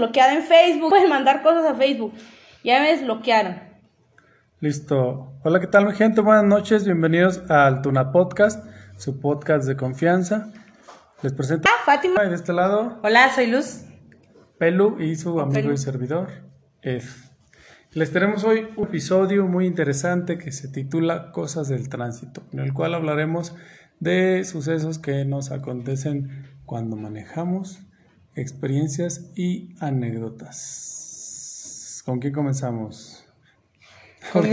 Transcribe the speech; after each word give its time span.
desbloqueada 0.00 0.34
en 0.34 0.42
Facebook. 0.42 0.88
Pueden 0.90 1.08
mandar 1.10 1.42
cosas 1.42 1.64
a 1.66 1.74
Facebook. 1.74 2.12
Ya 2.64 2.80
me 2.80 2.90
desbloquearon. 2.92 3.56
Listo. 4.60 5.32
Hola, 5.44 5.60
¿qué 5.60 5.66
tal, 5.66 5.86
mi 5.86 5.92
gente? 5.92 6.20
Buenas 6.22 6.44
noches. 6.44 6.84
Bienvenidos 6.84 7.42
al 7.50 7.82
Tuna 7.82 8.10
Podcast, 8.12 8.64
su 8.96 9.20
podcast 9.20 9.66
de 9.66 9.76
confianza. 9.76 10.50
Les 11.22 11.32
presento 11.34 11.68
Ah, 11.70 11.82
Fátima. 11.84 12.22
a 12.22 12.28
de 12.28 12.34
este 12.34 12.52
lado 12.54 12.98
Hola, 13.02 13.30
soy 13.34 13.46
Luz. 13.48 13.82
Pelu 14.58 14.98
y 15.00 15.16
su 15.16 15.38
amigo 15.40 15.52
Pelu. 15.60 15.72
y 15.72 15.76
servidor, 15.78 16.28
Ed. 16.82 17.02
Les 17.92 18.10
tenemos 18.12 18.44
hoy 18.44 18.68
un 18.76 18.86
episodio 18.86 19.46
muy 19.46 19.66
interesante 19.66 20.38
que 20.38 20.52
se 20.52 20.68
titula 20.68 21.30
Cosas 21.32 21.68
del 21.68 21.88
Tránsito, 21.88 22.42
en 22.52 22.60
el 22.60 22.72
cual 22.72 22.94
hablaremos 22.94 23.54
de 23.98 24.44
sucesos 24.44 24.98
que 24.98 25.24
nos 25.26 25.50
acontecen 25.50 26.46
cuando 26.64 26.96
manejamos, 26.96 27.80
experiencias 28.40 29.20
y 29.36 29.74
anécdotas. 29.80 32.02
¿Con 32.04 32.18
quién 32.20 32.32
comenzamos? 32.32 33.24
Pelu, 34.32 34.44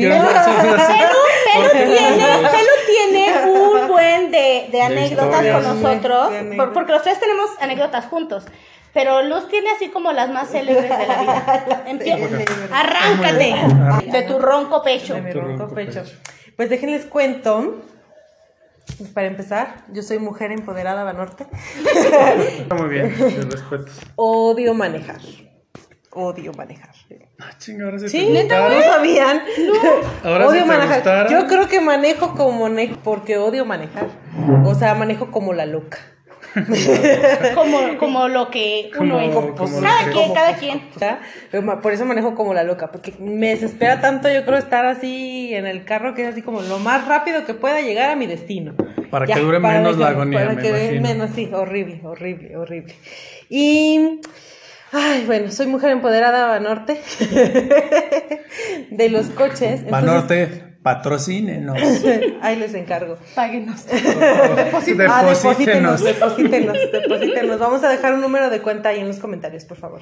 tiene, 2.86 3.50
un 3.50 3.88
buen 3.88 4.32
de, 4.32 4.70
de 4.72 4.82
anécdotas 4.82 5.46
con 5.46 5.64
nosotros, 5.82 6.30
De 6.30 6.38
anécdotas. 6.38 6.66
por- 6.66 6.74
porque 6.74 6.92
los 6.92 7.04
tres 7.04 7.20
tenemos 7.20 7.50
anécdotas 7.60 8.06
juntos. 8.06 8.46
Pero 8.94 9.22
Luz 9.24 9.48
tiene 9.50 9.70
así 9.72 9.90
como 9.90 10.12
las 10.12 10.30
más 10.30 10.50
célebres 10.50 10.90
de 10.98 11.08
la 11.08 11.22
vida. 11.22 11.86
Empie- 11.88 12.70
Arráncate 12.72 14.12
de 14.12 14.22
tu 14.24 14.40
ronco 14.40 14.82
pecho. 14.82 15.16
De 15.16 15.22
mi 15.22 15.32
ronco 15.32 15.68
pecho. 15.74 16.04
Pues 16.56 16.70
déjenles 16.70 17.06
cuento. 17.06 17.82
Para 19.14 19.28
empezar, 19.28 19.84
yo 19.92 20.02
soy 20.02 20.20
mujer 20.20 20.52
empoderada 20.52 21.04
Banorte. 21.04 21.46
Muy 22.78 22.90
bien, 22.90 23.14
mis 23.18 23.46
respetos. 23.50 24.00
Odio 24.16 24.74
manejar. 24.74 25.20
Odio 26.12 26.52
manejar. 26.54 26.90
Ah, 27.40 27.52
chinga, 27.60 27.86
ahora 27.86 28.00
sí, 28.00 28.10
Sí, 28.10 28.30
neta, 28.32 28.70
no 28.70 28.82
sabían. 28.82 29.42
Ahora 30.24 30.48
odio 30.48 30.62
te 30.62 30.68
manejar. 30.68 30.96
gustaron. 30.96 31.32
Yo 31.32 31.48
creo 31.48 31.68
que 31.68 31.80
manejo 31.80 32.34
como 32.34 32.70
ne 32.70 32.98
porque 33.04 33.38
odio 33.38 33.66
manejar. 33.66 34.08
O 34.66 34.74
sea, 34.74 34.96
manejo 34.96 35.30
como 35.32 35.54
la 35.54 35.66
loca. 35.68 36.00
Como, 37.56 37.98
como 38.00 38.28
lo 38.28 38.50
que 38.50 38.90
uno 39.00 39.16
Como- 39.20 39.48
es. 39.50 39.56
como 39.60 39.82
cada 39.82 40.12
quien, 40.12 40.34
cada 40.34 40.54
quien. 40.56 40.82
Por 41.82 41.92
eso 41.94 42.06
manejo 42.06 42.34
como 42.36 42.54
la 42.54 42.64
loca, 42.64 42.92
porque 42.92 43.14
me 43.20 43.50
desespera 43.50 44.02
tanto, 44.02 44.30
yo 44.32 44.44
creo, 44.46 44.58
estar 44.58 44.86
así 44.86 45.54
en 45.54 45.66
el 45.68 45.86
carro, 45.86 46.14
que 46.14 46.24
es 46.24 46.30
así 46.30 46.42
como 46.42 46.62
lo 46.62 46.80
más 46.80 47.08
rápido 47.08 47.46
que 47.46 47.54
pueda 47.54 47.82
llegar 47.82 48.10
a 48.12 48.16
mi 48.16 48.26
destino. 48.28 48.74
Para 49.12 49.26
que 49.26 49.40
dure 49.40 49.60
menos 49.60 49.98
la 49.98 50.10
agonía, 50.10 50.40
Para 50.40 50.54
me 50.54 50.62
que 50.62 50.70
dure 50.70 51.00
menos, 51.00 51.30
sí, 51.36 51.50
horrible, 51.54 52.02
horrible, 52.04 52.58
horrible. 52.58 52.96
Y, 53.50 54.20
ay, 54.92 55.24
bueno, 55.26 55.52
soy 55.52 55.68
mujer 55.68 55.92
empoderada, 55.92 56.48
Banorte, 56.48 57.00
de 58.92 59.10
los 59.10 59.28
coches. 59.28 59.82
entonces- 59.82 59.92
Banorte, 59.92 60.64
patrocínenos. 60.88 61.78
Ahí 62.42 62.56
les 62.56 62.74
encargo. 62.74 63.18
Páguenos. 63.36 63.86
Ah, 63.92 64.54
Deposítenos. 64.56 65.26
deposítenos, 65.44 66.04
deposítenos, 66.04 66.78
deposítenos. 66.94 67.60
Vamos 67.60 67.84
a 67.84 67.90
dejar 67.90 68.14
un 68.14 68.22
número 68.22 68.50
de 68.50 68.62
cuenta 68.62 68.90
ahí 68.90 69.00
en 69.02 69.08
los 69.08 69.18
comentarios, 69.18 69.66
por 69.66 69.78
favor. 69.78 70.02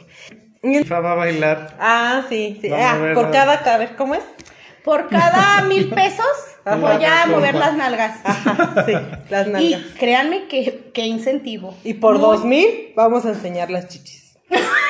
Fa 0.87 0.99
va 0.99 1.13
a 1.13 1.15
bailar. 1.15 1.75
Ah, 1.79 2.23
sí, 2.29 2.59
sí. 2.61 2.69
Ah, 2.71 2.97
ver, 2.99 3.13
por 3.15 3.25
a- 3.27 3.31
cada, 3.31 3.53
a 3.53 3.77
ver, 3.77 3.95
¿cómo 3.95 4.13
es? 4.15 4.23
Por 4.83 5.09
cada 5.09 5.63
mil 5.63 5.89
pesos 5.89 6.25
Ajá. 6.63 6.75
voy 6.75 7.03
a 7.03 7.21
Ajá. 7.23 7.27
mover 7.31 7.55
las 7.55 7.75
nalgas. 7.75 8.19
Sí, 8.85 8.93
las 9.29 9.47
Y 9.47 9.49
nalgas. 9.51 9.81
créanme 9.97 10.47
que, 10.47 10.91
que 10.93 11.05
incentivo. 11.07 11.75
Y 11.83 11.95
por 11.95 12.13
Muy- 12.19 12.21
dos 12.21 12.45
mil 12.45 12.67
vamos 12.95 13.25
a 13.25 13.29
enseñar 13.29 13.71
las 13.71 13.87
chichis. 13.87 14.24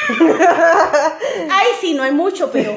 Ay, 1.52 1.68
sí, 1.82 1.94
no 1.94 2.04
hay 2.04 2.12
mucho, 2.12 2.52
pero, 2.52 2.74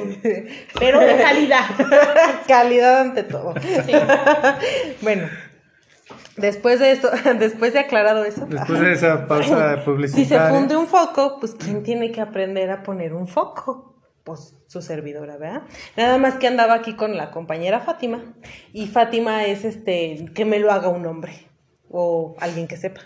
pero 0.79 1.01
de 1.01 1.17
calidad. 1.17 1.65
Calidad 2.48 3.01
ante 3.01 3.23
todo. 3.23 3.55
Sí. 3.61 3.93
Bueno, 5.03 5.28
después 6.37 6.81
de 6.81 6.93
esto, 6.93 7.11
después 7.39 7.72
de 7.72 7.81
aclarado 7.81 8.25
eso. 8.25 8.47
Después 8.47 8.81
de 8.81 8.93
esa 8.93 9.27
pausa 9.27 9.83
Si 10.09 10.25
se 10.25 10.39
funde 10.41 10.77
un 10.77 10.87
foco, 10.87 11.39
pues 11.41 11.55
¿quién 11.55 11.83
tiene 11.83 12.11
que 12.11 12.21
aprender 12.21 12.71
a 12.71 12.83
poner 12.83 13.15
un 13.15 13.28
foco? 13.28 13.97
Pues 14.25 14.55
su 14.66 14.83
servidora, 14.83 15.37
¿verdad? 15.39 15.62
Nada 15.97 16.19
más 16.19 16.34
que 16.34 16.47
andaba 16.47 16.75
aquí 16.75 16.95
con 16.95 17.16
la 17.16 17.31
compañera 17.31 17.81
Fátima. 17.81 18.34
Y 18.72 18.87
Fátima 18.87 19.45
es 19.45 19.65
este, 19.65 20.27
que 20.34 20.45
me 20.45 20.59
lo 20.59 20.71
haga 20.71 20.89
un 20.89 21.06
hombre. 21.06 21.49
O 21.91 22.37
alguien 22.39 22.69
que 22.69 22.77
sepa. 22.77 23.00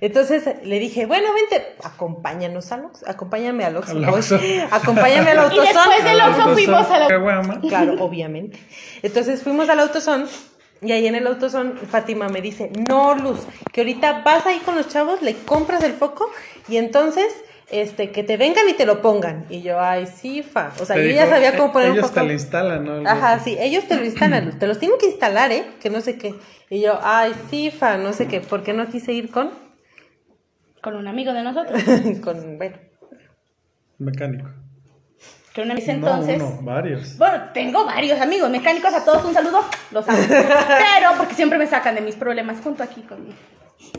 Entonces 0.00 0.44
le 0.64 0.78
dije, 0.78 1.06
bueno, 1.06 1.28
vente, 1.32 1.76
acompáñanos 1.84 2.72
al 2.72 2.86
Oxxo, 2.86 3.08
acompáñame 3.08 3.64
al 3.64 3.76
Oxxo. 3.76 3.96
Al 3.96 4.08
Oxxo. 4.08 4.40
Acompáñame 4.70 5.30
al 5.30 5.36
Y 5.54 5.58
autosón. 5.58 5.64
después 5.64 6.04
del 6.04 6.20
Oxxo 6.20 6.48
fuimos 6.54 6.90
a 6.90 6.98
la... 6.98 7.06
Caguama. 7.08 7.60
Claro, 7.60 7.94
obviamente. 8.00 8.58
Entonces 9.02 9.42
fuimos 9.42 9.68
al 9.68 9.78
autosón 9.80 10.28
y 10.82 10.90
ahí 10.90 11.06
en 11.06 11.14
el 11.14 11.26
autosón 11.28 11.78
Fátima 11.90 12.28
me 12.28 12.40
dice, 12.40 12.72
no, 12.88 13.14
Luz, 13.14 13.40
que 13.72 13.82
ahorita 13.82 14.22
vas 14.24 14.46
ahí 14.46 14.58
con 14.58 14.74
los 14.74 14.88
chavos, 14.88 15.22
le 15.22 15.36
compras 15.36 15.84
el 15.84 15.92
foco 15.92 16.28
y 16.68 16.76
entonces 16.78 17.32
este 17.72 18.10
que 18.12 18.22
te 18.22 18.36
vengan 18.36 18.68
y 18.68 18.74
te 18.74 18.86
lo 18.86 19.02
pongan. 19.02 19.46
Y 19.50 19.62
yo, 19.62 19.80
ay, 19.80 20.06
sí, 20.06 20.42
fa. 20.42 20.72
O 20.80 20.84
sea, 20.84 20.96
Te 20.96 21.08
yo 21.08 21.14
ya 21.14 21.26
sabía 21.28 21.56
cómo 21.56 21.70
"Eh, 21.70 21.72
poner 21.72 21.90
un 21.90 21.96
Ellos 21.98 22.12
te 22.12 22.22
lo 22.22 22.32
instalan, 22.32 22.84
¿no? 22.84 22.92
Algo 22.94 23.08
Ajá, 23.08 23.32
así. 23.34 23.52
sí, 23.52 23.56
ellos 23.60 23.84
te 23.88 23.96
lo 23.96 24.04
instalan. 24.04 24.56
Te 24.58 24.66
los 24.66 24.78
tienen 24.78 24.98
que 24.98 25.06
instalar, 25.06 25.50
¿eh? 25.50 25.64
Que 25.80 25.90
no 25.90 26.00
sé 26.00 26.16
qué. 26.18 26.34
Y 26.70 26.80
yo, 26.82 26.98
ay, 27.02 27.32
sí, 27.50 27.70
fa, 27.70 27.96
no 27.96 28.12
sé 28.12 28.28
qué. 28.28 28.40
¿Por 28.40 28.62
qué 28.62 28.72
no 28.72 28.86
quise 28.88 29.12
ir 29.12 29.30
con? 29.30 29.50
Con 30.82 30.96
un 30.96 31.08
amigo 31.08 31.32
de 31.32 31.42
nosotros. 31.42 31.82
con, 32.24 32.58
bueno. 32.58 32.76
Mecánico. 33.98 34.48
Que 35.54 35.60
una 35.62 35.74
vez 35.74 35.86
entonces... 35.88 36.38
No, 36.38 36.46
uno, 36.48 36.62
varios. 36.62 37.18
Bueno, 37.18 37.44
tengo 37.52 37.84
varios 37.84 38.18
amigos 38.20 38.48
mecánicos, 38.50 38.92
a 38.94 39.04
todos 39.04 39.22
un 39.24 39.34
saludo, 39.34 39.60
los 39.90 40.08
amo. 40.08 40.18
Pero, 40.28 41.10
porque 41.18 41.34
siempre 41.34 41.58
me 41.58 41.66
sacan 41.66 41.94
de 41.94 42.00
mis 42.00 42.14
problemas 42.16 42.60
junto 42.62 42.82
aquí 42.82 43.02
con 43.02 43.22
mi, 43.26 43.34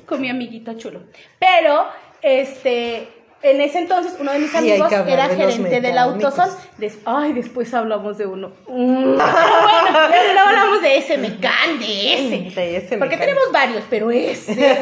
con 0.08 0.20
mi 0.20 0.30
amiguito 0.32 0.74
chulo. 0.74 1.02
Pero, 1.40 1.86
este, 2.24 3.08
en 3.44 3.62
ese 3.62 3.80
entonces 3.80 4.16
uno 4.20 4.32
de 4.32 4.40
mis 4.40 4.56
amigos 4.56 4.92
era 4.92 5.28
gerente 5.28 5.82
del 5.82 5.98
autosón. 5.98 6.50
Des- 6.78 6.98
ay, 7.06 7.34
después 7.34 7.74
hablamos 7.74 8.18
de 8.18 8.26
uno. 8.26 8.54
Mm, 8.68 9.16
bueno, 9.16 10.34
no 10.36 10.42
hablamos 10.48 10.82
de 10.82 10.98
ese 10.98 11.18
mecán, 11.18 11.78
de 11.80 12.14
ese. 12.14 12.56
De 12.56 12.78
ese 12.78 12.98
Porque 12.98 13.18
tenemos 13.18 13.52
varios, 13.52 13.84
pero 13.90 14.10
ese. 14.12 14.54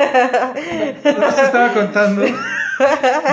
No 1.04 1.32
se 1.32 1.42
estaba 1.42 1.74
contando. 1.74 2.24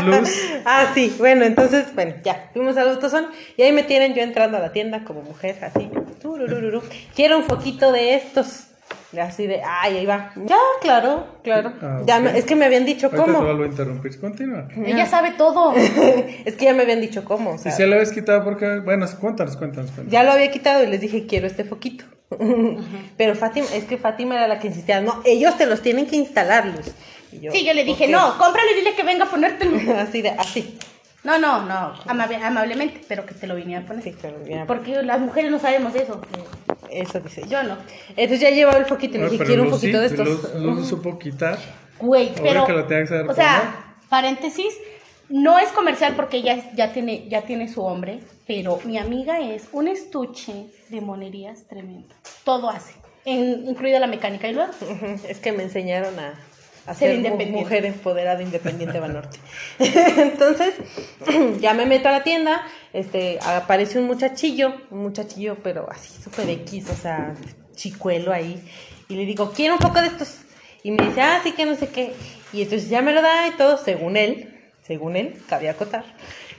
Luz. 0.05 0.43
Ah, 0.65 0.91
sí, 0.95 1.15
bueno, 1.19 1.45
entonces, 1.45 1.95
bueno, 1.95 2.15
ya, 2.23 2.51
fuimos 2.53 2.77
al 2.77 2.89
autosón 2.91 3.29
y 3.57 3.63
ahí 3.63 3.73
me 3.73 3.83
tienen 3.83 4.15
yo 4.15 4.23
entrando 4.23 4.59
a 4.59 4.61
la 4.61 4.73
tienda 4.73 5.05
como 5.05 5.23
mujer, 5.23 5.57
así, 5.63 5.89
tururururu. 6.21 6.83
quiero 7.15 7.39
un 7.39 7.45
foquito 7.45 7.93
de 7.93 8.15
estos, 8.15 8.68
así 9.17 9.47
de, 9.47 9.63
ay, 9.65 9.97
ahí 9.99 10.07
va, 10.07 10.33
ya, 10.45 10.59
claro, 10.83 11.27
claro, 11.43 11.73
Ah, 11.81 12.03
ya, 12.05 12.21
me- 12.21 12.37
es 12.37 12.45
que 12.45 12.55
me 12.57 12.67
habían 12.67 12.85
dicho 12.85 13.07
Ahorita 13.07 13.25
te 13.25 13.33
cómo, 13.33 13.45
vuelvo 13.45 13.63
a 13.63 13.67
interrumpir. 13.67 14.21
Continúa. 14.21 14.69
Ella 14.85 15.07
sabe 15.07 15.31
todo. 15.33 15.73
es 16.45 16.55
que 16.57 16.67
ya 16.67 16.75
me 16.75 16.83
habían 16.83 17.01
dicho 17.01 17.25
cómo, 17.25 17.53
o 17.53 17.55
Y 17.55 17.59
sea, 17.59 17.73
se 17.73 17.87
lo 17.87 17.95
habías 17.95 18.13
quitado 18.13 18.45
porque. 18.45 18.81
Bueno, 18.81 19.07
cuéntanos, 19.21 19.57
cuéntanos. 19.57 19.91
cuéntanos. 19.93 20.13
ya 20.13 20.23
lo 20.25 20.33
había 20.33 20.51
quitado 20.51 20.83
y 20.85 20.89
les 20.89 21.01
dije, 21.01 21.27
quiero 21.27 21.47
este 21.47 21.65
foquito, 21.65 22.05
pero 23.17 23.35
Fátima, 23.35 23.67
es 23.75 23.85
que 23.85 23.97
Fátima 23.97 24.35
era 24.37 24.47
la 24.49 24.59
que 24.59 24.67
insistía, 24.69 25.01
no, 25.01 25.23
ellos 25.25 25.57
te 25.57 25.67
los 25.67 25.81
tienen 25.81 26.07
que 26.07 26.17
instalar, 26.17 26.67
Luz, 26.67 26.93
Y 27.33 27.41
yo, 27.41 27.53
Sí, 27.53 27.65
yo 27.65 27.73
le 27.75 27.85
dije, 27.85 28.05
"Ok". 28.05 28.11
no, 28.11 28.39
cómpralo 28.39 28.71
y 28.73 28.77
dile 28.77 28.95
que 28.95 29.03
venga 29.05 29.25
a 29.25 29.31
ponértelo. 29.31 29.77
así 29.99 30.21
de, 30.23 30.31
así, 30.31 30.79
No, 31.25 31.39
no, 31.39 31.65
no, 31.65 31.95
amable- 32.07 32.43
amablemente, 32.43 33.01
pero 33.09 33.25
que 33.27 33.35
te 33.35 33.47
lo 33.47 33.55
viniera 33.55 33.83
a 33.83 33.87
poner. 33.87 34.03
sí, 34.05 34.15
pero 34.21 34.37
ya, 34.47 34.67
Porque 34.67 35.03
las 35.03 35.21
mujeres 35.21 35.51
no 35.51 35.59
sabemos 35.59 35.95
eso. 35.95 36.21
Eso 36.91 37.21
dice 37.21 37.43
yo. 37.43 37.49
Yo 37.49 37.63
no. 37.63 37.77
Entonces 38.11 38.41
ya 38.41 38.51
llevaba 38.51 38.79
el 38.79 38.85
foquito 38.87 39.17
y 39.17 39.21
dije, 39.23 39.37
pero 39.39 39.47
quiero 39.49 39.63
un 39.65 39.79
sí, 39.79 39.91
de 39.91 40.07
estos. 40.07 40.27
Luz, 40.29 40.55
Luz 40.55 40.89
supo 40.89 41.19
quitar. 41.19 41.59
Güey, 42.01 42.33
pero. 42.41 42.65
que 42.67 42.73
lo 42.73 42.85
tenga 42.87 43.03
que 43.03 43.07
saber 43.09 43.29
o 43.29 43.35
sea, 43.35 43.95
paréntesis, 44.09 44.73
no 45.29 45.59
es 45.59 45.69
comercial 45.71 46.15
porque 46.17 46.39
ella 46.39 46.71
ya 46.75 46.93
tiene, 46.93 47.29
ya 47.29 47.43
tiene 47.43 47.69
su 47.69 47.83
hombre, 47.83 48.21
pero 48.47 48.79
mi 48.85 48.99
amiga 48.99 49.41
es 49.41 49.69
un 49.73 49.89
estuche 49.89 50.67
de 50.89 51.01
monerías 51.01 51.67
tremendo. 51.69 52.15
Todo 52.45 52.71
hace, 52.71 52.95
en- 53.25 53.67
incluida 53.69 53.99
la 54.01 54.07
mecánica. 54.07 54.49
Y 54.49 54.55
luego, 54.55 54.71
Es 55.29 55.39
que 55.39 55.53
me 55.53 55.65
enseñaron 55.65 56.19
a, 56.19 56.35
a 56.89 56.95
Ser 56.95 57.09
ser 57.11 57.15
independiente. 57.17 57.61
mujer 57.61 57.85
empoderada, 57.85 58.43
independiente 58.43 58.99
Banorte. 58.99 59.39
Entonces, 59.79 60.75
ya 61.61 61.75
me 61.75 61.87
meto 61.87 62.09
a 62.09 62.13
la 62.13 62.23
tienda, 62.23 62.63
este, 62.93 63.39
aparece 63.45 63.99
un 63.99 64.07
muchachillo, 64.07 64.75
un 64.91 65.03
muchachillo, 65.03 65.57
pero 65.63 65.87
así 65.91 66.11
súper 66.23 66.49
X, 66.51 66.89
o 66.91 66.95
sea, 66.97 67.35
chicuelo 67.75 68.33
ahí, 68.33 68.63
y 69.09 69.15
le 69.17 69.25
digo, 69.27 69.53
quiero 69.55 69.75
un 69.75 69.81
poco 69.81 70.01
de 70.01 70.09
estos. 70.09 70.39
Y 70.83 70.91
me 70.93 71.05
dice, 71.07 71.21
ah, 71.21 71.41
sí 71.43 71.53
que 71.53 71.67
no 71.67 71.75
sé 71.75 71.89
qué. 71.89 72.15
Y 72.53 72.63
entonces 72.63 72.89
ya 72.89 73.03
me 73.03 73.13
lo 73.13 73.21
da 73.21 73.49
y 73.49 73.51
todo, 73.53 73.77
según 73.79 74.17
él, 74.17 74.55
según 74.83 75.17
él, 75.17 75.35
cabía 75.49 75.73
acotar. 75.73 76.05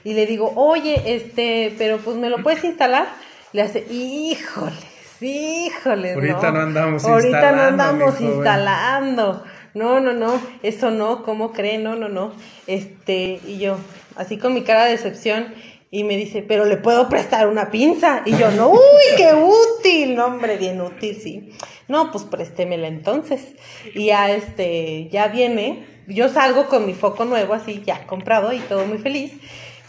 Y 0.03 0.13
le 0.13 0.25
digo, 0.25 0.53
oye, 0.55 1.01
este, 1.15 1.73
pero 1.77 1.97
pues 1.97 2.17
me 2.17 2.29
lo 2.29 2.43
puedes 2.43 2.63
instalar. 2.63 3.07
Le 3.53 3.61
hace, 3.63 3.79
híjoles, 3.91 4.85
híjoles. 5.21 6.15
Ahorita 6.15 6.51
no 6.51 6.59
andamos 6.61 7.03
Ahorita 7.03 7.29
no 7.29 7.37
instalando, 7.47 7.83
andamos 7.83 8.15
joven. 8.15 8.33
instalando. 8.33 9.43
No, 9.73 9.99
no, 9.99 10.13
no, 10.13 10.41
eso 10.63 10.91
no, 10.91 11.23
¿cómo 11.23 11.51
cree? 11.51 11.77
No, 11.77 11.95
no, 11.95 12.09
no. 12.09 12.33
Este, 12.67 13.39
y 13.45 13.59
yo, 13.59 13.77
así 14.15 14.37
con 14.37 14.53
mi 14.53 14.63
cara 14.63 14.85
de 14.85 14.91
decepción, 14.91 15.53
y 15.91 16.03
me 16.03 16.17
dice, 16.17 16.43
pero 16.47 16.65
le 16.65 16.77
puedo 16.77 17.09
prestar 17.09 17.47
una 17.47 17.71
pinza. 17.71 18.21
Y 18.25 18.37
yo, 18.37 18.51
no, 18.51 18.69
uy, 18.69 18.79
qué 19.17 19.33
útil, 19.33 20.15
no, 20.15 20.27
hombre, 20.27 20.57
bien 20.57 20.79
útil, 20.81 21.19
sí. 21.21 21.49
No, 21.87 22.11
pues 22.11 22.25
préstemela 22.25 22.87
entonces. 22.87 23.55
Y 23.95 24.07
ya, 24.07 24.29
este, 24.31 25.09
ya 25.09 25.27
viene, 25.29 25.85
yo 26.07 26.29
salgo 26.29 26.67
con 26.67 26.85
mi 26.85 26.93
foco 26.93 27.25
nuevo, 27.25 27.53
así, 27.55 27.81
ya 27.85 28.05
comprado 28.05 28.53
y 28.53 28.59
todo 28.59 28.85
muy 28.85 28.99
feliz. 28.99 29.33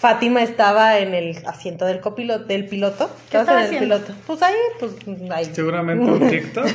Fátima 0.00 0.43
estaba 0.43 0.99
en 0.99 1.12
el 1.14 1.37
asiento 1.47 1.85
del 1.85 2.00
copiloto, 2.00 2.44
del 2.44 2.67
piloto. 2.67 3.11
¿Qué 3.31 3.37
¿Estabas 3.37 3.43
estaba 3.43 3.61
en 3.61 3.67
el 3.67 3.93
haciendo? 3.93 3.97
piloto? 4.06 4.20
Pues 4.26 4.43
ahí, 4.43 4.55
pues 4.79 4.93
ahí. 5.31 5.44
Seguramente 5.55 6.11
un 6.11 6.29
TikTok. 6.31 6.67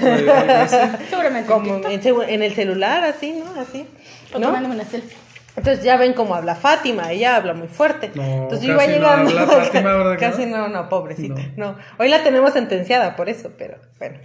Seguramente. 1.10 1.52
Como 1.52 1.76
en, 1.90 2.30
en 2.30 2.44
el 2.44 2.54
celular, 2.54 3.04
así, 3.04 3.32
¿no? 3.34 3.60
Así. 3.60 3.88
O 4.32 4.38
¿no? 4.38 4.48
tomándome 4.48 4.76
una 4.76 4.86
selfie. 4.86 5.18
Entonces 5.58 5.84
ya 5.86 5.96
ven 5.98 6.14
cómo 6.14 6.36
habla 6.36 6.54
Fátima, 6.56 7.12
ella 7.12 7.38
habla 7.38 7.54
muy 7.54 7.68
fuerte. 7.70 8.12
No, 8.14 8.24
Entonces 8.24 8.68
casi 8.68 8.68
yo 8.68 8.74
iba 8.74 9.16
no 9.18 9.24
llegando. 9.30 9.40
habla 9.40 9.64
Fátima, 9.64 9.94
¿verdad 9.96 10.12
que 10.14 10.18
casi 10.18 10.46
no? 10.46 10.58
no, 10.58 10.68
no, 10.68 10.90
pobrecita. 10.90 11.42
No. 11.56 11.72
No. 11.74 11.78
Hoy 11.98 12.10
la 12.10 12.24
tenemos 12.24 12.52
sentenciada 12.54 13.16
por 13.16 13.30
eso, 13.30 13.52
pero 13.58 13.78
bueno. 13.98 14.18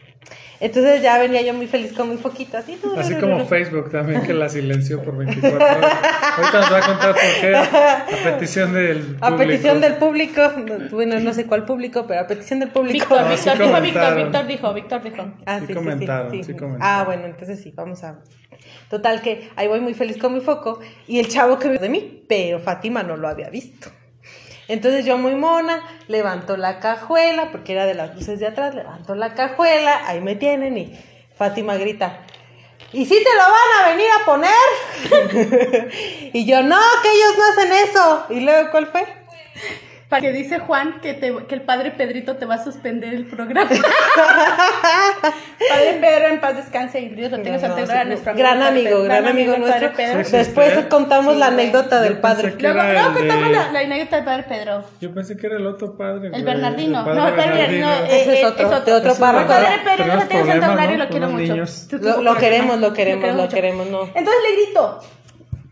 Entonces 0.59 1.01
ya 1.01 1.19
venía 1.19 1.41
yo 1.41 1.55
muy 1.55 1.67
feliz 1.69 1.93
con 1.95 2.11
mi 2.11 2.17
foquito, 2.19 2.59
así. 2.59 2.79
Así 2.99 3.15
como 3.15 3.47
Facebook 3.47 3.91
también 3.91 4.21
que 4.23 4.35
la 4.35 4.49
silenció 4.51 5.03
por 5.03 5.17
24 5.17 5.57
horas. 5.57 5.97
Ahorita 6.37 6.61
nos 6.61 6.73
va 6.73 6.79
a 6.79 6.87
contar 6.87 7.15
por 7.15 7.41
qué. 7.41 7.57
A 7.57 8.07
petición 8.25 8.73
del 8.75 8.99
público. 8.99 9.25
A 9.27 9.37
petición 9.39 9.81
del 9.81 9.95
público, 9.95 10.43
no- 10.59 10.89
bueno, 10.91 11.19
no 11.21 11.33
sé 11.33 11.47
cuál 11.47 11.65
público, 11.65 12.05
pero 12.07 12.21
a 12.21 12.27
petición 12.27 12.59
del 12.61 12.69
público. 12.71 12.93
Víctor, 13.15 13.23
No, 13.23 13.37
sí 13.37 13.49
Víctor, 13.49 13.67
dijo 13.69 13.81
Víctor. 13.81 14.17
Víctor 14.17 14.47
dijo, 14.47 14.75
Víctor 14.75 15.03
dijo. 15.03 15.33
Ah, 15.47 15.61
Sí 15.67 15.73
comentaron, 15.75 16.31
sí 16.45 16.53
comentaron. 16.55 16.79
Ah, 16.83 17.05
bueno, 17.07 17.25
entonces 17.27 17.61
sí, 17.63 17.73
vamos 17.75 18.05
a. 18.05 18.19
Total, 18.89 19.23
que 19.23 19.51
ahí 19.57 19.69
voy 19.69 19.81
muy 19.81 19.95
feliz 19.95 20.19
con 20.19 20.35
mi 20.35 20.41
foco 20.41 20.81
y 21.07 21.19
el 21.19 21.29
chavo 21.29 21.59
que 21.59 21.69
vio 21.69 21.79
de 21.81 21.89
mí, 21.89 22.25
pero 22.29 22.59
Fátima 22.59 23.03
no 23.03 23.17
lo 23.17 23.29
había 23.29 23.49
visto. 23.51 23.91
Entonces 24.69 25.05
yo 25.05 25.19
muy 25.19 25.35
mona, 25.35 25.83
levanto 26.07 26.57
la 26.57 26.79
cajuela, 26.79 27.51
porque 27.51 27.73
era 27.73 27.87
de 27.87 27.95
las 27.95 28.15
luces 28.15 28.39
de 28.39 28.47
atrás, 28.47 28.75
levanto 28.75 29.15
la 29.15 29.35
cajuela, 29.35 30.09
ahí 30.09 30.21
me 30.21 30.37
tienen 30.37 30.79
y 30.79 30.99
Fátima 31.37 31.77
grita, 31.77 32.21
¿y 32.93 33.05
si 33.05 33.15
te 33.15 33.31
lo 33.35 33.41
van 33.41 33.79
a 33.79 33.89
venir 33.91 34.09
a 34.21 34.25
poner? 34.25 35.91
y 36.33 36.45
yo, 36.45 36.63
no, 36.63 36.79
que 37.03 37.09
ellos 37.09 37.35
no 37.39 37.45
hacen 37.45 37.73
eso. 37.89 38.27
¿Y 38.31 38.41
luego 38.41 38.71
cuál 38.71 38.87
fue? 38.89 39.07
Para 40.11 40.21
que 40.23 40.33
dice 40.33 40.59
Juan 40.59 41.01
que, 41.01 41.15
te, 41.15 41.33
que 41.47 41.55
el 41.55 41.63
padre 41.63 41.93
Pedrito 41.93 42.37
te 42.37 42.45
va 42.45 42.57
a 42.57 42.65
suspender 42.65 43.15
el 43.15 43.27
programa. 43.27 43.71
padre 45.69 45.99
Pedro, 46.01 46.27
en 46.29 46.41
paz 46.41 46.57
descanse 46.57 47.01
y 47.01 47.09
Dios 47.11 47.31
lo 47.31 47.37
tenga 47.39 47.57
en 47.57 47.63
No, 47.63 47.69
santa 47.77 47.81
no, 47.81 48.03
sí, 48.03 48.09
nuestro 48.09 48.35
gran 48.35 48.63
amigo, 48.63 49.03
gran 49.05 49.27
amigo 49.27 49.55
el 49.55 49.63
Padre 49.63 49.81
nuestro. 49.81 49.97
Pedro. 49.97 50.25
Sí. 50.25 50.37
Después 50.37 50.87
contamos 50.87 51.35
Sí, 51.35 51.39
la 51.41 51.47
anécdota 51.47 52.01
del 52.01 52.19
padre. 52.19 52.55
Luego, 52.59 52.83
luego 52.83 52.99
el 52.99 53.15
contamos 53.15 53.47
de- 53.47 53.53
la, 53.53 53.73
la 53.73 53.79
anécdota 53.81 54.17
del 54.17 54.25
padre 54.25 54.43
Pedro. 54.49 54.85
Yo 55.01 55.15
pensé 55.15 55.37
que 55.37 55.47
era 55.47 55.57
el 55.57 55.67
otro 55.67 55.97
padre. 55.97 56.25
El 56.27 56.31
güey, 56.33 56.43
Bernardino. 56.45 57.05
padre 57.05 57.21
no, 57.21 57.29
el 57.29 57.35
Bernardino. 57.37 57.91
Eh, 57.93 58.07
Ese 58.21 58.33
es 58.35 58.41
eh, 58.41 58.47
otro, 58.47 58.97
El 58.97 59.19
párroco. 59.19 59.47
padre 59.49 59.69
Pedro, 59.85 59.97
tiene 59.97 60.19
santa 60.19 60.27
problemas, 60.29 60.71
gloria 60.73 60.95
y 60.95 60.99
lo 60.99 61.09
quiero 61.09 61.29
mucho. 61.31 61.57
Lo- 62.01 62.23
lo 62.23 62.37
queremos, 62.37 62.81
lo 62.81 62.93
queremos, 62.93 63.37
lo 63.37 63.49
queremos, 63.49 63.87
no. 63.87 64.01
Entonces 64.07 64.43
le 64.49 64.57
grito, 64.65 65.01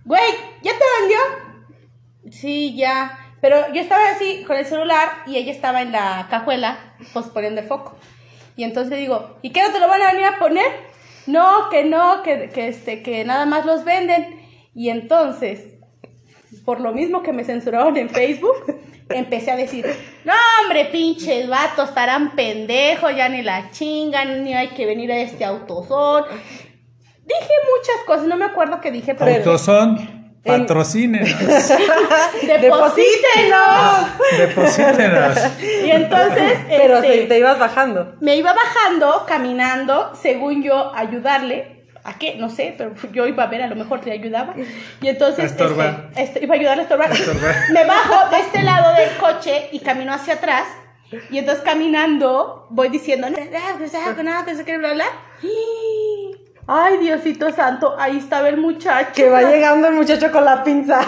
güey, 0.05 0.23
¿ya 0.63 0.71
te 0.73 0.85
vendió? 1.01 1.19
Sí, 2.31 2.77
ya. 2.77 3.18
Pero 3.41 3.73
yo 3.73 3.81
estaba 3.81 4.11
así 4.11 4.45
con 4.47 4.57
el 4.57 4.67
celular 4.67 5.09
y 5.27 5.37
ella 5.37 5.53
estaba 5.53 5.83
en 5.83 5.93
la 5.93 6.27
cajuela, 6.29 6.79
pues 7.13 7.27
poniendo 7.27 7.61
el 7.61 7.67
foco. 7.67 7.97
Y 8.57 8.65
entonces 8.65 8.99
digo, 8.99 9.37
¿y 9.43 9.51
qué 9.51 9.63
no 9.63 9.73
te 9.73 9.79
lo 9.79 9.89
van 9.89 10.03
a 10.03 10.13
venir 10.13 10.27
a 10.27 10.39
poner? 10.39 10.67
No, 11.27 11.69
que 11.71 11.85
no, 11.85 12.23
que, 12.23 12.51
que, 12.51 12.69
este, 12.69 13.03
que 13.03 13.25
nada 13.25 13.47
más 13.47 13.65
los 13.65 13.85
venden. 13.85 14.41
Y 14.75 14.89
entonces, 14.91 15.61
por 16.65 16.81
lo 16.81 16.93
mismo 16.93 17.23
que 17.23 17.33
me 17.33 17.45
censuraron 17.45 17.97
en 17.97 18.11
Facebook, 18.11 18.81
empecé 19.11 19.53
a 19.53 19.57
decir, 19.57 19.87
no 20.25 20.33
hombre, 20.63 20.87
pinches 20.87 21.49
vatos, 21.49 21.91
estarán 21.91 22.35
pendejos, 22.35 23.15
ya 23.15 23.29
ni 23.29 23.43
la 23.43 23.71
chingan, 23.71 24.43
ni 24.43 24.55
hay 24.55 24.69
que 24.69 24.87
venir 24.87 25.13
a 25.13 25.19
este 25.19 25.45
autosón. 25.45 26.25
Dije 26.29 27.53
muchas 27.77 28.05
cosas, 28.07 28.27
no 28.27 28.37
me 28.37 28.47
acuerdo 28.47 28.81
qué 28.81 28.91
dije, 28.91 29.15
pero... 29.15 29.37
Autosón, 29.37 30.18
patrocínenos. 30.49 31.29
¡Deposítenos! 32.43 34.07
Deposítenos. 34.39 35.39
Y 35.85 35.91
entonces, 35.91 36.53
Pero 36.69 36.97
este, 36.99 37.27
te 37.27 37.39
ibas 37.39 37.59
bajando. 37.59 38.15
me 38.21 38.37
iba 38.37 38.53
bajando, 38.53 39.25
caminando, 39.27 40.13
según 40.21 40.63
yo, 40.63 40.93
ayudarle. 40.95 41.77
¿A 42.05 42.15
qué? 42.19 42.37
No 42.37 42.49
sé, 42.49 42.75
pero 42.79 42.95
yo 43.13 43.27
iba 43.27 43.43
a 43.45 43.47
ver, 43.49 43.63
a 43.63 43.67
lo 43.67 43.77
mejor 43.77 44.01
te 44.01 44.11
ayudaba. 44.13 44.55
Y 45.03 45.09
entonces 45.09 45.45
A 45.45 45.47
estorbar. 45.47 46.09
este, 46.11 46.23
este, 46.23 46.45
iba 46.45 46.55
a 46.55 46.59
ayudarle 46.59 46.83
a 46.83 46.85
estorbar. 46.85 47.11
A 47.11 47.15
estorbar. 47.15 47.55
Me 47.73 47.85
bajo 47.85 48.31
de 48.31 48.39
este 48.41 48.63
lado 48.63 48.95
del 48.95 49.11
coche 49.19 49.69
y 49.73 49.81
camino 49.81 50.13
hacia 50.15 50.35
atrás. 50.35 50.65
Y 51.31 51.39
entonces 51.39 51.63
caminando 51.65 52.67
voy 52.71 52.89
diciendo, 52.89 53.29
"No, 53.31 53.37
no, 53.39 53.79
que 53.79 53.89
sea, 53.89 54.15
que 54.15 54.23
nada, 54.23 54.45
que 54.45 54.55
se 54.55 54.65
quiere 54.65 54.79
bla, 54.79 54.93
bla". 54.95 55.07
Ay, 56.71 56.99
Diosito 56.99 57.51
santo, 57.51 57.97
ahí 57.99 58.19
estaba 58.19 58.49
el 58.51 58.59
muchacho. 58.59 59.13
Que 59.15 59.31
va 59.31 59.41
llegando 59.43 59.89
el 59.89 59.95
muchacho 59.95 60.31
con 60.31 60.45
la 60.45 60.63
pinza. 60.63 60.99
Ahí 61.01 61.07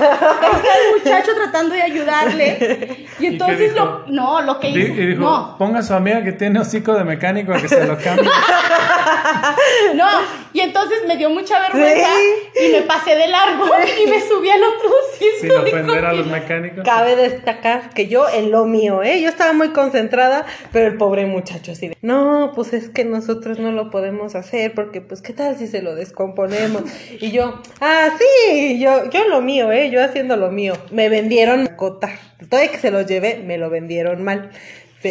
está 0.56 0.70
el 0.74 0.98
muchacho 0.98 1.32
tratando 1.36 1.74
de 1.74 1.82
ayudarle. 1.82 3.06
Y 3.18 3.26
entonces 3.26 3.74
dijo? 3.74 3.84
lo. 3.84 4.06
No, 4.06 4.40
lo 4.40 4.58
que 4.58 4.70
hizo. 4.70 4.78
Y 4.78 5.06
dijo, 5.08 5.20
no, 5.20 5.56
ponga 5.58 5.80
a 5.80 5.82
su 5.82 5.92
amiga 5.92 6.24
que 6.24 6.32
tiene 6.32 6.60
hocico 6.60 6.94
de 6.94 7.04
mecánico 7.04 7.52
a 7.52 7.60
que 7.60 7.68
se 7.68 7.84
lo 7.86 7.98
cambie. 7.98 8.24
no. 9.94 10.06
Y 10.52 10.60
entonces 10.60 10.98
me 11.06 11.16
dio 11.16 11.30
mucha 11.30 11.60
vergüenza 11.60 12.08
Sí. 12.54 12.66
y 12.66 12.72
me 12.72 12.82
pasé 12.82 13.14
de 13.14 13.28
largo 13.28 13.66
y 14.02 14.08
me 14.10 14.20
subí 14.20 14.50
al 14.50 14.60
otro 14.62 14.90
asiento. 15.12 15.38
Sin 15.40 15.48
de 15.48 15.56
ofender 15.58 16.04
a 16.04 16.12
los 16.12 16.26
mecánicos. 16.26 16.84
Cabe 16.84 17.16
destacar 17.16 17.90
que 17.90 18.08
yo 18.08 18.28
en 18.28 18.50
lo 18.50 18.64
mío, 18.64 19.02
¿eh? 19.02 19.20
Yo 19.20 19.28
estaba 19.28 19.52
muy 19.52 19.68
concentrada, 19.68 20.46
pero 20.72 20.88
el 20.88 20.96
pobre 20.96 21.26
muchacho 21.26 21.72
así 21.72 21.88
de, 21.88 21.96
no, 22.02 22.52
pues 22.54 22.72
es 22.72 22.88
que 22.88 23.04
nosotros 23.04 23.58
no 23.58 23.70
lo 23.70 23.90
podemos 23.90 24.34
hacer 24.34 24.74
porque, 24.74 25.00
pues, 25.00 25.22
¿qué 25.22 25.32
tal 25.32 25.50
si 25.55 25.67
se 25.67 25.82
lo 25.82 25.94
descomponemos? 25.94 26.82
Y 27.20 27.31
yo, 27.31 27.61
ah, 27.81 28.08
sí, 28.19 28.79
yo, 28.79 29.11
yo 29.11 29.29
lo 29.29 29.41
mío, 29.41 29.70
¿eh? 29.73 29.91
Yo 29.91 30.02
haciendo 30.02 30.37
lo 30.37 30.50
mío. 30.50 30.75
Me 30.91 31.08
vendieron 31.08 31.67
cota. 31.76 32.11
Todavía 32.49 32.70
que 32.70 32.79
se 32.79 32.91
los 32.91 33.06
llevé, 33.06 33.43
me 33.44 33.58
lo 33.58 33.70
vendieron 33.70 34.23
mal. 34.23 34.50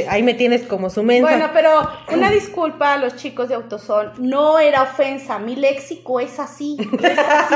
Ahí 0.07 0.21
me 0.21 0.36
tienes 0.36 0.63
como 0.63 0.89
su 0.89 1.01
mensa. 1.01 1.27
Bueno, 1.27 1.50
pero 1.51 1.71
una 2.13 2.30
disculpa 2.30 2.94
a 2.94 2.97
los 2.97 3.15
chicos 3.15 3.50
de 3.50 3.56
Autosón. 3.56 4.12
No 4.19 4.59
era 4.59 4.83
ofensa. 4.83 5.39
Mi 5.39 5.56
léxico 5.56 6.19
es 6.19 6.39
así. 6.39 6.77
es 6.80 7.18
así, 7.18 7.56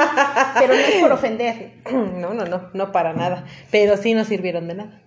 pero 0.60 0.74
no 0.74 0.80
es 0.80 0.96
por 1.02 1.12
ofender. 1.12 1.74
No, 2.24 2.34
no, 2.34 2.46
no, 2.46 2.70
no 2.74 2.92
para 2.92 3.14
nada. 3.14 3.46
Pero 3.70 3.98
sí 3.98 4.14
no 4.14 4.24
sirvieron 4.24 4.68
de 4.68 4.76
nada. 4.76 5.02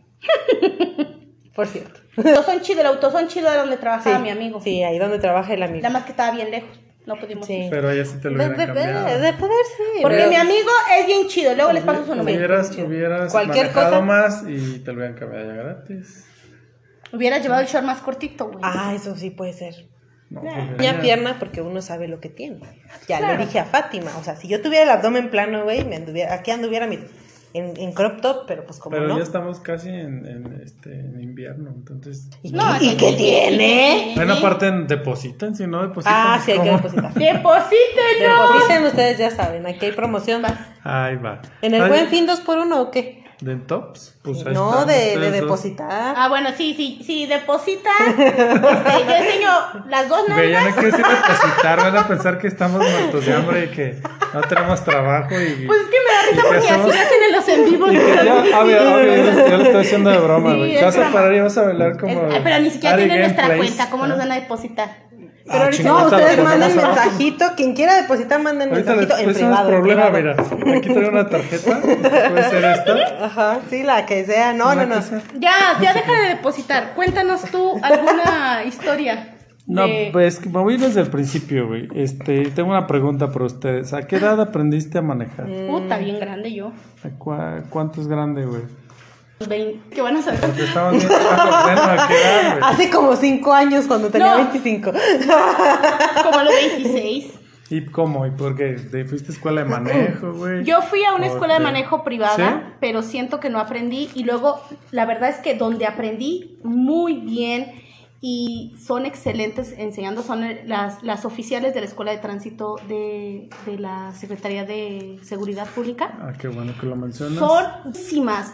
Por 1.54 1.66
cierto. 1.66 2.00
Autosón 2.16 2.60
chido, 2.60 2.82
el 2.82 2.86
Autosón 2.86 3.28
chido 3.28 3.48
era 3.48 3.60
donde 3.60 3.78
trabajaba 3.78 4.16
Sí, 4.16 4.22
mi 4.22 4.30
amigo. 4.30 4.60
Sí, 4.60 4.82
ahí 4.82 4.98
donde 4.98 5.18
trabaja 5.18 5.54
el 5.54 5.62
amigo. 5.62 5.82
Nada 5.82 5.92
más 5.92 6.04
que 6.04 6.10
estaba 6.10 6.30
bien 6.32 6.50
lejos. 6.50 6.78
No 7.06 7.18
pudimos 7.20 7.46
Sí. 7.46 7.52
ir. 7.54 7.70
Pero 7.70 7.94
ya 7.94 8.04
sí 8.04 8.18
te 8.20 8.30
lo 8.30 8.38
De, 8.38 8.46
hubieran 8.48 8.74
de- 8.74 8.82
cambiado. 8.82 9.20
de 9.20 9.32
poder 9.34 9.64
sí. 9.76 10.02
Porque 10.02 10.16
pero- 10.18 10.28
mi 10.28 10.34
amigo 10.36 10.70
es 10.98 11.06
bien 11.06 11.28
chido. 11.28 11.54
Luego 11.54 11.72
les 11.72 11.84
paso 11.84 12.04
su 12.04 12.14
número. 12.16 12.36
Hubieras, 12.36 12.70
hubieras 12.76 13.32
Cualquier 13.32 13.66
manejado 13.66 13.90
cosa. 13.90 14.00
más 14.04 14.44
y 14.48 14.80
te 14.80 14.92
lo 14.92 14.98
hubieran 14.98 15.14
cambiado 15.16 15.46
ya 15.46 15.54
gratis. 15.54 16.26
Hubiera 17.12 17.38
llevado 17.38 17.62
el 17.62 17.68
short 17.68 17.84
más 17.84 18.00
cortito, 18.00 18.46
güey. 18.46 18.58
Ah, 18.62 18.92
eso 18.94 19.14
sí 19.16 19.30
puede 19.30 19.52
ser. 19.52 19.86
No, 20.28 20.42
ya- 20.78 21.00
pierna 21.00 21.38
porque 21.38 21.60
uno 21.62 21.80
sabe 21.80 22.08
lo 22.08 22.18
que 22.18 22.28
tiene. 22.28 22.58
Ya 23.06 23.18
Claro. 23.18 23.38
le 23.38 23.46
dije 23.46 23.60
a 23.60 23.64
Fátima, 23.64 24.10
o 24.18 24.24
sea, 24.24 24.34
si 24.34 24.48
yo 24.48 24.60
tuviera 24.60 24.82
el 24.82 24.90
abdomen 24.90 25.30
plano, 25.30 25.62
güey, 25.62 25.84
me 25.84 25.94
anduviera, 25.94 26.34
aquí 26.34 26.50
anduviera 26.50 26.88
mi, 26.88 26.98
en, 27.58 27.76
en 27.76 27.92
crop 27.92 28.20
top, 28.20 28.44
pero 28.46 28.64
pues 28.64 28.78
como 28.78 28.96
Pero 28.96 29.08
no. 29.08 29.16
ya 29.16 29.22
estamos 29.22 29.60
casi 29.60 29.88
en, 29.88 30.26
en, 30.26 30.60
este, 30.64 31.00
en 31.00 31.20
invierno, 31.20 31.70
entonces... 31.74 32.30
¿Y, 32.42 32.52
No, 32.52 32.64
qué, 32.78 32.84
y 32.86 32.96
qué 32.96 33.12
tiene? 33.12 34.12
Bueno, 34.14 34.34
aparte 34.34 34.70
depositan, 34.70 35.54
si 35.54 35.66
no 35.66 35.82
depositan... 35.82 36.14
Ah, 36.16 36.40
sí, 36.44 36.52
hay 36.52 36.60
que 36.60 36.70
depositar. 36.70 37.14
¡Deposítenos! 37.14 38.50
Depositen, 38.52 38.84
ustedes 38.84 39.18
ya 39.18 39.30
saben, 39.30 39.66
aquí 39.66 39.86
hay 39.86 39.92
promoción. 39.92 40.42
Ahí 40.82 41.16
va. 41.16 41.42
¿En 41.62 41.74
el 41.74 41.82
Ay, 41.82 41.88
buen 41.88 42.06
fin 42.08 42.26
dos 42.26 42.40
por 42.40 42.58
uno 42.58 42.80
o 42.80 42.90
qué? 42.90 43.25
¿De 43.40 43.54
tops? 43.56 44.14
Pues 44.22 44.46
ahí 44.46 44.54
no, 44.54 44.70
están 44.70 44.86
de, 44.88 45.18
de 45.18 45.30
dos. 45.30 45.40
depositar. 45.42 46.14
Ah, 46.16 46.28
bueno, 46.30 46.48
sí, 46.56 46.72
sí, 46.74 47.02
sí, 47.04 47.26
deposita. 47.26 47.90
Este, 48.08 49.04
yo 49.06 49.14
enseño 49.14 49.50
las 49.90 50.08
dos 50.08 50.22
Ve, 50.34 50.50
ya 50.50 50.60
no 50.60 50.66
nalgas. 50.66 50.74
que 50.76 50.86
decir 50.90 51.04
depositar, 51.06 51.76
van 51.78 51.96
a 51.98 52.08
pensar 52.08 52.38
que 52.38 52.46
estamos 52.46 52.80
muertos 52.80 53.26
de 53.26 53.34
hambre 53.34 53.64
y 53.64 53.68
que 53.76 54.00
no 54.32 54.40
tenemos 54.40 54.82
trabajo 54.84 55.28
y... 55.34 55.66
Pues 55.66 55.80
es 55.80 55.86
que 55.88 55.96
me 55.98 56.12
da 56.12 56.22
risa 56.22 56.32
¿Y 56.32 56.36
qué 56.36 56.42
porque 56.42 56.56
así 56.56 56.66
hacemos? 56.68 56.86
lo 56.86 56.92
hacen 56.94 57.22
en 57.28 57.32
los 57.32 57.48
en 57.48 57.64
vivos. 57.70 57.92
y 57.92 57.96
que 57.96 58.14
ya, 58.24 58.34
obvio, 58.60 58.94
obvio, 58.94 59.16
yo, 59.16 59.48
yo 59.50 59.56
lo 59.58 59.62
estoy 59.64 59.80
haciendo 59.82 60.10
de 60.10 60.18
broma, 60.18 60.50
Sí, 60.52 60.56
güey. 60.58 60.72
es 60.74 60.78
Te 60.80 60.84
vas 60.86 60.96
a 60.98 61.12
parar 61.12 61.34
y 61.34 61.40
vas 61.40 61.58
a 61.58 61.62
bailar 61.62 61.98
como... 61.98 62.26
Es- 62.28 62.40
pero 62.42 62.58
ni 62.60 62.70
siquiera 62.70 62.96
tienen 62.96 63.20
nuestra 63.20 63.42
Gameplays. 63.48 63.74
cuenta. 63.74 63.90
¿Cómo 63.90 64.06
nos 64.06 64.16
van 64.18 64.32
a 64.32 64.34
depositar? 64.36 64.88
Ah, 65.48 65.58
ahorita- 65.62 65.76
chingada, 65.76 65.94
no, 65.96 66.04
ahorita 66.04 66.16
ustedes 66.16 66.44
manden 66.44 66.76
mensajito. 66.76 67.44
Quien 67.56 67.74
quiera 67.74 67.94
depositar, 68.00 68.42
manden 68.42 68.68
Ahorita 68.70 68.94
mensajito 68.96 69.18
en 69.18 69.26
no 69.28 69.32
privado. 69.34 69.54
es 69.54 69.74
en 69.74 69.80
problema, 69.80 70.12
privado. 70.12 70.56
mira. 70.58 70.78
Aquí 70.78 70.88
traigo 70.92 71.10
una 71.10 71.28
tarjeta, 71.28 71.80
puede 71.80 72.50
ser 72.50 72.64
esta. 72.64 73.24
Ajá, 73.26 73.58
sí, 73.70 73.82
la 73.82 74.06
que 74.06 74.24
sea. 74.24 74.52
No, 74.52 74.74
no, 74.74 74.86
no. 74.86 75.02
sea. 75.02 75.22
Ya, 75.38 75.52
ya 75.80 75.92
deja 75.94 76.12
de 76.22 76.28
depositar. 76.30 76.94
Cuéntanos 76.94 77.42
tú 77.50 77.78
alguna 77.82 78.64
historia. 78.66 79.32
No, 79.68 79.82
de- 79.82 80.10
pues 80.12 80.38
que 80.38 80.48
me 80.48 80.60
voy 80.60 80.76
desde 80.76 81.00
el 81.00 81.08
principio, 81.10 81.66
güey. 81.66 81.88
Este, 81.94 82.50
tengo 82.50 82.70
una 82.70 82.86
pregunta 82.86 83.32
para 83.32 83.46
ustedes. 83.46 83.92
¿A 83.94 84.02
qué 84.06 84.16
edad 84.16 84.40
aprendiste 84.40 84.98
a 84.98 85.02
manejar? 85.02 85.46
Puta, 85.68 85.98
bien 85.98 86.20
grande 86.20 86.54
yo. 86.54 86.68
¿A 87.04 87.08
cua- 87.18 87.64
¿Cuánto 87.70 88.00
es 88.00 88.06
grande, 88.06 88.44
güey? 88.44 88.62
Vein- 89.40 89.82
¿Qué 89.94 90.00
van 90.00 90.16
a 90.16 90.22
saber? 90.22 90.40
Porque 90.40 90.64
estamos 90.64 90.92
bien 90.94 91.08
bueno, 91.08 91.82
¿a 91.82 92.08
qué 92.08 92.14
edad, 92.14 92.58
güey? 92.58 92.72
Hace 92.72 92.90
como 92.90 93.16
cinco 93.16 93.52
años 93.52 93.86
cuando 93.86 94.08
tenía 94.08 94.30
No. 94.30 94.36
25. 94.38 94.92
Como 96.22 96.38
a 96.38 96.44
los 96.44 96.54
26. 96.54 97.32
¿Y 97.68 97.84
cómo? 97.86 98.24
¿Y 98.26 98.30
por 98.30 98.56
qué? 98.56 98.74
¿Te 98.90 99.04
fuiste 99.04 99.32
a 99.32 99.34
escuela 99.34 99.62
de 99.64 99.68
manejo, 99.68 100.32
güey? 100.32 100.64
Yo 100.64 100.80
fui 100.82 101.04
a 101.04 101.14
una 101.14 101.26
escuela 101.26 101.54
de 101.54 101.60
manejo 101.60 102.04
privada, 102.04 102.36
¿Sí? 102.36 102.72
pero 102.80 103.02
siento 103.02 103.40
que 103.40 103.50
no 103.50 103.58
aprendí. 103.58 104.08
Y 104.14 104.22
luego, 104.24 104.62
la 104.92 105.04
verdad 105.04 105.28
es 105.30 105.38
que 105.38 105.54
donde 105.54 105.84
aprendí 105.84 106.58
muy 106.62 107.14
bien 107.14 107.72
y 108.20 108.74
son 108.82 109.04
excelentes 109.04 109.74
enseñando 109.76 110.22
son 110.22 110.42
las, 110.64 111.02
las 111.02 111.24
oficiales 111.24 111.74
de 111.74 111.80
la 111.80 111.86
Escuela 111.86 112.12
de 112.12 112.18
Tránsito 112.18 112.76
de, 112.88 113.50
de 113.66 113.78
la 113.78 114.12
Secretaría 114.14 114.64
de 114.64 115.20
Seguridad 115.22 115.68
Pública. 115.68 116.16
Ah, 116.20 116.32
qué 116.38 116.48
bueno 116.48 116.72
que 116.80 116.86
lo 116.86 116.96
mencionas. 116.96 117.38
Son. 117.38 117.66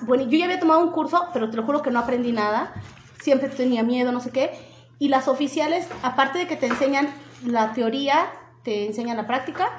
Bueno, 0.03 0.25
yo 0.25 0.39
ya 0.39 0.47
había 0.47 0.59
tomado 0.59 0.81
un 0.81 0.91
curso, 0.91 1.27
pero 1.33 1.49
te 1.49 1.57
lo 1.57 1.63
juro 1.63 1.83
que 1.83 1.91
no 1.91 2.01
aprendí 2.01 2.33
nada. 2.33 2.75
Siempre 3.21 3.49
tenía 3.49 3.83
miedo, 3.83 4.11
no 4.11 4.21
sé 4.21 4.31
qué. 4.31 4.51
Y 4.99 5.09
las 5.09 5.29
oficiales, 5.29 5.87
aparte 6.03 6.39
de 6.41 6.47
que 6.47 6.57
te 6.57 6.67
enseñan 6.67 7.09
la 7.45 7.73
teoría, 7.73 8.27
te 8.63 8.87
enseñan 8.87 9.17
la 9.17 9.27
práctica 9.27 9.71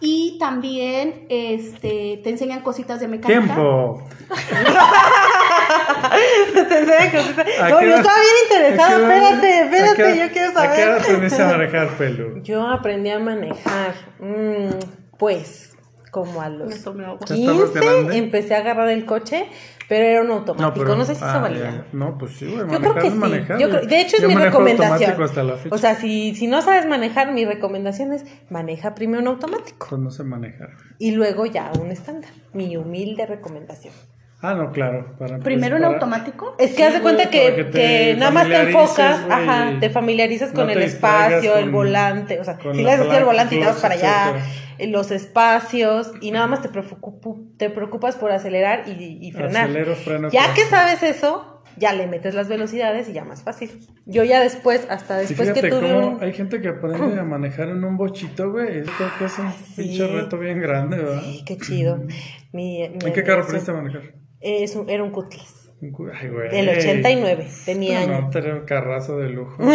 y 0.00 0.36
también 0.38 1.26
este, 1.28 2.20
te 2.22 2.30
enseñan 2.30 2.60
cositas 2.60 3.00
de 3.00 3.08
mecánica. 3.08 3.54
¡Tiempo! 3.54 4.02
Te 6.52 6.78
enseñan 6.78 7.10
cositas. 7.10 7.46
¿A 7.60 7.68
No, 7.68 7.82
yo 7.82 7.94
estaba 7.96 8.16
bien 8.20 8.36
interesada. 8.44 9.00
Espérate, 9.02 9.40
qué 9.46 9.60
espérate, 9.78 10.18
yo 10.18 10.32
quiero 10.32 10.58
¿A 10.58 10.72
qué 10.72 10.82
edad 10.82 10.98
saber. 10.98 11.02
aprendiste 11.02 11.42
a 11.42 11.46
manejar, 11.48 11.88
pelo? 11.98 12.42
Yo 12.42 12.68
aprendí 12.68 13.10
a 13.10 13.18
manejar. 13.18 13.94
mm, 14.20 14.68
pues, 15.18 15.76
como 16.10 16.40
a 16.42 16.48
los 16.48 16.72
Eso 16.74 16.94
me 16.94 17.04
hago. 17.04 17.18
¿Ya 17.26 17.34
estabas 17.34 17.70
15 17.70 17.80
grande? 17.80 18.16
empecé 18.18 18.54
a 18.54 18.58
agarrar 18.58 18.88
el 18.88 19.04
coche, 19.04 19.46
pero 19.88 20.04
era 20.06 20.22
un 20.22 20.30
automático. 20.30 20.94
No, 20.94 21.04
sé 21.04 21.16
si 21.16 21.24
ah, 21.24 21.30
eso 21.32 21.40
valía. 21.40 21.60
ya. 21.62 21.86
No, 21.92 22.16
pues 22.18 22.36
sí, 22.36 22.44
güey. 22.46 22.58
Yo 22.58 22.66
Manejar 22.66 22.80
creo 22.92 22.94
que 23.02 23.06
es 23.08 23.12
sí. 23.14 23.18
manejar. 23.18 23.58
Yo 23.58 23.68
creo- 23.68 23.86
de 23.86 24.00
hecho, 24.00 24.16
es 24.16 24.22
Yo 24.22 24.28
mi 24.28 24.36
recomendación. 24.36 24.92
automático 24.92 25.24
hasta 25.24 25.42
la 25.42 25.56
fecha. 25.56 25.74
O 25.74 25.78
sea, 25.78 25.96
si, 25.96 26.36
si 26.36 26.46
no 26.46 26.62
sabes 26.62 26.86
manejar, 26.86 27.32
mi 27.32 27.44
recomendación 27.44 28.12
es 28.12 28.24
maneja 28.48 28.94
primero 28.94 29.22
un 29.22 29.26
automático 29.28 29.86
Pues 29.90 30.00
no 30.00 30.10
sé 30.12 30.22
manejar. 30.22 30.70
y 31.00 31.10
luego 31.12 31.46
ya 31.46 31.72
un 31.80 31.90
estándar. 31.90 32.30
Mi 32.52 32.76
humilde 32.76 33.26
recomendación. 33.26 33.92
Ah, 34.46 34.52
no, 34.54 34.72
claro. 34.72 35.16
Para, 35.18 35.38
Primero 35.38 35.76
en 35.76 35.82
para- 35.82 35.94
automático. 35.94 36.54
Es 36.58 36.72
que 36.72 36.76
Sí, 36.76 36.82
haz 36.82 36.92
de 36.94 37.00
cuenta 37.00 37.30
que, 37.30 38.14
nada 38.18 38.30
más 38.30 38.46
te 38.46 38.60
enfocas, 38.60 39.20
ajá, 39.30 39.72
te 39.80 39.88
familiarizas 39.88 40.50
no 40.50 40.56
con 40.56 40.66
te 40.66 40.74
el 40.74 40.82
espacio, 40.82 41.56
el 41.56 41.70
volante, 41.70 42.38
o 42.40 42.44
sea, 42.44 42.58
si 42.60 42.82
le 42.82 42.90
haces 42.90 43.06
palanca, 43.06 43.24
volante 43.24 43.54
y 43.54 43.60
te 43.60 43.64
vas 43.64 43.80
para 43.80 43.94
allá, 43.94 44.34
etcétera. 44.76 44.90
los 44.90 45.10
espacios 45.10 46.12
y 46.20 46.30
nada 46.30 46.46
más 46.46 46.60
te, 46.60 46.68
te 47.56 47.70
preocupas 47.70 48.16
por 48.16 48.32
acelerar 48.32 48.84
y, 48.86 49.18
y 49.26 49.32
frenar. 49.32 49.64
Acelero, 49.64 49.94
freno, 49.94 50.28
ya 50.30 50.52
que 50.52 50.64
sabes 50.66 51.02
eso, 51.02 51.62
ya 51.76 51.94
le 51.94 52.06
metes 52.06 52.34
las 52.34 52.48
velocidades 52.48 53.08
y 53.08 53.14
ya 53.14 53.24
más 53.24 53.42
fácil. 53.42 53.70
Yo 54.04 54.24
ya 54.24 54.40
después, 54.40 54.86
hasta 54.90 55.20
Sí, 55.22 55.28
después 55.28 55.48
fíjate 55.48 55.62
que 55.62 55.74
tuve 55.74 55.90
cómo 55.92 56.08
un... 56.18 56.22
hay 56.22 56.32
gente 56.34 56.60
que 56.60 56.68
aprende 56.68 57.18
a 57.18 57.24
manejar 57.24 57.68
en 57.70 57.82
un 57.82 57.96
bochito, 57.96 58.50
güey. 58.52 58.80
Es 58.80 58.90
creo 58.90 59.08
que 59.18 59.24
es 59.24 59.38
un 59.38 59.52
sí. 59.52 59.82
pinche 59.82 60.06
reto 60.06 60.38
bien 60.38 60.60
grande, 60.60 60.98
¿verdad? 60.98 61.22
Sí, 61.22 61.42
qué 61.46 61.56
chido. 61.56 61.96
Mi, 62.52 62.86
mi 62.90 63.06
¿En 63.06 63.12
qué 63.12 63.22
carro 63.24 63.42
aprendiste 63.42 63.70
a 63.70 63.74
manejar? 63.74 64.02
Es 64.44 64.76
un- 64.76 64.88
era 64.90 65.02
un 65.02 65.10
Cutlass. 65.10 65.72
Ay, 65.82 66.28
güey. 66.30 66.50
Del 66.50 66.68
89, 66.70 67.48
de 67.66 67.74
mi 67.74 67.90
No, 67.90 67.98
año. 67.98 68.20
No, 68.22 68.30
tenía 68.30 68.54
un 68.54 68.64
carrazo 68.64 69.18
de 69.18 69.28
lujo. 69.28 69.56
De 69.62 69.74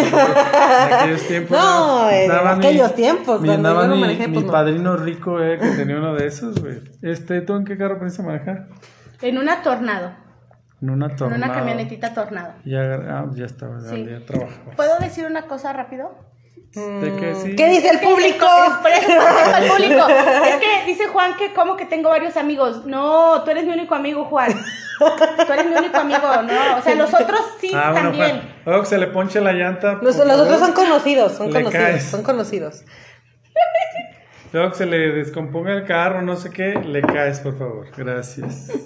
aquellos 0.96 1.28
tiempos. 1.28 1.52
No, 1.58 2.10
eh, 2.10 2.28
mi- 2.28 2.50
aquellos 2.50 2.96
tiempos, 2.96 3.42
Mi, 3.42 3.50
manejé, 3.58 4.30
pues 4.30 4.46
no. 4.46 4.52
padrino 4.52 4.98
rico, 4.98 5.40
eh, 5.42 5.60
que 5.60 5.70
tenía 5.72 5.98
uno 5.98 6.16
de 6.16 6.26
esos, 6.28 6.60
güey. 6.62 6.82
Este, 7.04 7.42
¿tú 7.42 7.56
en 7.56 7.66
qué 7.66 7.78
carro 7.78 7.96
aprendiste 7.96 8.24
a 8.24 8.26
manejar? 8.26 8.68
En 9.22 9.38
una 9.38 9.62
tornado. 9.62 10.14
En 10.82 10.90
una 10.92 11.08
En 11.08 11.16
tornada. 11.16 11.46
una 11.46 11.54
camionetita 11.54 12.14
tornado. 12.14 12.54
Ya, 12.66 12.82
ah, 13.10 13.26
ya 13.36 13.46
estaba, 13.46 13.80
ya, 13.84 13.90
Sí. 13.90 14.06
ya 14.10 14.26
trabajaba. 14.26 14.72
¿Puedo 14.76 14.98
decir 15.00 15.26
una 15.26 15.44
cosa 15.48 15.74
rápido? 15.74 16.10
¿De 16.74 17.16
qué 17.20 17.36
sí? 17.36 17.56
¿Qué 17.56 17.68
dice 17.68 17.90
el 17.90 18.00
público? 18.00 18.46
Es 18.68 18.74
por 18.78 18.92
eso, 18.92 19.12
es 19.12 19.50
para 19.50 19.58
el 19.66 19.72
público. 19.72 20.08
Es 20.48 20.56
que 20.58 20.86
dice 20.86 21.08
Juan 21.08 21.36
que 21.38 21.52
como 21.54 21.76
que 21.76 21.86
tengo 21.86 22.10
varios 22.10 22.38
amigos. 22.38 22.86
No, 22.86 23.44
tú 23.44 23.52
eres 23.52 23.66
mi 23.66 23.74
único 23.74 23.96
amigo, 23.96 24.26
Juan. 24.26 24.54
Tú 25.00 25.54
eres 25.54 25.66
mi 25.66 25.76
único 25.76 25.98
amigo, 25.98 26.42
no. 26.44 26.78
O 26.78 26.82
sea, 26.82 26.94
los 26.96 27.14
otros 27.14 27.42
sí 27.60 27.72
Ah, 27.74 27.92
bueno, 27.92 28.10
también. 28.10 28.38
Juan. 28.42 28.54
Luego 28.66 28.82
que 28.82 28.88
se 28.90 28.98
le 29.00 29.08
ponche 29.08 29.42
la 29.42 29.54
llanta. 29.54 29.98
Los, 30.02 30.16
por 30.16 30.28
los 30.28 30.40
otros 30.40 30.60
son 30.60 30.74
conocidos, 30.74 31.34
son 31.34 31.48
Le 31.48 31.54
conocidos, 31.54 31.86
caes. 31.86 32.04
son 32.04 32.24
conocidos. 32.24 32.84
Luego 34.52 34.72
que 34.72 34.78
se 34.78 34.86
le 34.86 34.98
descomponga 35.12 35.74
el 35.74 35.86
carro, 35.86 36.22
no 36.22 36.36
sé 36.36 36.50
qué, 36.50 36.74
le 36.76 37.02
caes, 37.02 37.40
por 37.40 37.58
favor. 37.58 37.88
Gracias. 37.96 38.72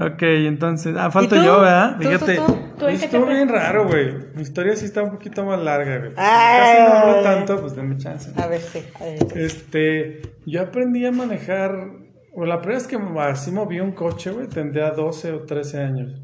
ok, 0.00 0.22
entonces. 0.22 0.94
Ah, 0.96 1.10
falto 1.10 1.36
¿Y 1.36 1.38
tú? 1.38 1.44
yo, 1.44 1.60
¿verdad? 1.60 1.96
¿Tú, 1.96 2.02
tú, 2.02 2.08
Fíjate. 2.08 2.36
tú? 2.36 2.46
¿Tú 2.78 2.86
qué 2.86 2.98
te 2.98 3.04
Estuvo 3.04 3.26
bien 3.26 3.48
raro, 3.48 3.86
güey. 3.86 4.14
Mi 4.34 4.42
historia 4.42 4.74
sí 4.76 4.84
está 4.86 5.02
un 5.02 5.10
poquito 5.10 5.44
más 5.44 5.60
larga, 5.60 5.98
güey. 5.98 6.12
Ay. 6.16 6.58
Casi 6.58 6.82
no 6.90 6.98
hablo 6.98 7.22
tanto, 7.22 7.60
pues 7.60 7.76
denme 7.76 7.96
chance. 7.98 8.32
A 8.40 8.46
ver, 8.46 8.60
sí. 8.60 8.82
a 9.00 9.04
ver. 9.04 9.38
Este, 9.38 10.22
yo 10.46 10.62
aprendí 10.62 11.04
a 11.04 11.12
manejar, 11.12 11.74
o 12.34 12.44
la 12.44 12.60
primera 12.60 12.78
vez 12.78 12.86
que 12.86 12.98
así 13.20 13.50
moví 13.50 13.80
un 13.80 13.92
coche, 13.92 14.30
güey, 14.30 14.48
tendría 14.48 14.90
12 14.90 15.32
o 15.32 15.40
13 15.42 15.82
años. 15.82 16.20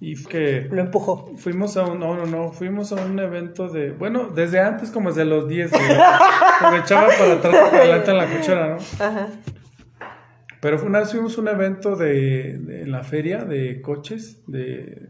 Y 0.00 0.22
que 0.26 0.68
Lo 0.70 0.80
empujó. 0.80 1.36
fuimos 1.38 1.76
a 1.76 1.84
un, 1.84 1.98
no, 1.98 2.14
no, 2.14 2.24
no, 2.26 2.52
fuimos 2.52 2.92
a 2.92 3.04
un 3.04 3.18
evento 3.18 3.68
de, 3.68 3.90
bueno, 3.90 4.28
desde 4.32 4.60
antes 4.60 4.92
como 4.92 5.08
desde 5.08 5.24
los 5.24 5.48
10, 5.48 5.72
güey. 5.72 5.82
Echaba 6.80 7.08
para 7.18 7.32
atrás 7.32 7.56
para 7.56 7.78
adelante 7.78 8.10
en 8.12 8.16
la 8.16 8.26
cochera, 8.26 8.68
¿no? 8.68 9.04
Ajá. 9.04 9.28
Pero 10.60 10.84
una 10.84 11.04
fuimos 11.04 11.38
un 11.38 11.48
evento 11.48 11.96
de, 11.96 12.50
en 12.54 12.90
la 12.90 13.04
feria 13.04 13.44
de 13.44 13.80
coches, 13.80 14.42
de, 14.46 15.08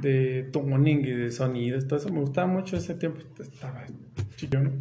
de 0.00 0.50
y 0.50 1.10
de 1.12 1.30
sonidos, 1.30 1.86
todo 1.86 1.98
eso. 1.98 2.12
Me 2.12 2.20
gustaba 2.20 2.46
mucho 2.46 2.76
ese 2.76 2.94
tiempo. 2.94 3.20
Estaba 3.38 3.84
chiquillo, 4.36 4.60
¿no? 4.60 4.72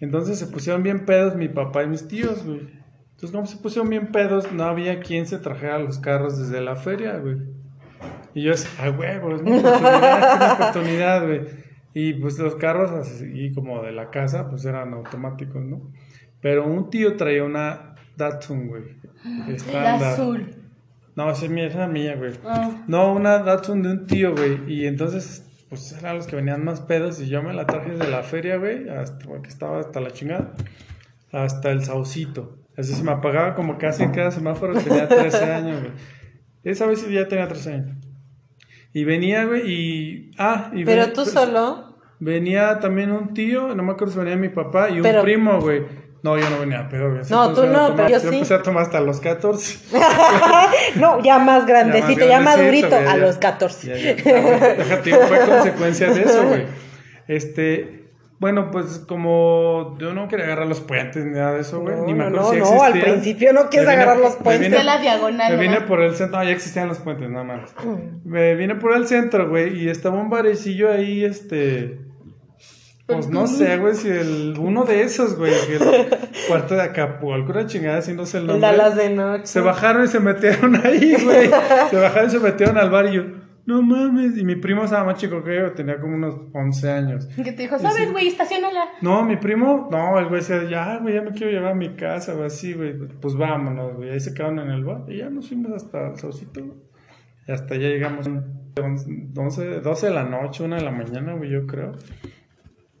Entonces 0.00 0.38
se 0.38 0.46
pusieron 0.46 0.82
bien 0.82 1.04
pedos 1.04 1.36
mi 1.36 1.48
papá 1.48 1.82
y 1.82 1.88
mis 1.88 2.06
tíos, 2.06 2.44
güey. 2.44 2.60
Entonces, 3.18 3.32
como 3.32 3.46
se 3.46 3.56
pusieron 3.56 3.90
bien 3.90 4.12
pedos, 4.12 4.52
no 4.52 4.64
había 4.64 5.00
quien 5.00 5.26
se 5.26 5.38
trajera 5.38 5.80
los 5.80 5.98
carros 5.98 6.38
desde 6.38 6.60
la 6.60 6.76
feria, 6.76 7.18
güey. 7.18 7.38
Y 8.32 8.44
yo 8.44 8.52
decía, 8.52 8.70
ay, 8.78 8.90
huevo, 8.90 9.34
es 9.34 9.42
mi 9.42 9.58
oportunidad, 9.58 10.52
oportunidad, 10.52 11.26
güey. 11.26 11.40
Y 11.94 12.12
pues 12.14 12.38
los 12.38 12.54
carros 12.54 12.92
así 12.92 13.52
como 13.52 13.82
de 13.82 13.90
la 13.90 14.10
casa, 14.10 14.48
pues 14.48 14.64
eran 14.64 14.94
automáticos, 14.94 15.64
¿no? 15.64 15.90
Pero 16.40 16.64
un 16.64 16.90
tío 16.90 17.16
traía 17.16 17.42
una 17.42 17.87
Datsun, 18.18 18.68
güey. 18.68 18.82
El 19.48 19.54
estándar. 19.56 20.02
azul. 20.12 20.54
No, 21.16 21.30
esa 21.30 21.46
es 21.46 21.50
mía, 21.50 21.66
esa 21.66 21.84
es 21.84 21.90
mía, 21.90 22.14
güey. 22.16 22.32
Ah. 22.44 22.84
No, 22.86 23.12
una 23.14 23.38
Datsun 23.38 23.82
de 23.82 23.90
un 23.90 24.06
tío, 24.06 24.34
güey. 24.34 24.60
Y 24.72 24.86
entonces, 24.86 25.44
pues 25.68 25.92
eran 25.98 26.16
los 26.16 26.26
que 26.26 26.36
venían 26.36 26.62
más 26.64 26.80
pedos. 26.82 27.20
Y 27.20 27.28
yo 27.28 27.42
me 27.42 27.54
la 27.54 27.66
traje 27.66 27.92
de 27.92 28.06
la 28.08 28.22
feria, 28.22 28.56
güey. 28.58 28.88
Hasta, 28.88 29.26
porque 29.26 29.48
estaba 29.48 29.80
hasta 29.80 30.00
la 30.00 30.10
chingada. 30.12 30.52
Hasta 31.32 31.70
el 31.70 31.82
saucito. 31.84 32.56
Así 32.76 32.92
se 32.94 33.02
me 33.02 33.10
apagaba 33.10 33.54
como 33.54 33.78
casi 33.78 34.02
en 34.04 34.12
cada 34.12 34.30
semáforo. 34.30 34.74
Tenía 34.78 35.08
13 35.08 35.44
años, 35.52 35.80
güey. 35.80 35.92
Esa 36.64 36.86
vez 36.86 37.08
ya 37.08 37.26
tenía 37.26 37.48
13 37.48 37.72
años. 37.72 37.96
Y 38.92 39.04
venía, 39.04 39.44
güey, 39.44 39.62
y. 39.70 40.30
Ah, 40.38 40.70
y 40.74 40.84
Pero 40.84 41.02
ven- 41.02 41.12
tú 41.12 41.22
pues, 41.22 41.32
solo. 41.32 41.96
Venía 42.20 42.78
también 42.80 43.12
un 43.12 43.32
tío, 43.34 43.74
no 43.76 43.82
me 43.84 43.92
acuerdo 43.92 44.12
si 44.14 44.18
venía 44.18 44.36
mi 44.36 44.48
papá 44.48 44.90
y 44.90 44.96
un 44.96 45.02
Pero- 45.02 45.22
primo, 45.22 45.60
güey. 45.60 45.82
No, 46.22 46.36
yo 46.36 46.50
no 46.50 46.58
venía, 46.58 46.88
pero 46.90 47.10
güey. 47.12 47.22
No, 47.30 47.52
tú 47.54 47.66
no, 47.66 47.94
pero 47.94 48.08
yo 48.08 48.18
sí. 48.20 48.26
empecé 48.26 48.54
a 48.54 48.62
tomar 48.62 48.82
hasta 48.82 49.00
los 49.00 49.20
14. 49.20 49.78
no, 50.96 51.22
ya 51.22 51.38
más 51.38 51.66
grandecito, 51.66 52.20
ya, 52.26 52.40
grandecito, 52.40 52.58
madurito, 52.60 52.88
güey, 52.88 53.02
a 53.06 53.10
ya. 53.12 53.16
los 53.16 53.38
14. 53.38 53.86
Ya, 53.88 53.96
ya. 53.96 54.32
Ah, 54.36 54.74
Déjate, 54.78 55.14
fue 55.14 55.38
consecuencia 55.46 56.12
de 56.12 56.22
eso, 56.22 56.46
güey. 56.48 56.66
Este, 57.28 58.04
bueno, 58.40 58.70
pues 58.70 59.04
como 59.06 59.96
yo 60.00 60.12
no 60.14 60.28
quería 60.28 60.46
agarrar 60.46 60.66
los 60.66 60.80
puentes 60.80 61.24
ni 61.24 61.32
nada 61.32 61.54
de 61.54 61.60
eso, 61.60 61.80
güey. 61.80 61.96
No, 61.96 62.04
ni 62.06 62.14
me 62.14 62.30
no, 62.30 62.40
acuerdo 62.40 62.58
no, 62.58 62.66
si 62.66 62.74
no, 62.74 62.82
al 62.82 62.92
principio 63.00 63.52
no 63.52 63.68
quieres 63.68 63.88
Me 63.88 63.94
vine- 63.94 64.02
agarrar 64.02 64.16
los 64.22 64.38
me 64.38 64.44
puentes. 64.44 64.68
vine- 64.68 64.78
De 64.78 64.84
la 64.84 64.98
diagonal, 64.98 65.52
Me 65.54 65.60
vine 65.60 65.74
¿verdad? 65.74 65.86
por 65.88 66.00
el 66.02 66.16
centro, 66.16 66.38
no, 66.38 66.44
ya 66.44 66.50
existían 66.50 66.88
los 66.88 66.98
puentes, 66.98 67.28
nada 67.30 67.44
más. 67.44 67.74
Mm. 67.84 68.28
Me 68.28 68.54
vine 68.54 68.74
por 68.76 68.96
el 68.96 69.06
centro, 69.06 69.48
güey, 69.48 69.84
y 69.84 69.88
estaba 69.88 70.16
un 70.18 70.30
barecillo 70.30 70.90
ahí, 70.90 71.24
este. 71.24 71.98
Pues 73.08 73.30
no 73.30 73.46
sé, 73.46 73.78
güey, 73.78 73.94
si 73.94 74.08
el. 74.08 74.54
Uno 74.60 74.84
de 74.84 75.00
esos, 75.00 75.38
güey, 75.38 75.50
que 75.66 75.76
el 75.76 76.10
cuarto 76.46 76.74
de 76.74 76.82
Acapulco, 76.82 77.52
una 77.52 77.66
chingada, 77.66 78.02
sé 78.02 78.10
el 78.10 78.46
nombre. 78.46 78.58
Dallas 78.58 78.96
de 78.96 79.08
noche. 79.08 79.46
Se 79.46 79.60
bajaron 79.62 80.04
y 80.04 80.08
se 80.08 80.20
metieron 80.20 80.76
ahí, 80.84 81.16
güey. 81.24 81.48
Se 81.88 81.96
bajaron 81.96 82.28
y 82.28 82.30
se 82.30 82.38
metieron 82.38 82.76
al 82.76 82.90
bar 82.90 83.06
y 83.06 83.14
yo, 83.14 83.22
no 83.64 83.80
mames. 83.80 84.36
Y 84.36 84.44
mi 84.44 84.56
primo 84.56 84.84
estaba 84.84 85.04
más 85.04 85.18
chico 85.18 85.42
que 85.42 85.56
yo, 85.56 85.72
tenía 85.72 85.98
como 85.98 86.16
unos 86.16 86.34
11 86.52 86.90
años. 86.90 87.26
Que 87.34 87.52
te 87.52 87.62
dijo, 87.62 87.78
¿sabes, 87.78 88.12
güey? 88.12 88.28
Estacionala. 88.28 88.84
No, 89.00 89.24
mi 89.24 89.38
primo, 89.38 89.88
no, 89.90 90.18
el 90.18 90.26
güey 90.26 90.40
decía, 90.40 90.64
ya, 90.68 90.98
güey, 90.98 91.14
ya 91.14 91.22
me 91.22 91.30
quiero 91.30 91.50
llevar 91.50 91.72
a 91.72 91.74
mi 91.74 91.96
casa, 91.96 92.34
o 92.34 92.44
así, 92.44 92.74
güey. 92.74 92.92
Pues 93.22 93.34
vámonos, 93.36 93.96
güey. 93.96 94.10
Ahí 94.10 94.20
se 94.20 94.34
quedaron 94.34 94.58
en 94.58 94.68
el 94.68 94.84
bar 94.84 95.04
y 95.08 95.16
ya 95.16 95.30
nos 95.30 95.48
fuimos 95.48 95.72
hasta 95.72 96.08
el 96.08 96.18
saucito, 96.18 96.62
güey. 96.62 96.76
Y 97.46 97.52
hasta 97.52 97.74
ya 97.76 97.88
llegamos 97.88 98.28
a 98.28 98.42
11, 98.82 99.80
12 99.80 100.06
de 100.06 100.12
la 100.12 100.24
noche, 100.24 100.62
1 100.62 100.76
de 100.76 100.82
la 100.82 100.90
mañana, 100.90 101.32
güey, 101.32 101.48
yo 101.48 101.66
creo. 101.66 101.92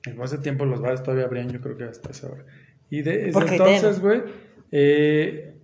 En 0.08 0.20
ese 0.22 0.38
tiempo 0.38 0.64
los 0.64 0.80
bares 0.80 1.02
todavía 1.02 1.24
abrían, 1.24 1.50
yo 1.50 1.60
creo 1.60 1.76
que 1.76 1.84
hasta 1.84 2.10
esa 2.10 2.28
hora. 2.28 2.44
Y 2.90 3.02
de, 3.02 3.18
desde 3.18 3.32
Porque 3.32 3.56
entonces, 3.56 4.00
güey, 4.00 4.22
eh, 4.72 5.54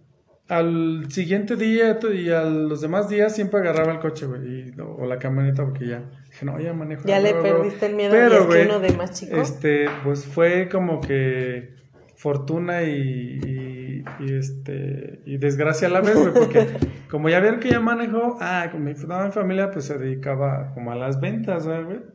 al 0.48 1.06
siguiente 1.10 1.56
día 1.56 1.98
y 2.12 2.30
a 2.30 2.44
los 2.44 2.82
demás 2.82 3.08
días 3.08 3.34
siempre 3.34 3.60
agarraba 3.60 3.92
el 3.92 3.98
coche, 3.98 4.26
güey, 4.26 4.72
o 4.78 5.06
la 5.06 5.18
camioneta, 5.18 5.64
porque 5.64 5.86
ya 5.86 6.02
dije, 6.30 6.44
no, 6.44 6.60
ya 6.60 6.74
manejo. 6.74 7.02
Ya 7.06 7.18
le 7.18 7.32
güey, 7.32 7.42
güey". 7.42 7.52
perdiste 7.52 7.86
el 7.86 7.94
miedo, 7.94 8.12
Pero, 8.12 8.34
y 8.34 8.38
es 8.38 8.46
que 8.46 8.66
uno 8.66 8.80
de 8.80 8.92
más 8.92 9.12
chico. 9.12 9.36
Este, 9.36 9.86
pues 10.02 10.26
fue 10.26 10.68
como 10.68 11.00
que 11.00 11.74
fortuna 12.16 12.82
y, 12.82 13.40
y, 13.42 14.04
y, 14.20 14.34
este 14.34 15.20
y 15.24 15.38
desgracia 15.38 15.88
a 15.88 15.90
la 15.90 16.00
vez, 16.02 16.16
güey, 16.16 16.32
porque 16.32 16.66
como 17.10 17.28
ya 17.30 17.40
vieron 17.40 17.60
que 17.60 17.70
ya 17.70 17.80
manejó, 17.80 18.36
ah, 18.40 18.68
con 18.70 18.84
mi, 18.84 18.92
mi 18.92 19.32
familia 19.32 19.70
pues 19.70 19.86
se 19.86 19.98
dedicaba 19.98 20.72
como 20.74 20.92
a 20.92 20.94
las 20.94 21.20
ventas, 21.20 21.66
¿verdad, 21.66 21.84
güey. 21.86 22.13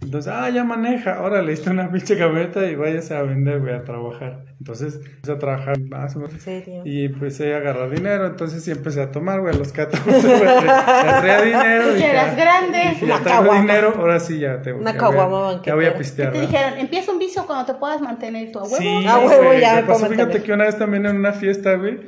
Entonces, 0.00 0.32
ah, 0.32 0.48
ya 0.48 0.62
maneja, 0.62 1.14
ahora 1.16 1.42
le 1.42 1.50
diste 1.50 1.70
una 1.70 1.90
pinche 1.90 2.16
camioneta 2.16 2.64
y 2.66 2.76
váyase 2.76 3.16
a 3.16 3.22
vender, 3.22 3.58
güey, 3.60 3.74
a 3.74 3.82
trabajar. 3.82 4.44
Entonces, 4.60 5.00
empecé 5.04 5.32
a 5.32 5.38
trabajar 5.38 5.78
más 5.80 6.14
o 6.14 6.20
menos. 6.20 6.34
¿En 6.34 6.40
serio? 6.40 6.82
Y 6.84 7.04
empecé 7.06 7.52
a 7.52 7.56
agarrar 7.56 7.90
dinero, 7.90 8.26
entonces 8.26 8.62
sí 8.62 8.70
empecé 8.70 9.02
a 9.02 9.10
tomar, 9.10 9.40
güey, 9.40 9.54
a 9.54 9.58
los 9.58 9.72
14, 9.72 10.08
güey, 10.08 10.40
traía 11.20 11.42
dinero. 11.42 11.96
Ya 11.96 12.10
eras 12.12 12.36
grande. 12.36 12.78
dije, 12.90 13.04
Una 13.06 13.18
ya 13.18 13.22
traigo 13.24 13.54
dinero, 13.54 13.94
ahora 13.98 14.20
sí 14.20 14.38
ya 14.38 14.62
te 14.62 14.72
Una 14.72 14.92
ya 14.92 14.98
caguama 14.98 15.26
voy 15.26 15.38
a- 15.38 15.46
banquetera. 15.52 15.66
Ya 15.66 15.74
voy 15.74 15.84
a 15.86 15.92
Que 15.92 15.98
pistear. 15.98 16.32
te 16.32 16.38
¿verdad? 16.38 16.50
dijeron, 16.52 16.78
empieza 16.78 17.12
un 17.12 17.18
vicio 17.18 17.46
cuando 17.46 17.66
te 17.72 17.74
puedas 17.78 18.00
mantener 18.00 18.52
tu 18.52 18.60
a 18.60 18.62
huevo. 18.62 18.76
Sí, 18.76 19.04
A 19.06 19.18
huevo, 19.18 19.44
güey, 19.46 19.60
ya 19.60 19.74
me 19.76 19.82
pasó, 19.82 20.06
fíjate 20.06 20.42
que 20.44 20.52
una 20.52 20.64
vez 20.64 20.78
también 20.78 21.06
en 21.06 21.16
una 21.16 21.32
fiesta, 21.32 21.74
güey, 21.74 21.98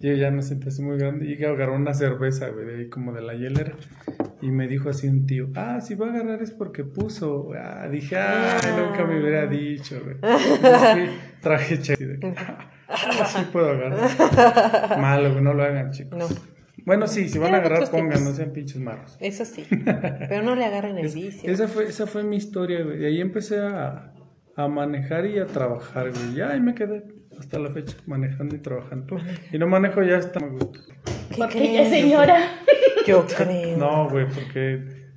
yo 0.00 0.14
ya 0.14 0.30
me 0.30 0.40
sentí 0.40 0.68
así 0.68 0.82
muy 0.82 0.96
grande 0.96 1.26
y 1.26 1.44
agarró 1.44 1.74
una 1.74 1.92
cerveza, 1.92 2.48
güey, 2.48 2.64
de 2.64 2.76
ahí 2.76 2.88
como 2.88 3.12
de 3.12 3.20
la 3.20 3.34
hielera. 3.34 3.74
Y 4.40 4.50
me 4.50 4.66
dijo 4.66 4.88
así 4.88 5.06
un 5.06 5.26
tío, 5.26 5.50
ah, 5.54 5.82
si 5.82 5.94
va 5.94 6.06
a 6.06 6.10
agarrar 6.10 6.42
es 6.42 6.52
porque 6.52 6.84
puso. 6.84 7.50
Ah, 7.54 7.86
dije, 7.86 8.16
ah, 8.16 8.58
nunca 8.78 9.04
me 9.04 9.20
hubiera 9.20 9.46
dicho, 9.46 10.00
güey. 10.02 10.16
Entonces 10.22 11.10
traje 11.42 11.76
de 11.76 12.18
que, 12.18 12.34
ah, 12.88 13.26
sí 13.26 13.46
puedo 13.52 13.68
agarrar. 13.68 14.98
Malo, 14.98 15.32
güey, 15.32 15.44
no 15.44 15.52
lo 15.52 15.62
hagan, 15.62 15.90
chicos. 15.90 16.18
No. 16.18 16.26
Bueno, 16.86 17.06
sí, 17.06 17.28
si 17.28 17.38
van 17.38 17.54
a 17.54 17.58
agarrar, 17.58 17.90
pongan, 17.90 18.24
no 18.24 18.32
sean 18.32 18.54
pinches 18.54 18.80
marros. 18.80 19.18
Eso 19.20 19.44
sí. 19.44 19.66
Pero 19.84 20.42
no 20.42 20.56
le 20.56 20.64
agarren 20.64 20.96
el 20.96 21.12
vicio. 21.12 21.52
Esa 21.52 21.68
fue, 21.68 21.84
esa 21.84 22.06
fue 22.06 22.24
mi 22.24 22.36
historia, 22.36 22.82
güey. 22.82 23.02
Y 23.02 23.04
ahí 23.04 23.20
empecé 23.20 23.58
a, 23.58 24.14
a 24.56 24.68
manejar 24.68 25.26
y 25.26 25.38
a 25.38 25.46
trabajar, 25.46 26.10
güey. 26.10 26.36
Ya 26.36 26.52
ahí 26.52 26.60
me 26.60 26.74
quedé 26.74 27.19
hasta 27.38 27.58
la 27.58 27.70
fecha, 27.70 27.96
manejando 28.06 28.54
y 28.56 28.58
trabajando. 28.58 29.16
Y 29.52 29.58
no 29.58 29.66
manejo 29.66 30.02
ya 30.02 30.18
hasta 30.18 30.40
me 30.40 30.58
gusta. 30.58 30.94
¿Qué 31.30 31.36
Porque 31.36 31.82
es 31.82 31.88
señora. 31.90 32.38
Yo 33.06 33.26
creo. 33.26 33.78
No, 33.78 34.08
güey, 34.10 34.26
porque 34.28 35.10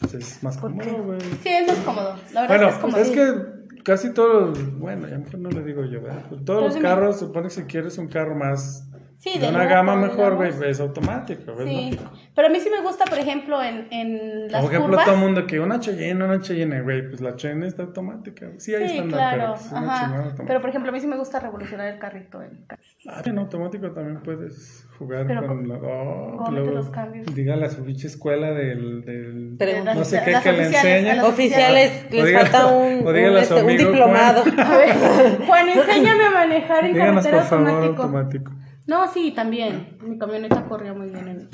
pues, 0.00 0.14
es 0.14 0.42
más 0.42 0.56
cómodo, 0.56 1.02
güey. 1.02 1.20
Sí, 1.42 1.48
es 1.48 1.66
más 1.68 1.76
cómodo. 1.78 2.16
La 2.32 2.42
verdad 2.42 2.56
Bueno, 2.56 2.68
es 2.70 2.74
cómodo. 2.76 3.00
es 3.00 3.10
que 3.10 3.82
casi 3.82 4.12
todos, 4.14 4.78
bueno, 4.78 5.08
ya 5.08 5.18
mejor 5.18 5.38
no 5.38 5.50
le 5.50 5.62
digo 5.62 5.84
yo, 5.84 6.02
¿verdad? 6.02 6.24
Todos 6.28 6.44
Pero 6.44 6.60
los 6.60 6.76
carros, 6.76 7.18
supone 7.18 7.48
que 7.48 7.54
si 7.54 7.62
quieres 7.64 7.98
un 7.98 8.08
carro 8.08 8.34
más 8.34 8.88
Sí, 9.20 9.34
de 9.34 9.40
de 9.40 9.48
una 9.50 9.64
lujo, 9.64 9.74
gama 9.74 9.96
mejor, 9.96 10.36
güey, 10.36 10.50
es 10.70 10.80
automático, 10.80 11.52
güey. 11.52 11.68
Sí, 11.68 11.90
lógico. 11.90 12.10
pero 12.34 12.48
a 12.48 12.50
mí 12.50 12.58
sí 12.58 12.70
me 12.70 12.80
gusta, 12.80 13.04
por 13.04 13.18
ejemplo, 13.18 13.62
en, 13.62 13.86
en 13.90 14.50
las 14.50 14.62
Por 14.62 14.70
ejemplo, 14.72 14.88
curvas. 14.92 15.04
todo 15.04 15.14
el 15.16 15.20
mundo 15.20 15.46
que 15.46 15.60
una 15.60 15.78
Cheyenne, 15.78 16.24
una 16.24 16.40
Cheyenne, 16.40 16.80
güey, 16.80 17.06
pues 17.06 17.20
la 17.20 17.36
Cheyenne 17.36 17.66
está 17.66 17.82
automática. 17.82 18.46
Sí, 18.56 18.74
ahí 18.74 18.88
Sí, 18.88 18.94
están 18.94 19.10
claro. 19.10 19.54
pero 19.70 19.76
Ajá. 19.78 20.34
Pero 20.46 20.60
por 20.62 20.70
ejemplo, 20.70 20.90
a 20.90 20.92
mí 20.94 21.00
sí 21.00 21.06
me 21.06 21.18
gusta 21.18 21.38
revolucionar 21.38 21.88
el 21.92 21.98
carrito. 21.98 22.40
En... 22.42 22.64
Ah, 23.08 23.20
en 23.22 23.38
automático 23.38 23.90
también 23.92 24.22
puedes 24.22 24.88
jugar 24.98 25.26
Pero 25.26 25.46
con 25.46 25.58
con- 25.58 25.68
la. 25.68 25.74
Oh, 25.76 26.36
cómete 26.38 26.52
luego, 26.64 26.70
los 26.76 26.88
cambios. 26.88 27.34
Dígale 27.34 27.66
a 27.66 27.68
su 27.68 27.84
pinche 27.84 28.06
escuela 28.06 28.52
del. 28.52 29.04
del 29.04 29.56
Pregunta. 29.58 29.92
no 29.94 30.04
sé 30.04 30.22
qué 30.24 30.30
Las 30.32 30.42
que 30.42 30.52
le 30.52 30.58
oficiales, 30.66 30.96
enseñen. 31.04 31.24
Oficiales, 31.26 31.90
O 31.90 32.14
les 32.14 32.24
dígale- 32.24 32.32
falta 32.48 32.66
un, 32.68 33.06
un, 33.06 33.16
este, 33.36 33.54
un 33.54 33.60
amigo 33.60 33.90
diplomado. 33.90 34.44
A 34.58 34.76
ver, 34.78 35.38
Juan, 35.46 35.68
enséñame 35.68 36.24
a 36.24 36.30
manejar 36.30 36.86
en 36.86 36.92
Díganos, 36.94 37.26
por 37.26 37.42
favor, 37.42 37.68
automático. 37.68 38.02
automático. 38.02 38.52
No, 38.90 39.06
sí, 39.06 39.30
también. 39.30 39.96
Mi 40.02 40.18
camioneta 40.18 40.66
corría 40.66 40.92
muy 40.92 41.10
bien 41.10 41.28
en, 41.28 41.48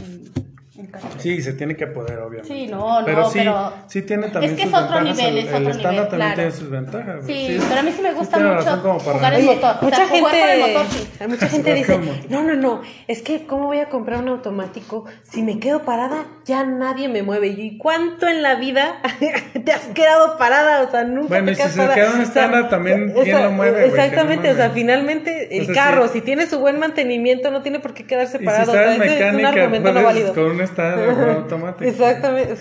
Sí, 1.18 1.40
se 1.42 1.52
tiene 1.54 1.76
que 1.76 1.86
poder, 1.86 2.18
obviamente. 2.18 2.48
Sí, 2.54 2.66
no, 2.66 3.00
no, 3.00 3.06
pero 3.06 3.30
sí, 3.30 3.38
pero- 3.40 3.72
sí 3.88 4.02
tiene 4.02 4.28
también 4.28 4.52
Es 4.52 4.58
que 4.58 4.64
sus 4.66 4.72
es 4.74 4.78
otro 4.80 4.96
ventajas. 4.96 5.16
nivel, 5.16 5.38
el, 5.38 5.46
es 5.46 5.50
el 5.50 5.54
otro 5.56 5.70
estándar 5.70 5.92
nivel, 5.92 6.08
también 6.08 6.18
claro. 6.32 6.34
tiene 6.34 6.50
sus 6.52 6.70
ventajas. 6.70 7.24
güey. 7.24 7.46
Sí, 7.48 7.64
pero 7.68 7.80
a 7.80 7.82
mí 7.82 7.92
sí 7.96 8.02
me 8.02 8.12
gusta 8.12 8.36
tiene 8.36 8.52
mucho 8.52 8.64
razón 8.64 8.80
como 8.80 8.98
para- 8.98 9.12
jugar 9.18 9.34
el 9.34 9.40
Oye, 9.40 9.54
motor. 9.54 9.76
O 9.80 9.84
mucha 9.84 9.96
sea, 9.96 10.06
jugar 10.06 10.22
con 10.22 10.34
el 10.40 10.46
gente, 10.60 10.72
motor, 10.72 10.86
sí. 10.90 11.08
mucha 11.28 11.48
gente 11.48 11.70
Jugar 11.70 11.76
dice, 11.76 11.94
el 12.24 12.30
no, 12.30 12.42
no, 12.42 12.54
no, 12.54 12.82
es 13.08 13.22
que 13.22 13.46
cómo 13.46 13.66
voy 13.66 13.78
a 13.78 13.88
comprar 13.88 14.20
un 14.20 14.28
automático 14.28 15.04
si 15.22 15.42
me 15.42 15.58
quedo 15.58 15.82
parada 15.82 16.26
ya 16.44 16.64
nadie 16.64 17.08
me 17.08 17.22
mueve. 17.22 17.48
Y 17.48 17.56
yo, 17.56 17.62
¿y 17.62 17.78
cuánto 17.78 18.28
en 18.28 18.42
la 18.42 18.54
vida 18.56 19.00
te 19.64 19.72
has 19.72 19.82
quedado 19.94 20.36
parada? 20.38 20.82
O 20.82 20.90
sea, 20.90 21.04
nunca 21.04 21.28
Bueno, 21.28 21.46
te 21.46 21.52
y 21.52 21.54
si 21.54 21.60
quedas 21.62 21.72
se 21.72 21.78
parada. 21.78 21.94
queda 21.94 22.04
en 22.06 22.10
O 22.12 22.14
sea, 22.16 22.22
estándar, 22.24 22.68
también, 22.68 23.12
¿quién 23.22 23.42
lo 23.42 23.50
mueve, 23.50 23.80
no 23.80 23.86
Exactamente, 23.86 24.50
o 24.50 24.56
sea, 24.56 24.70
finalmente 24.70 25.56
el 25.58 25.70
O 25.70 25.74
carro, 25.74 26.06
sí. 26.08 26.14
si 26.14 26.20
tiene 26.22 26.46
su 26.46 26.58
buen 26.58 26.78
mantenimiento, 26.78 27.50
no 27.50 27.62
tiene 27.62 27.80
por 27.80 27.94
qué 27.94 28.04
quedarse 28.06 28.36
Y 28.36 28.40
si 28.40 28.46
parado. 28.46 28.72
o 28.72 28.74
sabes 28.74 28.90
es 28.90 28.94
un 29.00 29.06
mecánica, 29.06 29.48
argumento 29.48 29.92
no 29.92 30.02
válido. 30.02 30.34
con 30.34 30.44
un 30.44 30.60
o 30.94 31.30
automático. 31.32 31.84
Exactamente. 31.88 32.54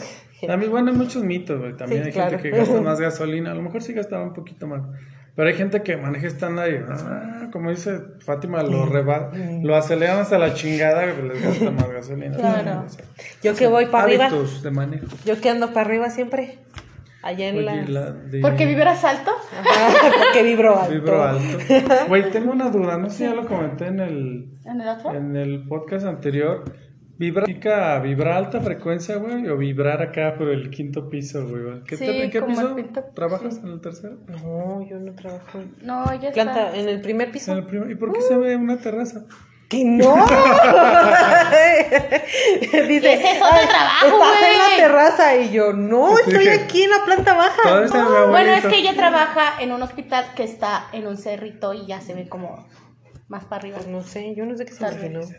A 0.49 0.57
mí, 0.57 0.67
bueno, 0.67 0.91
hay 0.91 0.97
muchos 0.97 1.23
mitos, 1.23 1.59
güey. 1.59 1.75
También 1.75 2.03
Sí, 2.03 2.07
hay 2.09 2.13
claro. 2.13 2.31
gente 2.31 2.51
que 2.51 2.57
gasta 2.57 2.81
más 2.81 2.99
gasolina. 2.99 3.51
A 3.51 3.55
lo 3.55 3.61
mejor 3.61 3.81
sí 3.81 3.93
gastaba 3.93 4.23
un 4.23 4.33
poquito 4.33 4.67
más. 4.67 4.81
Pero 5.35 5.49
hay 5.49 5.55
gente 5.55 5.81
que 5.83 5.97
maneja 5.97 6.27
estándar 6.27 6.71
y, 6.71 6.77
ah, 6.87 7.49
como 7.51 7.69
dice 7.69 7.99
Fátima, 8.19 8.63
lo 8.63 8.85
reba 8.85 9.31
lo 9.61 9.75
aceleran 9.75 10.19
hasta 10.19 10.37
la 10.37 10.53
chingada, 10.53 11.13
pues 11.13 11.33
les 11.33 11.43
gasta 11.43 11.71
más 11.71 11.89
gasolina. 11.91 12.37
Claro. 12.37 12.85
Sea, 12.87 13.03
Yo 13.43 13.53
que 13.53 13.67
voy 13.67 13.87
para 13.87 14.05
arriba, 14.05 14.29
de 14.63 14.71
manejo. 14.71 15.05
yo 15.25 15.41
que 15.41 15.49
ando 15.49 15.73
para 15.73 15.81
arriba 15.87 16.09
siempre, 16.09 16.59
allá 17.21 17.49
en 17.49 17.55
Oye, 17.57 17.65
la... 17.65 17.75
la 18.05 18.11
de- 18.11 18.39
Porque 18.39 18.65
vibras 18.65 19.03
alto. 19.03 19.31
Ajá, 19.59 20.09
porque 20.23 20.41
vibro 20.43 20.79
alto. 20.79 20.93
Vibro 20.93 21.21
alto. 21.23 21.57
Güey, 22.07 22.31
tengo 22.31 22.53
una 22.53 22.69
duda. 22.69 22.97
No 22.97 23.09
sé 23.09 23.17
si 23.17 23.23
ya 23.25 23.33
lo 23.33 23.45
comenté 23.45 23.87
en 23.87 23.99
el, 23.99 24.57
¿En 24.63 24.79
el 24.79 24.87
otro? 24.87 25.13
en 25.13 25.35
el 25.35 25.67
podcast 25.67 26.05
anterior. 26.05 26.63
¿Vibra 27.17 27.45
significa 27.45 27.99
vibrar 27.99 28.33
a 28.33 28.37
alta 28.37 28.59
frecuencia, 28.61 29.15
güey? 29.17 29.47
¿O 29.47 29.57
vibrar 29.57 30.01
acá 30.01 30.35
por 30.37 30.49
el 30.49 30.69
quinto 30.69 31.09
piso, 31.09 31.47
güey? 31.47 31.81
¿Qué 31.87 31.95
Sí, 31.95 32.05
te- 32.05 32.23
¿En 32.25 32.29
qué 32.29 32.39
como 32.41 32.53
piso 32.55 32.67
el 32.69 32.75
quinto- 32.75 33.03
trabajas? 33.13 33.57
¿En 33.63 33.69
el 33.69 33.79
tercero? 33.81 34.17
No, 34.27 34.85
yo 34.85 34.99
no 34.99 35.13
trabajo 35.15 35.59
en 35.59 35.75
No, 35.81 36.03
ya 36.21 36.31
planta, 36.31 36.67
está. 36.67 36.77
en 36.79 36.89
el 36.89 36.99
primer 37.01 37.27
En 37.27 37.33
piso. 37.33 37.53
el 37.53 37.65
primer- 37.65 37.89
¿Y 37.91 37.95
por 37.95 38.11
qué 38.11 38.21
se 38.21 38.35
ve 38.37 38.55
una 38.57 38.77
terraza? 38.77 39.25
¡Que 39.69 39.83
no! 39.85 40.13
Dice, 42.87 43.01
¿Qué 43.01 43.13
es 43.13 43.19
eso 43.19 43.45
de 43.45 43.51
"Ay, 43.51 43.67
trabajo, 43.67 44.05
Estás 44.05 44.41
en 44.43 44.57
la 44.57 44.65
güey?" 44.65 44.77
terraza 44.77 45.35
y 45.37 45.51
yo, 45.51 45.73
no, 45.73 46.17
estoy 46.19 46.47
aquí 46.49 46.83
en 46.83 46.89
la 46.91 47.03
planta 47.05 47.33
baja. 47.33 47.87
Se 47.87 47.97
Bueno, 48.29 48.51
es 48.53 48.65
que 48.65 48.77
ella 48.77 48.93
trabaja 48.95 49.61
en 49.61 49.71
un 49.71 49.81
hospital 49.81 50.25
que 50.35 50.43
está 50.43 50.87
en 50.93 51.07
un 51.07 51.17
cerrito 51.17 51.73
y 51.73 51.85
ya 51.87 52.01
se 52.01 52.13
ve 52.13 52.27
como 52.29 52.67
más 53.27 53.45
para 53.45 53.61
arriba. 53.61 53.79
No 53.89 54.03
sé, 54.03 54.35
yo 54.35 54.45
no 54.45 54.55
sé 54.55 54.65
qué 54.65 54.73
vez. 54.73 55.29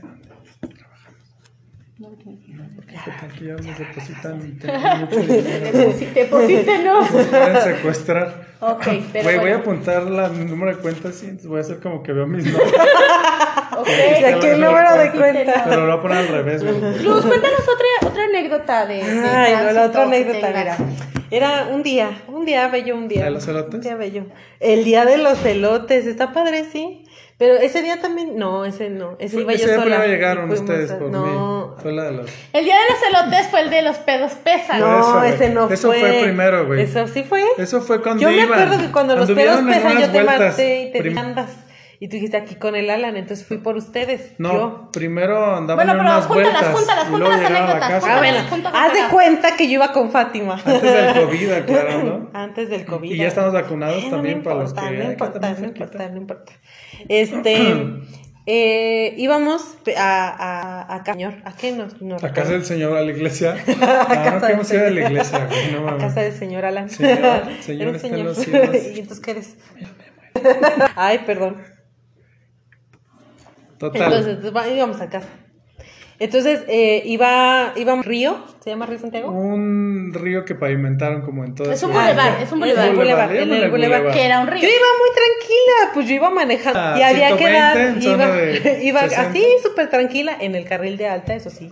¿No? 1.99 2.09
No, 2.11 2.17
Porque 2.77 2.95
qué 3.05 3.11
tal 3.21 3.33
que 3.39 3.45
ya 3.47 3.55
nos 3.55 3.79
depositan 3.79 4.41
y 4.47 4.59
tenemos 4.59 5.01
mucho 5.01 5.21
dinero. 5.21 5.67
Deposi- 5.73 6.13
Deposítenos. 6.13 7.11
Nos 7.11 7.27
pueden 7.27 7.63
secuestrar. 7.63 8.47
Ok, 8.61 8.87
pero 9.13 9.25
Güey, 9.25 9.39
voy 9.39 9.51
a 9.51 9.57
apuntar 9.57 10.03
la, 10.05 10.27
el 10.27 10.47
número 10.51 10.75
de 10.77 10.83
cuenta 10.83 11.09
así, 11.09 11.27
entonces 11.27 11.49
voy 11.49 11.59
a 11.59 11.61
hacer 11.63 11.79
como 11.81 12.03
que 12.03 12.13
veo 12.13 12.27
mis 12.27 12.45
nombres. 12.53 12.73
Ok, 13.79 13.81
O 13.83 14.21
sea, 14.21 14.39
¿qué 14.41 14.53
número 14.57 14.97
de 14.99 15.11
cuenta? 15.13 15.65
Pero 15.69 15.87
lo 15.87 15.93
voy 15.93 15.99
a 15.99 16.03
poner 16.03 16.19
al 16.19 16.29
revés, 16.29 16.63
güey. 16.65 17.03
Luz, 17.03 17.25
cuéntanos 17.27 17.61
otra, 17.61 18.09
otra 18.11 18.25
anécdota 18.25 18.87
de, 18.87 19.03
Ay, 19.03 19.55
no, 19.67 19.73
la 19.73 19.87
otra 19.87 20.03
que 20.03 20.17
anécdota, 20.17 20.49
mira. 20.49 20.77
Era 21.31 21.67
un 21.73 21.83
día, 21.83 22.23
un 22.29 22.45
día 22.45 22.69
bello, 22.69 22.95
un 22.97 23.09
día. 23.09 23.25
¿De 23.25 23.31
los 23.31 23.47
elotes? 23.49 23.75
Un 23.75 23.81
día 23.81 23.97
bello. 23.97 24.27
El 24.61 24.85
día 24.85 25.05
de 25.05 25.19
los 25.19 25.45
elotes, 25.45 26.07
está 26.07 26.33
padre, 26.33 26.65
sí. 26.71 27.05
Pero 27.39 27.55
ese 27.57 27.83
día 27.83 28.01
también, 28.01 28.39
no, 28.39 28.65
ese 28.65 28.89
no, 28.89 29.17
ese 29.19 29.41
iba 29.43 29.53
yo 29.53 29.57
Ese 29.67 29.75
sola. 29.75 29.83
primero 29.83 30.07
llegaron 30.07 30.51
ustedes 30.51 30.91
a- 30.91 30.99
por 30.99 31.11
no, 31.11 31.75
mí. 31.77 31.83
Fue 31.83 31.93
la 31.93 32.05
de 32.05 32.13
los... 32.13 32.31
El 32.55 32.65
día 32.65 32.75
de 32.77 32.81
los 32.91 33.21
elotes 33.23 33.49
fue 33.49 33.61
el 33.61 33.69
de 33.71 33.83
los 33.83 33.97
pedos 33.99 34.33
pesan. 34.43 34.81
No. 34.81 34.99
Eso, 34.99 35.23
ese 35.35 35.51
no 35.51 35.69
Eso 35.69 35.89
fue. 35.89 36.01
fue 36.01 36.23
primero, 36.23 36.67
güey. 36.67 36.81
Eso 36.81 37.07
sí 37.07 37.25
fue. 37.25 37.45
Eso 37.59 37.83
fue 37.83 38.01
cuando 38.01 38.23
Yo 38.23 38.31
me 38.31 38.43
acuerdo 38.43 38.79
que 38.79 38.91
cuando 38.91 39.17
los 39.17 39.31
pedos 39.31 39.61
pesan, 39.63 39.99
yo 40.01 40.11
te 40.11 40.23
maté 40.25 40.81
y 40.85 40.93
te 40.93 40.99
Prim- 41.01 41.19
andas. 41.19 41.51
Y 41.99 42.09
tú 42.09 42.17
dijiste 42.17 42.37
aquí 42.37 42.57
con 42.57 42.77
el 42.77 42.91
Alan, 42.91 43.17
entonces 43.17 43.47
fui 43.47 43.57
por 43.59 43.77
ustedes. 43.77 44.33
No, 44.39 44.53
Yo. 44.53 44.91
primero 44.93 45.57
andaban 45.57 45.87
Bueno, 45.87 45.93
en 45.93 45.99
pero 45.99 46.11
unas 46.11 46.27
júntalas, 46.27 46.53
vueltas. 46.55 46.77
júntalas, 46.79 47.09
júntalas 47.09 47.41
a 47.41 47.47
anécdotas, 47.47 47.89
casa. 47.89 48.15
Ah, 48.15 48.19
bueno, 48.19 48.71
haz 48.75 48.93
de 48.93 49.01
cuenta 49.11 49.57
que 49.57 49.67
yo 49.67 49.73
iba 49.75 49.93
con 49.93 50.11
Fátima. 50.11 50.55
Antes 50.65 50.83
del 50.83 51.15
COVID, 51.27 51.49
claro, 51.67 52.03
¿no? 52.05 52.31
Antes 52.39 52.69
del 52.69 52.85
COVID. 52.85 53.11
Y 53.11 53.17
ya 53.17 53.29
estamos 53.29 53.53
vacunados 53.55 54.11
también 54.11 54.39
no 54.39 54.45
para 54.45 54.57
los 54.57 54.71
importa, 54.71 54.91
que- 54.91 54.97
No 54.99 55.11
importa, 55.11 55.39
no 55.59 55.65
importa, 55.67 56.09
no 56.11 56.17
importa. 56.19 56.53
Este, 57.09 57.75
eh, 58.47 59.15
íbamos 59.17 59.79
a, 59.97 60.29
a, 60.89 60.95
a, 60.97 61.03
Cañor. 61.03 61.35
¿A 61.45 61.53
qué 61.57 61.73
nos, 61.73 62.03
nos 62.03 62.23
A 62.23 62.33
casa 62.33 62.53
del 62.53 62.65
señor, 62.67 62.95
a 62.97 63.01
la 63.01 63.11
iglesia. 63.11 63.53
A 63.81 64.03
Ah, 64.03 64.07
no 64.09 64.23
casa 64.25 64.41
queremos 64.49 64.71
ir 64.73 64.81
a 64.81 64.91
la 64.91 65.01
iglesia, 65.01 65.47
güey, 65.47 65.73
no 65.73 65.89
A 65.95 65.97
casa 65.99 66.21
del 66.21 66.33
señor 66.35 66.65
Alan. 66.67 66.91
Señor, 66.91 67.43
señor 67.63 67.99
señor. 68.35 68.35
¿Y 68.95 68.99
entonces 69.01 69.21
qué 69.21 69.31
eres? 69.31 69.57
Ay, 70.95 71.21
perdón. 71.27 71.57
Total. 73.79 74.03
Entonces 74.13 74.55
va- 74.55 74.69
íbamos 74.69 75.01
a 75.01 75.09
casa. 75.09 75.29
Entonces, 76.19 76.63
eh, 76.67 77.03
iba, 77.05 77.75
iba 77.77 77.93
a 77.93 77.95
un 77.95 78.03
río, 78.03 78.39
¿se 78.65 78.71
llama 78.71 78.87
Río 78.87 78.99
Santiago? 78.99 79.31
Un 79.31 80.13
río 80.15 80.47
que 80.47 80.55
pavimentaron 80.55 81.21
como 81.21 81.45
en 81.45 81.55
todo 81.55 81.71
Es 81.71 81.83
un 81.83 81.91
ese- 81.91 82.01
bulevar, 82.01 82.41
es 82.41 82.53
un 82.53 82.63
El 82.63 82.97
bulevar. 82.97 83.37
el 83.37 83.71
bulevar. 83.71 84.11
Que 84.13 84.25
era 84.25 84.41
un 84.41 84.47
río. 84.47 84.63
Yo 84.63 84.69
iba 84.69 84.87
muy 84.99 85.11
tranquila, 85.15 85.93
pues 85.93 86.09
yo 86.09 86.15
iba 86.15 86.31
manejando 86.31 86.81
Ah, 86.81 86.95
y 86.99 87.03
había 87.03 87.37
que 87.37 87.45
120 87.45 88.17
dar, 88.17 88.33
iba, 88.73 88.83
iba 88.83 89.01
60. 89.11 89.29
así 89.29 89.45
súper 89.63 89.91
tranquila 89.91 90.35
en 90.41 90.55
el 90.55 90.65
carril 90.65 90.97
de 90.97 91.07
alta, 91.07 91.35
eso 91.35 91.51
sí, 91.51 91.71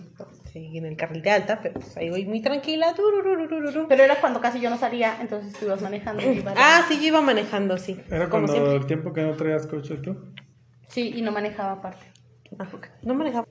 sí, 0.52 0.76
en 0.76 0.84
el 0.84 0.96
carril 0.98 1.22
de 1.22 1.30
alta, 1.30 1.60
pero 1.62 1.80
pues 1.80 1.96
ahí 1.96 2.10
voy 2.10 2.26
muy 2.26 2.42
tranquila. 2.42 2.94
Pero 3.88 4.02
era 4.04 4.16
cuando 4.20 4.42
casi 4.42 4.60
yo 4.60 4.68
no 4.68 4.76
salía, 4.76 5.16
entonces 5.22 5.54
tú 5.58 5.64
ibas 5.64 5.80
manejando. 5.80 6.22
y 6.30 6.36
iba- 6.40 6.52
Ah, 6.54 6.82
sí, 6.86 6.98
yo 7.00 7.06
iba 7.06 7.22
manejando, 7.22 7.78
sí. 7.78 7.98
Era 8.10 8.28
como 8.28 8.46
cuando 8.46 8.52
siempre. 8.52 8.76
el 8.76 8.84
tiempo 8.86 9.14
que 9.14 9.22
no 9.22 9.32
traías 9.36 9.66
coche 9.66 9.94
tú. 9.96 10.16
Sí, 10.88 11.12
y 11.16 11.22
no 11.22 11.32
manejaba 11.32 11.72
aparte. 11.72 12.04
Ah, 12.58 12.66
no 13.02 13.14
manejaba. 13.14 13.46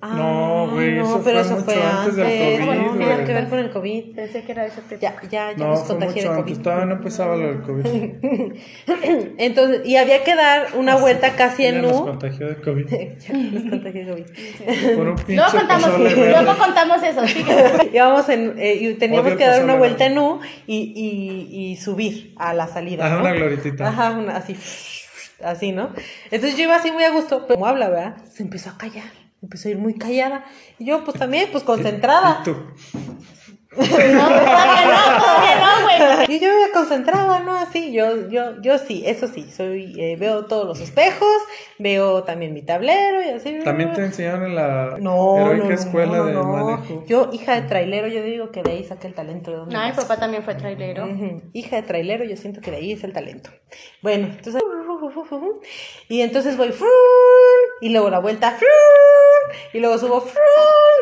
Ah, 0.00 0.14
No, 0.16 0.70
güey, 0.70 0.96
eso 0.96 1.20
pero 1.24 1.42
fue 1.42 1.54
eso 1.56 1.64
fue 1.64 1.74
mucho 1.74 1.88
antes 1.88 2.14
del 2.16 2.24
antes. 2.26 2.56
COVID, 2.60 2.66
Bueno, 2.66 2.94
güey. 2.94 2.98
nada 3.08 3.24
que 3.24 3.32
ver 3.34 3.48
con 3.48 3.58
el 3.58 3.70
COVID. 3.70 4.14
Pensé 4.14 4.44
que 4.44 4.52
era 4.52 4.66
ese 4.66 4.80
tema. 4.82 5.00
Ya, 5.02 5.16
ya, 5.28 5.50
ya 5.50 5.56
No, 5.56 5.66
nos 5.70 5.80
fue 5.80 5.88
contagié 5.88 6.22
de 6.22 6.28
COVID. 6.28 6.38
antes. 6.40 6.62
Todavía 6.62 6.84
no 6.86 6.94
empezaba 6.94 7.36
lo 7.36 7.46
del 7.48 7.62
COVID. 7.62 7.86
Entonces, 9.38 9.80
y 9.84 9.96
había 9.96 10.22
que 10.22 10.36
dar 10.36 10.68
una 10.76 10.96
vuelta 10.96 11.34
casi 11.34 11.64
Ya 11.64 11.68
en 11.70 11.82
nos 11.82 11.92
nu. 11.92 12.04
contagió 12.06 12.48
de 12.48 12.56
COVID. 12.60 12.86
Ya 13.18 13.32
nos 13.34 13.62
contagié 13.70 14.04
de 14.04 14.10
COVID. 14.12 14.96
Por 14.96 15.08
un 15.08 15.16
pinche 15.16 15.34
Luego 15.34 15.50
contamos, 15.52 16.00
luego 16.16 16.56
contamos 16.58 17.02
eso, 17.02 17.26
sígueme. 17.26 17.90
Íbamos 17.92 18.28
en, 18.28 18.54
eh, 18.56 18.74
y 18.76 18.94
teníamos 18.94 19.32
que 19.34 19.44
dar 19.44 19.64
una 19.64 19.74
vuelta 19.74 20.06
en 20.06 20.14
nu 20.14 20.38
y, 20.68 20.76
y, 20.94 21.70
y 21.72 21.76
subir 21.76 22.34
a 22.36 22.54
la 22.54 22.68
salida. 22.68 23.04
Ajá, 23.06 23.16
¿no? 23.16 23.20
una 23.22 23.32
glorietita. 23.32 23.88
Ajá, 23.88 24.10
una, 24.12 24.36
así, 24.36 24.56
así, 25.42 25.72
¿no? 25.72 25.90
Entonces 26.30 26.56
yo 26.56 26.64
iba 26.64 26.76
así 26.76 26.90
muy 26.90 27.04
a 27.04 27.10
gusto, 27.10 27.46
pero 27.46 27.54
como 27.54 27.66
habla, 27.66 27.88
¿verdad? 27.88 28.16
Se 28.30 28.42
empezó 28.42 28.70
a 28.70 28.78
callar, 28.78 29.10
empezó 29.42 29.68
a 29.68 29.72
ir 29.72 29.78
muy 29.78 29.94
callada. 29.94 30.44
Y 30.78 30.86
yo, 30.86 31.04
pues 31.04 31.18
también, 31.18 31.48
pues 31.52 31.64
concentrada. 31.64 32.42
No, 33.76 33.84
todavía 33.86 34.84
no, 34.86 35.22
todavía 35.22 35.56
no, 35.60 35.82
güey. 35.82 36.36
Y 36.36 36.40
yo 36.40 36.48
iba 36.48 36.72
concentrada, 36.72 37.40
¿no? 37.40 37.54
Así, 37.54 37.92
yo, 37.92 38.28
yo, 38.28 38.60
yo 38.62 38.78
sí, 38.78 39.02
eso 39.06 39.28
sí, 39.28 39.50
soy, 39.50 39.94
eh, 39.98 40.16
veo 40.18 40.46
todos 40.46 40.66
los 40.66 40.80
espejos, 40.80 41.28
veo 41.78 42.24
también 42.24 42.54
mi 42.54 42.62
tablero 42.62 43.22
y 43.22 43.28
así. 43.28 43.58
También 43.64 43.92
te 43.92 44.04
enseñaron 44.04 44.44
en 44.46 44.54
la 44.54 44.96
No, 44.98 45.36
heroica 45.38 45.64
no, 45.64 45.68
no, 45.68 45.74
escuela 45.74 46.16
no, 46.16 46.24
de 46.24 46.32
no. 46.32 46.44
manejo. 46.44 47.04
Yo, 47.06 47.30
hija 47.32 47.60
de 47.60 47.62
trailero, 47.68 48.08
yo 48.08 48.22
digo 48.22 48.50
que 48.50 48.62
de 48.62 48.72
ahí 48.72 48.84
saqué 48.84 49.06
el 49.06 49.14
talento 49.14 49.50
de 49.50 49.56
donde 49.58 49.74
No, 49.74 49.84
mi 49.84 49.92
papá 49.92 50.16
también 50.16 50.42
fue 50.42 50.54
trailero. 50.54 51.06
Hija 51.52 51.76
de 51.76 51.82
trailero, 51.82 52.24
yo 52.24 52.36
siento 52.36 52.60
que 52.60 52.70
de 52.70 52.78
ahí 52.78 52.92
es 52.92 53.04
el 53.04 53.12
talento. 53.12 53.50
Bueno, 54.02 54.28
entonces. 54.28 54.62
Y 56.08 56.22
entonces 56.22 56.56
voy. 56.56 56.74
Y 57.80 57.90
luego 57.90 58.10
la 58.10 58.18
vuelta. 58.18 58.56
Y 59.72 59.78
luego 59.78 59.98
subo. 59.98 60.24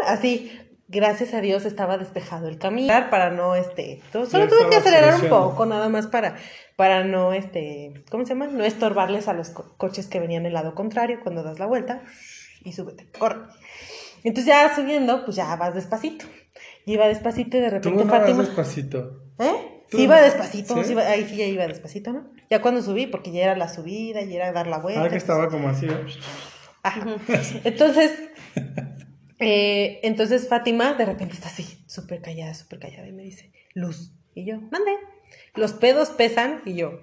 Así. 0.06 0.60
Gracias 0.88 1.34
a 1.34 1.40
Dios 1.40 1.64
estaba 1.64 1.98
despejado 1.98 2.46
el 2.48 2.58
camino 2.58 2.92
para 3.10 3.30
no 3.30 3.56
este. 3.56 4.00
Solo 4.12 4.26
Ya 4.28 4.48
tuve 4.48 4.70
que 4.70 4.76
acelerar 4.76 5.20
un 5.20 5.28
poco, 5.28 5.66
nada 5.66 5.88
más 5.88 6.06
para, 6.06 6.36
para 6.76 7.02
no 7.02 7.32
este. 7.32 8.04
¿Cómo 8.10 8.24
se 8.24 8.34
llama? 8.34 8.46
No 8.46 8.62
estorbarles 8.64 9.26
a 9.26 9.32
los 9.32 9.50
co- 9.50 9.74
coches 9.78 10.06
que 10.06 10.20
venían 10.20 10.44
del 10.44 10.52
lado 10.52 10.74
contrario 10.76 11.18
cuando 11.22 11.42
das 11.42 11.58
la 11.58 11.66
vuelta. 11.66 12.02
Y 12.62 12.72
súbete, 12.72 13.06
corre. 13.18 13.38
Entonces 14.22 14.46
ya 14.46 14.72
subiendo, 14.74 15.24
pues 15.24 15.36
ya 15.36 15.54
vas 15.56 15.74
despacito. 15.74 16.24
Y 16.84 16.92
iba 16.94 17.08
despacito 17.08 17.56
y 17.56 17.60
de 17.60 17.66
Tú 17.68 17.74
repente 17.74 18.04
no 18.04 18.10
vas 18.10 18.20
Fátima. 18.20 18.42
despacito. 18.44 19.22
¿Eh? 19.40 19.82
Tú 19.90 19.96
Sí, 19.98 20.04
iba 20.04 20.16
no. 20.16 20.22
despacito, 20.22 20.74
¿Sí? 20.76 20.84
sí 20.84 20.92
iba- 20.92 21.02
ahí 21.06 21.24
sí 21.28 21.36
ya 21.36 21.44
iba 21.46 21.66
despacito, 21.66 22.12
¿no? 22.12 22.28
Ya 22.48 22.62
cuando 22.62 22.80
subí, 22.82 23.06
porque 23.08 23.32
ya 23.32 23.42
era 23.44 23.56
la 23.56 23.68
subida, 23.68 24.22
y 24.22 24.34
era 24.36 24.52
dar 24.52 24.66
la 24.68 24.78
vuelta. 24.78 25.02
Ah, 25.02 25.08
que 25.08 25.16
estaba 25.16 25.48
como 25.48 25.68
así. 25.68 25.86
¿eh? 25.86 26.06
Ajá. 26.82 27.04
Entonces, 27.64 28.12
eh, 29.38 30.00
entonces 30.02 30.48
Fátima 30.48 30.94
de 30.94 31.04
repente 31.04 31.34
está 31.34 31.48
así, 31.48 31.82
súper 31.86 32.22
callada, 32.22 32.54
súper 32.54 32.78
callada, 32.78 33.06
y 33.06 33.12
me 33.12 33.22
dice, 33.22 33.52
Luz. 33.74 34.12
Y 34.34 34.44
yo, 34.44 34.60
mande. 34.60 34.92
Los 35.54 35.72
pedos 35.72 36.10
pesan, 36.10 36.62
y 36.64 36.74
yo, 36.74 37.00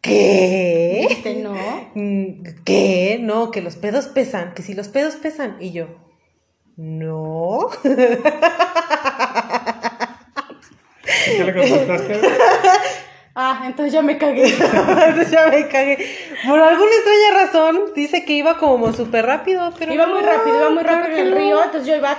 ¿qué? 0.00 1.40
No. 1.42 1.54
Mm, 1.94 2.42
¿Qué? 2.64 3.18
No, 3.20 3.50
que 3.50 3.60
los 3.60 3.76
pedos 3.76 4.06
pesan, 4.06 4.54
que 4.54 4.62
si 4.62 4.74
los 4.74 4.88
pedos 4.88 5.16
pesan, 5.16 5.56
y 5.60 5.72
yo, 5.72 5.88
no. 6.76 7.68
¿Y 11.26 11.36
¿Qué 11.36 11.44
le 11.44 11.54
contestaste? 11.54 12.20
Ah, 13.40 13.62
entonces 13.66 13.92
ya 13.92 14.02
me 14.02 14.18
cagué. 14.18 14.46
Entonces 14.52 15.30
ya 15.30 15.46
me 15.46 15.68
cagué. 15.68 15.96
Por 16.44 16.58
alguna 16.58 16.90
extraña 16.90 17.44
razón, 17.44 17.80
dice 17.94 18.24
que 18.24 18.32
iba 18.32 18.58
como 18.58 18.92
súper 18.92 19.26
rápido, 19.26 19.72
pero. 19.78 19.94
Iba 19.94 20.06
muy 20.08 20.22
no, 20.22 20.26
rápido, 20.26 20.58
iba 20.58 20.70
muy 20.70 20.82
rápido 20.82 21.18
en 21.18 21.26
el 21.26 21.30
no. 21.30 21.36
río, 21.36 21.62
entonces 21.64 21.86
yo 21.86 21.94
iba. 21.94 22.16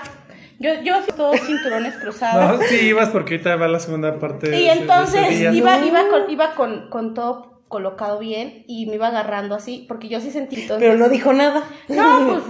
Yo, 0.60 0.82
yo 0.82 1.02
sí, 1.04 1.12
todos 1.18 1.40
cinturones 1.42 1.96
cruzados. 2.02 2.60
No, 2.60 2.66
sí 2.66 2.88
ibas 2.88 3.10
porque 3.10 3.34
ahorita 3.34 3.58
va 3.58 3.68
la 3.68 3.80
segunda 3.82 4.18
parte. 4.18 4.50
de 4.50 4.58
Y 4.62 4.66
de 4.68 4.72
entonces 4.72 5.30
día. 5.40 5.52
iba, 5.52 5.78
No. 5.78 5.86
iba, 5.88 6.08
con, 6.08 6.30
iba 6.32 6.56
con, 6.56 6.90
con 6.90 7.14
todo 7.14 7.64
colocado 7.68 8.18
bien 8.20 8.64
y 8.68 8.86
me 8.86 8.96
iba 8.96 9.08
agarrando 9.08 9.56
así, 9.56 9.86
porque 9.90 10.08
yo 10.08 10.22
sí 10.22 10.32
sentí 10.32 10.62
entonces- 10.62 10.88
Pero 10.88 10.98
no 10.98 11.10
dijo 11.10 11.34
nada. 11.34 11.64
No, 11.90 12.28
pues 12.30 12.44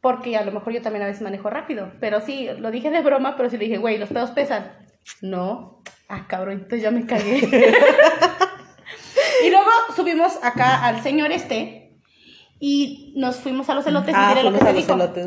porque 0.00 0.36
a 0.38 0.44
lo 0.44 0.52
mejor 0.52 0.72
yo 0.72 0.80
también 0.82 1.02
a 1.02 1.06
veces 1.06 1.20
manejo 1.22 1.48
rápido, 1.50 1.92
pero 2.00 2.20
sí, 2.22 2.48
lo 2.58 2.70
dije 2.70 2.90
de 2.90 3.00
broma, 3.02 3.36
pero 3.36 3.48
sí 3.50 3.56
le 3.58 3.64
dije, 3.66 3.76
güey, 3.78 3.98
los 3.98 4.08
pedos 4.08 4.30
pesan. 4.30 4.72
No, 5.22 5.82
ah, 6.08 6.26
cabrón, 6.28 6.54
entonces 6.54 6.82
ya 6.82 6.90
me 6.90 7.06
cagué. 7.06 7.38
y 9.44 9.50
luego 9.50 9.70
subimos 9.96 10.38
acá 10.42 10.84
al 10.84 11.02
señor 11.02 11.32
este 11.32 11.80
y 12.60 13.12
nos 13.16 13.36
fuimos 13.36 13.68
a 13.68 13.74
los 13.74 13.86
elotes 13.86 14.14
Ah, 14.16 14.34
y 14.40 14.42
lo 14.42 14.52
que 14.52 14.58
fuimos 14.58 14.62
a 14.62 14.64
me 14.64 14.72
los 14.72 14.86
dijo. 14.86 14.94
elotes. 14.94 15.26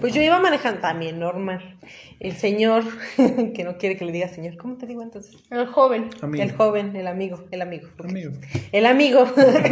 Pues 0.00 0.14
yo 0.14 0.22
iba 0.22 0.38
manejando 0.38 0.80
también, 0.80 1.18
normal. 1.18 1.76
El 2.18 2.34
señor, 2.36 2.84
que 3.54 3.64
no 3.64 3.76
quiere 3.76 3.96
que 3.96 4.04
le 4.04 4.12
diga 4.12 4.28
señor, 4.28 4.56
¿cómo 4.56 4.76
te 4.76 4.86
digo 4.86 5.02
entonces? 5.02 5.36
El 5.50 5.66
joven. 5.66 6.08
Amigo. 6.22 6.42
El 6.42 6.52
joven, 6.52 6.96
el 6.96 7.06
amigo, 7.06 7.44
el 7.50 7.62
amigo. 7.62 7.88
Amigo. 8.02 8.32
El 8.72 8.86
amigo 8.86 9.26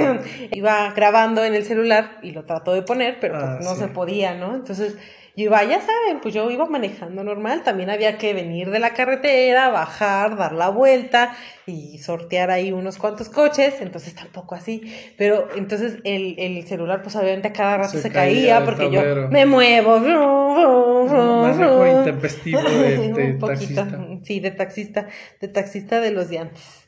iba 0.53 0.93
grabando 0.93 1.45
en 1.45 1.55
el 1.55 1.65
celular 1.65 2.19
y 2.23 2.33
lo 2.33 2.45
trató 2.45 2.75
de 2.75 2.83
poner, 2.83 3.19
pero 3.21 3.39
pues 3.39 3.65
no 3.65 3.75
sí. 3.75 3.81
se 3.81 3.89
podía, 3.89 4.35
¿no? 4.35 4.55
Entonces 4.55 4.97
yo 5.37 5.45
iba, 5.45 5.63
ya 5.65 5.81
saben, 5.81 6.21
pues 6.23 6.33
yo 6.35 6.51
iba 6.51 6.65
manejando 6.67 7.23
normal, 7.23 7.63
también 7.63 7.91
había 7.91 8.17
que 8.19 8.33
venir 8.33 8.71
de 8.71 8.79
la 8.79 8.95
carretera, 8.95 9.69
bajar, 9.69 10.37
dar 10.37 10.53
la 10.53 10.71
vuelta 10.71 11.37
y 11.67 11.99
sortear 11.99 12.51
ahí 12.51 12.73
unos 12.73 12.97
cuantos 12.97 13.29
coches, 13.29 13.75
entonces 13.81 14.15
tampoco 14.15 14.55
así, 14.55 14.81
pero 15.19 15.49
entonces 15.55 15.99
el, 16.05 16.37
el 16.39 16.67
celular 16.67 17.03
pues 17.03 17.17
obviamente 17.17 17.49
a 17.49 17.53
cada 17.53 17.77
rato 17.79 17.91
Se 17.91 18.03
se, 18.03 18.11
caía 18.11 18.65
porque 18.65 18.91
yo 18.91 19.29
me 19.29 19.45
muevo. 19.45 19.99
Manejo 21.09 21.87
intempestivo 21.99 22.61
de- 22.63 22.97
de 23.13 23.25
Un 23.33 23.39
poquito, 23.39 23.47
taxista. 23.47 24.07
sí, 24.23 24.41
de 24.41 24.51
taxista, 24.53 25.07
de 25.41 25.49
taxista 25.49 26.01
de 26.01 26.11
los 26.13 26.29
de 26.29 26.39
antes. 26.39 26.86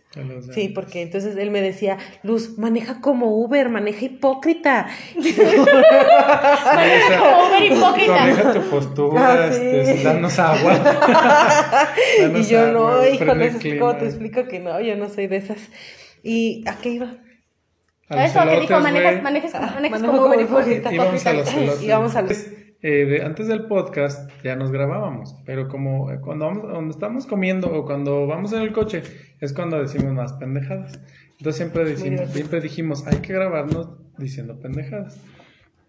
Sí, 0.54 0.68
porque 0.70 1.02
entonces 1.02 1.36
él 1.36 1.50
me 1.50 1.60
decía, 1.60 1.98
Luz, 2.22 2.58
maneja 2.58 3.00
como 3.00 3.36
Uber, 3.36 3.68
maneja 3.68 4.06
hipócrita. 4.06 4.86
Maneja 5.14 7.18
como 7.18 7.48
Uber 7.48 7.62
hipócrita. 7.64 8.18
Corrija 8.18 8.52
tu 8.54 8.60
postura, 8.70 9.46
Ah, 9.46 9.52
sí. 9.52 9.60
este, 9.62 10.04
danos 10.04 10.38
agua. 10.38 10.74
y 12.38 12.42
yo 12.44 12.60
agua, 12.60 12.72
no, 12.72 13.08
híjole. 13.08 13.78
¿cómo 13.78 13.96
te 13.96 14.06
explico 14.06 14.44
que 14.46 14.60
no? 14.60 14.80
Yo 14.80 14.96
no 14.96 15.08
soy 15.08 15.26
de 15.26 15.36
esas. 15.36 15.58
¿Y 16.22 16.64
a 16.66 16.76
qué 16.78 16.90
iba? 16.90 17.14
Eso 18.08 18.40
que 18.48 18.60
dijo, 18.60 18.80
manejas, 18.80 19.22
manejas, 19.22 19.54
Ah, 19.54 19.72
manejas 19.74 20.02
como 20.02 20.24
Uber 20.26 20.40
hipócrita. 20.40 20.92
Íbamos 20.92 22.16
a 22.16 22.22
los. 22.22 22.34
Eh, 22.80 23.06
de- 23.06 23.22
antes 23.22 23.48
del 23.48 23.64
podcast 23.66 24.30
ya 24.44 24.54
nos 24.54 24.70
grabábamos, 24.70 25.34
pero 25.44 25.66
como 25.68 26.12
eh, 26.12 26.20
cuando, 26.20 26.46
vamos, 26.46 26.64
cuando 26.70 26.90
estamos 26.90 27.26
comiendo 27.26 27.72
o 27.72 27.84
cuando 27.84 28.26
vamos 28.26 28.52
en 28.52 28.62
el 28.62 28.72
coche 28.72 29.02
es 29.40 29.52
cuando 29.52 29.80
decimos 29.80 30.12
más 30.12 30.32
pendejadas. 30.34 31.00
Entonces 31.38 31.56
siempre, 31.56 31.84
decimos, 31.84 32.30
siempre 32.30 32.60
dijimos, 32.60 33.06
hay 33.06 33.18
que 33.18 33.32
grabarnos 33.32 33.90
diciendo 34.16 34.58
pendejadas. 34.60 35.20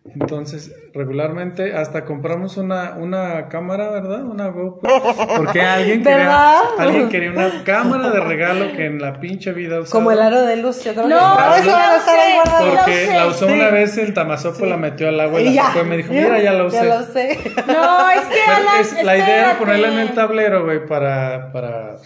Entonces, 0.05 0.71
regularmente 0.93 1.75
hasta 1.75 2.03
compramos 2.05 2.57
una, 2.57 2.95
una 2.97 3.47
cámara, 3.49 3.89
¿verdad? 3.91 4.23
Una 4.23 4.47
GoPro. 4.47 4.89
Porque 5.37 5.61
alguien 5.61 6.01
quería, 6.03 6.17
¿Verdad? 6.17 6.61
alguien 6.79 7.09
quería 7.09 7.31
una 7.31 7.63
cámara 7.63 8.09
de 8.09 8.19
regalo 8.21 8.71
que 8.75 8.85
en 8.85 8.99
la 9.01 9.19
pinche 9.19 9.51
vida 9.51 9.79
usaba. 9.81 9.91
Como 9.99 10.11
el 10.11 10.19
aro 10.21 10.41
de 10.43 10.55
luz, 10.55 10.83
yo 10.83 10.93
creo 10.93 11.07
No, 11.07 11.37
que 11.53 11.59
eso 11.59 11.69
la 11.77 11.97
usé, 11.97 12.75
Porque 12.75 13.07
la 13.13 13.27
usó 13.27 13.47
Sí. 13.47 13.53
una 13.53 13.69
vez 13.69 13.97
el 13.97 14.13
tamazopo, 14.13 14.65
la 14.65 14.77
metió 14.77 15.09
al 15.09 15.19
agua 15.19 15.41
y 15.41 15.45
la 15.45 15.51
ya. 15.51 15.63
sacó 15.67 15.81
y 15.81 15.83
me 15.89 15.97
dijo, 15.97 16.13
mira, 16.13 16.39
ya 16.41 16.53
la 16.53 16.63
usé. 16.63 16.77
Ya 16.77 16.83
lo 16.85 17.03
sé. 17.03 17.39
No, 17.67 18.09
es 18.09 18.21
que 18.21 18.35
Pero 18.45 18.57
Alan, 18.57 18.81
es- 18.81 19.03
la 19.03 19.17
idea 19.17 19.39
era 19.51 19.59
ponerla 19.59 19.87
en 19.89 19.99
el 19.99 20.13
tablero, 20.15 20.63
güey, 20.65 20.85
para, 20.87 21.51
para 21.51 21.97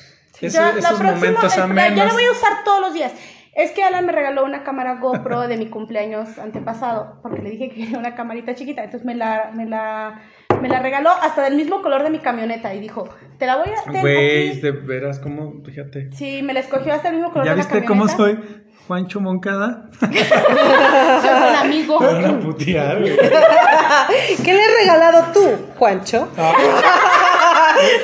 ese- 0.42 0.50
Ya, 0.50 0.64
la 0.74 0.80
esos 0.80 1.00
próxima- 1.00 1.14
momentos 1.14 1.58
amenos. 1.58 1.96
Ya 1.98 2.06
la 2.06 2.14
voy 2.14 2.24
a 2.26 2.32
usar 2.32 2.64
todos 2.66 2.82
los 2.82 2.94
días. 2.94 3.14
Es 3.56 3.72
que 3.72 3.84
Alan 3.84 4.06
me 4.06 4.12
regaló 4.12 4.44
una 4.46 4.64
cámara 4.64 4.96
GoPro 5.00 5.48
de 5.48 5.58
mi 5.58 5.68
cumpleaños 5.68 6.40
antepasado, 6.40 7.20
porque 7.22 7.42
le 7.42 7.52
dije 7.52 7.70
que 7.70 7.76
quería 7.76 8.00
una 8.00 8.16
camarita 8.16 8.56
chiquita, 8.56 8.84
entonces 8.84 9.06
me 9.06 9.14
la, 9.14 9.52
me 9.54 9.66
la, 9.68 10.22
me 10.60 10.70
la 10.70 10.80
regaló 10.80 11.12
hasta 11.12 11.44
del 11.44 11.56
mismo 11.56 11.84
color 11.84 12.02
de 12.02 12.10
mi 12.10 12.18
camioneta 12.18 12.74
y 12.74 12.80
dijo, 12.80 13.08
te 13.38 13.46
la 13.46 13.58
voy 13.58 13.68
a 13.70 13.92
Güey, 14.02 14.50
aquí". 14.50 14.60
de 14.62 14.72
veras, 14.72 15.20
cómo, 15.20 15.62
fíjate. 15.64 16.10
Sí, 16.14 16.42
me 16.42 16.54
la 16.54 16.62
escogió 16.62 16.94
hasta 16.94 17.10
el 17.10 17.16
mismo 17.16 17.32
color 17.32 17.46
¿Ya 17.46 17.52
de 17.52 17.58
la 17.58 17.64
viste 17.64 17.86
camioneta. 17.86 18.16
cómo 18.16 18.26
soy? 18.26 18.64
Juancho 18.88 19.22
Moncada. 19.22 19.90
Soy 20.00 20.10
buen 20.10 21.56
amigo. 21.56 22.00
Güey. 22.00 22.12
¿Qué 24.44 24.54
le 24.54 24.62
has 24.62 24.72
regalado 24.82 25.32
tú, 25.32 25.48
Juancho? 25.78 26.28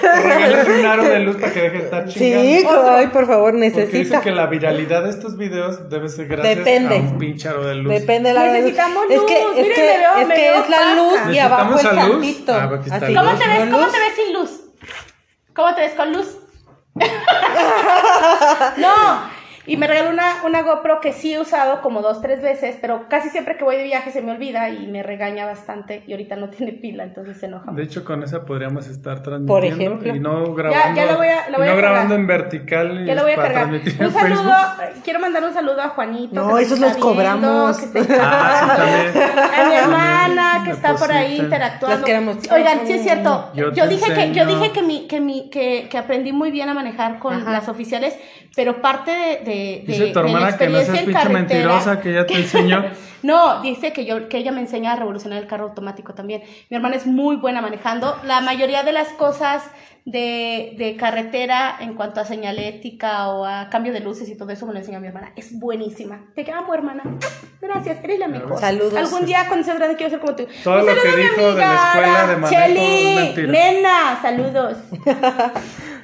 Regálale 0.01 0.79
un 0.79 0.85
aro 0.85 1.03
de 1.03 1.19
luz 1.19 1.37
para 1.37 1.53
que 1.53 1.61
deje 1.61 1.77
de 1.77 1.83
estar 1.83 2.05
chingando. 2.07 2.43
Sí, 2.43 2.67
ay, 2.87 3.07
por 3.07 3.27
favor, 3.27 3.51
Porque 3.51 3.65
dice 3.65 3.79
necesita. 3.85 4.21
que 4.21 4.31
la 4.31 4.45
viralidad 4.47 5.03
de 5.03 5.09
estos 5.09 5.37
videos 5.37 5.89
debe 5.89 6.09
ser 6.09 6.27
gracias 6.27 6.57
Depende. 6.57 6.95
a 6.95 6.99
un 6.99 7.17
pinche 7.17 7.47
aro 7.49 7.65
de 7.65 7.75
luz. 7.75 7.93
Depende 7.93 8.29
de 8.29 8.35
la 8.35 8.43
Necesitamos 8.51 9.05
Es 9.09 9.17
luz. 9.17 9.25
que, 9.25 9.39
es 9.39 9.47
Miren, 9.55 9.71
que, 9.73 9.81
me 9.81 9.97
veo- 9.97 10.15
es, 10.21 10.27
me 10.27 10.35
que 10.35 10.41
veo 10.41 10.63
es 10.63 10.69
la 10.69 10.95
luz 10.95 11.19
y 11.35 11.39
abajo 11.39 11.73
el 11.73 11.79
santito. 11.79 12.53
Ah, 12.53 12.63
aquí 12.73 12.89
está 12.89 13.05
Así. 13.05 13.13
la 13.13 13.21
¿Cómo 13.21 13.31
luz. 13.33 13.39
te 13.41 13.47
ves? 13.49 13.65
¿No 13.67 13.77
¿Cómo 13.79 13.91
te 13.91 13.99
ves 13.99 14.13
sin 14.15 14.33
luz? 14.33 14.61
¿Cómo 15.53 15.75
te 15.75 15.81
ves 15.81 15.93
con 15.93 16.13
luz? 16.13 16.37
no. 18.77 19.38
Y 19.69 19.77
me 19.77 19.87
regaló 19.87 20.09
una, 20.09 20.43
una 20.45 20.61
GoPro 20.63 20.99
que 20.99 21.13
sí 21.13 21.33
he 21.33 21.39
usado 21.39 21.81
como 21.81 22.01
dos, 22.01 22.21
tres 22.21 22.41
veces, 22.41 22.77
pero 22.81 23.07
casi 23.09 23.29
siempre 23.29 23.55
que 23.57 23.63
voy 23.63 23.77
de 23.77 23.83
viaje 23.83 24.11
se 24.11 24.21
me 24.21 24.31
olvida 24.31 24.69
y 24.69 24.87
me 24.87 25.03
regaña 25.03 25.45
bastante 25.45 26.03
y 26.07 26.11
ahorita 26.11 26.35
no 26.35 26.49
tiene 26.49 26.73
pila, 26.73 27.03
entonces 27.03 27.37
se 27.39 27.45
enoja. 27.45 27.71
De 27.71 27.83
hecho, 27.83 28.03
con 28.03 28.23
esa 28.23 28.45
podríamos 28.45 28.87
estar 28.87 29.21
transmitiendo 29.21 29.53
Por 29.53 29.65
ejemplo. 29.65 30.15
y 30.15 30.19
no 30.19 30.53
grabando, 30.53 30.95
ya 30.95 31.05
lo 31.11 31.17
voy 31.17 31.27
a- 31.27 31.49
lo 31.49 31.55
y 31.55 31.57
voy 31.57 31.65
no 31.67 31.71
a 31.73 31.75
grabando 31.75 32.15
cargar. 32.15 32.19
en 32.19 32.27
vertical 32.27 33.05
Ya 33.05 33.15
lo 33.15 33.23
voy 33.23 33.31
a 33.31 33.35
para 33.35 33.47
cargar. 33.49 33.69
transmitir 33.69 34.01
en 34.01 34.07
Un 34.07 34.13
saludo, 34.13 34.43
Facebook. 34.43 35.03
quiero 35.03 35.19
mandar 35.19 35.43
un 35.43 35.53
saludo 35.53 35.81
a 35.81 35.89
Juanito. 35.89 36.35
No, 36.35 36.57
esos 36.57 36.79
los 36.79 36.89
viendo, 36.91 37.05
cobramos. 37.07 37.77
que 37.77 37.99
Ah, 38.21 38.77
sí, 39.13 39.19
a 39.61 39.67
mi 39.69 39.75
hermana 39.75 40.61
que 40.65 40.71
está 40.71 40.95
por 40.95 41.11
ahí 41.11 41.37
interactuando. 41.39 41.97
Las 41.97 42.05
queremos. 42.05 42.37
Oigan, 42.51 42.79
sí 42.85 42.93
es 42.93 43.03
cierto. 43.03 43.51
Yo 43.53 43.71
dije 43.87 44.13
que 44.13 44.31
yo 44.33 44.45
dije 44.45 44.71
que 44.71 44.81
mi 44.83 45.07
que 45.07 45.19
mi 45.21 45.49
que, 45.49 45.87
que 45.89 45.97
aprendí 45.97 46.31
muy 46.31 46.51
bien 46.51 46.69
a 46.69 46.73
manejar 46.73 47.19
con 47.19 47.33
Ajá. 47.33 47.51
las 47.51 47.69
oficiales, 47.69 48.17
pero 48.55 48.81
parte 48.81 49.11
de 49.11 49.39
de, 49.49 49.58
de, 49.59 49.83
Dice 49.85 50.07
tu 50.07 50.19
de 50.19 50.25
la 50.25 50.31
hermana 50.31 50.57
que 50.57 50.67
no 50.69 50.79
seas 50.81 50.99
pinche 51.03 51.29
mentirosa, 51.29 51.99
que 52.01 52.11
ella 52.11 52.25
te 52.25 52.33
enseñó. 52.37 52.85
No, 53.21 53.61
dice 53.61 53.91
que 53.91 54.05
yo 54.05 54.29
que 54.29 54.37
ella 54.37 54.51
me 54.53 54.61
enseña 54.61 54.93
a 54.93 54.95
revolucionar 54.95 55.39
el 55.39 55.47
carro 55.47 55.65
automático 55.65 56.13
también. 56.13 56.41
Mi 56.69 56.77
hermana 56.77 56.95
es 56.95 57.05
muy 57.05 57.35
buena 57.35 57.61
manejando. 57.61 58.17
La 58.23 58.39
mayoría 58.39 58.83
de 58.83 58.93
las 58.93 59.09
cosas 59.09 59.61
de, 60.05 60.73
de 60.77 60.95
carretera 60.95 61.75
en 61.81 61.95
cuanto 61.95 62.21
a 62.21 62.25
señalética 62.25 63.27
o 63.27 63.45
a 63.45 63.69
cambio 63.69 63.91
de 63.91 63.99
luces 63.99 64.29
y 64.29 64.37
todo 64.37 64.49
eso 64.51 64.65
me 64.65 64.71
lo 64.71 64.79
enseña 64.79 65.01
mi 65.01 65.07
hermana. 65.07 65.33
Es 65.35 65.59
buenísima. 65.59 66.27
Te 66.33 66.49
amo, 66.49 66.73
hermana. 66.73 67.03
Gracias, 67.61 68.01
eres 68.05 68.19
la 68.19 68.29
mejor. 68.29 68.57
Saludos. 68.57 68.95
Algún 68.95 69.25
día 69.25 69.43
cuando 69.49 69.65
seas 69.65 69.77
grande 69.77 69.97
quiero 69.97 70.11
ser 70.11 70.19
como 70.21 70.35
tú. 70.37 70.47
Todo 70.63 70.79
Un 70.79 70.85
lo 70.85 70.93
que 71.01 71.15
dijo 71.17 71.41
de 71.55 71.59
la 71.59 71.91
amiga, 71.91 71.91
escuela 71.91 72.27
de 72.27 72.37
manejo 72.37 73.15
mentira. 73.19 73.51
nena, 73.51 74.19
saludos. 74.21 74.77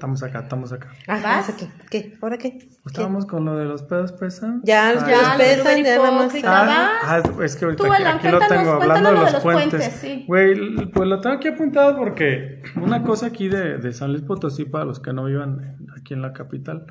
Estamos 0.00 0.22
acá, 0.22 0.38
estamos 0.38 0.72
acá. 0.72 0.88
Ah, 1.08 1.20
¿Vas? 1.22 1.22
¿vas 1.22 1.50
aquí? 1.50 1.68
¿Qué? 1.90 2.16
¿Ahora 2.22 2.38
qué? 2.38 2.56
¿Qué? 2.56 2.68
Estábamos 2.86 3.26
con 3.26 3.44
lo 3.44 3.54
de 3.54 3.66
los 3.66 3.82
pedos 3.82 4.12
pesan. 4.12 4.62
Ya, 4.64 4.94
los 4.94 5.02
Ah, 5.02 5.06
pedos 5.06 5.22
ya, 5.22 5.36
pesan, 5.36 5.78
los 5.78 5.86
ya 5.86 5.98
nada 5.98 6.10
más. 6.10 6.34
Ah, 6.42 7.22
ah, 7.22 7.44
es 7.44 7.54
que 7.54 7.66
ahorita 7.66 8.14
aquí, 8.14 8.28
lo 8.28 8.38
tengo 8.38 8.70
hablando 8.70 9.10
de 9.12 9.30
los, 9.30 9.42
puentes. 9.42 10.26
Güey, 10.26 10.86
pues 10.90 11.06
lo 11.06 11.20
tengo 11.20 11.36
aquí 11.36 11.48
apuntado 11.48 11.98
porque 11.98 12.62
una 12.76 13.02
cosa 13.02 13.26
aquí 13.26 13.48
de, 13.48 13.76
de 13.76 13.92
San 13.92 14.12
Luis 14.12 14.22
Potosí, 14.22 14.64
para 14.64 14.86
los 14.86 15.00
que 15.00 15.12
no 15.12 15.26
vivan 15.26 15.76
aquí 15.94 16.14
en 16.14 16.22
la 16.22 16.32
capital, 16.32 16.86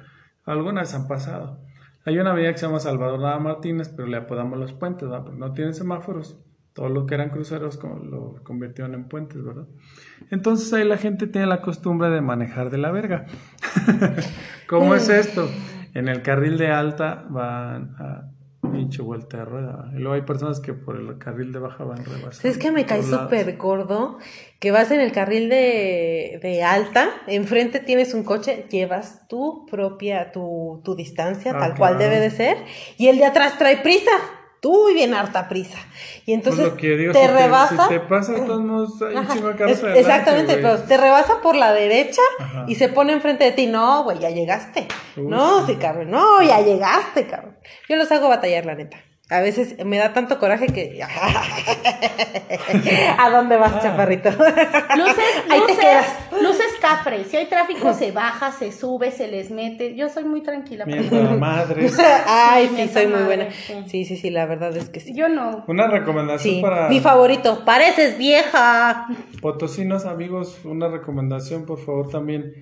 algunas 0.46 0.94
han 0.94 1.08
pasado. 1.08 1.66
Hay 2.06 2.20
una 2.20 2.30
avenida 2.30 2.52
que 2.52 2.60
se 2.60 2.68
llama 2.68 2.80
Salvador 2.80 3.20
Nava 3.20 3.40
Martínez, 3.40 3.90
pero 3.90 4.08
le 4.08 4.18
apodamos 4.18 4.60
los 4.60 4.74
puentes, 4.74 5.10
¿verdad? 5.10 5.24
Porque 5.24 5.40
no 5.40 5.52
tiene 5.54 5.74
semáforos. 5.74 6.38
Todo 6.80 6.88
lo 6.88 7.06
que 7.06 7.16
eran 7.16 7.30
cruceros 7.30 7.78
lo 7.84 8.42
convirtieron 8.46 8.94
en 8.94 9.10
puentes, 9.10 9.44
¿verdad? 9.44 9.66
Entonces 10.32 10.72
ahí 10.72 10.86
la 10.86 10.96
gente 10.96 11.28
tiene 11.28 11.46
la 11.46 11.60
costumbre 11.62 12.10
de 12.10 12.22
manejar 12.22 12.70
de 12.70 12.78
la 12.78 12.90
verga. 12.90 13.26
¿Cómo 14.70 14.96
es 14.96 15.10
esto? 15.10 15.50
En 15.94 16.08
el 16.08 16.22
carril 16.22 16.58
de 16.58 16.70
alta 16.70 17.26
van 17.32 17.96
a 18.00 18.32
pinche 18.72 19.02
vuelta 19.02 19.40
de 19.40 19.44
rueda. 19.44 19.92
Y 19.94 19.98
luego 19.98 20.14
hay 20.14 20.22
personas 20.22 20.62
que 20.62 20.72
por 20.74 20.96
el 20.96 21.18
carril 21.18 21.52
de 21.52 21.60
baja 21.60 21.84
van 21.84 21.98
rebasando. 21.98 22.48
Es 22.48 22.58
que 22.58 22.72
me 22.72 22.86
cae 22.86 23.04
súper 23.04 23.58
gordo 23.58 24.18
que 24.62 24.72
vas 24.72 24.90
en 24.92 25.02
el 25.02 25.12
carril 25.12 25.50
de, 25.50 26.40
de 26.42 26.64
alta, 26.64 27.10
enfrente 27.28 27.82
tienes 27.82 28.14
un 28.14 28.24
coche, 28.24 28.68
llevas 28.70 29.28
tu 29.28 29.66
propia, 29.66 30.32
tu, 30.32 30.82
tu 30.86 30.96
distancia, 30.96 31.52
Ah, 31.56 31.60
tal 31.60 31.76
cual 31.76 31.98
debe 31.98 32.22
de 32.22 32.30
ser, 32.30 32.56
y 32.98 33.08
el 33.08 33.18
de 33.18 33.26
atrás 33.26 33.58
trae 33.58 33.82
prisa, 33.82 34.12
tú 34.62 34.90
y 34.90 34.94
bien 34.94 35.14
harta 35.14 35.48
prisa. 35.48 35.78
Y 36.26 36.34
entonces 36.34 36.62
Pues 36.62 36.72
lo 36.74 36.78
que 36.78 36.98
digo, 36.98 37.14
te 37.14 37.22
si 37.22 37.28
rebasa. 37.28 37.84
si 37.84 37.90
te 37.90 38.00
pasa, 38.02 38.34
de 38.34 38.42
todos 38.42 38.62
modos, 38.62 39.02
hay 39.02 39.16
un 39.16 39.24
Ajá, 39.24 39.34
chingo 39.34 39.48
de 39.50 39.56
carros 39.56 39.72
es- 39.78 39.84
adelante, 39.84 40.00
exactamente, 40.02 40.54
pero 40.56 40.78
te 40.80 40.98
rebasa 40.98 41.42
por 41.42 41.56
la 41.56 41.72
derecha 41.74 42.22
Ajá. 42.40 42.66
y 42.68 42.76
se 42.76 42.90
pone 42.90 43.14
enfrente 43.14 43.44
de 43.46 43.52
ti. 43.52 43.68
No, 43.68 44.04
güey, 44.04 44.20
ya 44.20 44.30
llegaste. 44.30 44.88
No, 45.16 45.66
sí. 45.66 45.76
cabrón. 45.76 46.12
No, 46.12 46.42
ya 46.42 46.62
llegaste, 46.62 47.28
cabrón. 47.28 47.58
Yo 47.88 47.96
los 47.96 48.12
hago 48.12 48.28
batallar, 48.30 48.66
la 48.66 48.76
neta. 48.76 48.98
A 49.32 49.42
veces 49.42 49.76
me 49.86 49.98
da 50.00 50.12
tanto 50.14 50.40
coraje 50.40 50.66
que. 50.68 51.00
¿A 53.18 53.30
dónde 53.30 53.58
vas, 53.58 53.74
Ah. 53.76 53.80
chaparrito? 53.82 54.30
Luces, 54.32 55.26
Ahí 55.50 55.62
te 55.68 55.78
quedas. 55.78 56.06
luces 56.42 56.66
cafre. 56.80 57.24
Si 57.26 57.38
hay 57.38 57.46
tráfico, 57.48 57.94
se 57.94 58.12
baja, 58.12 58.52
se 58.52 58.72
sube, 58.72 59.12
se 59.12 59.28
les 59.28 59.52
mete. 59.52 59.96
Yo 59.96 60.10
soy 60.10 60.24
muy 60.26 60.42
tranquila. 60.42 60.86
Mientras 60.86 61.38
madres. 61.38 61.98
Ay, 62.28 62.68
Sí, 62.76 62.88
soy 62.88 63.04
muy 63.06 63.14
madre, 63.14 63.26
buena. 63.26 63.52
sí. 63.52 63.74
Sí, 63.88 64.06
sí, 64.06 64.16
sí, 64.18 64.30
la 64.30 64.46
verdad 64.46 64.76
es 64.76 64.90
que 64.90 65.00
sí. 65.00 65.14
Yo 65.16 65.30
no. 65.30 65.64
Una 65.68 65.88
recomendación 65.88 66.56
Sí, 66.56 66.62
para 66.62 66.90
mi 66.90 67.00
favorito. 67.00 67.64
Pareces 67.66 68.18
vieja. 68.18 69.08
potosinos, 69.42 70.06
amigos, 70.06 70.60
una 70.66 70.88
recomendación, 70.88 71.66
por 71.66 71.80
favor, 71.80 72.10
también. 72.10 72.54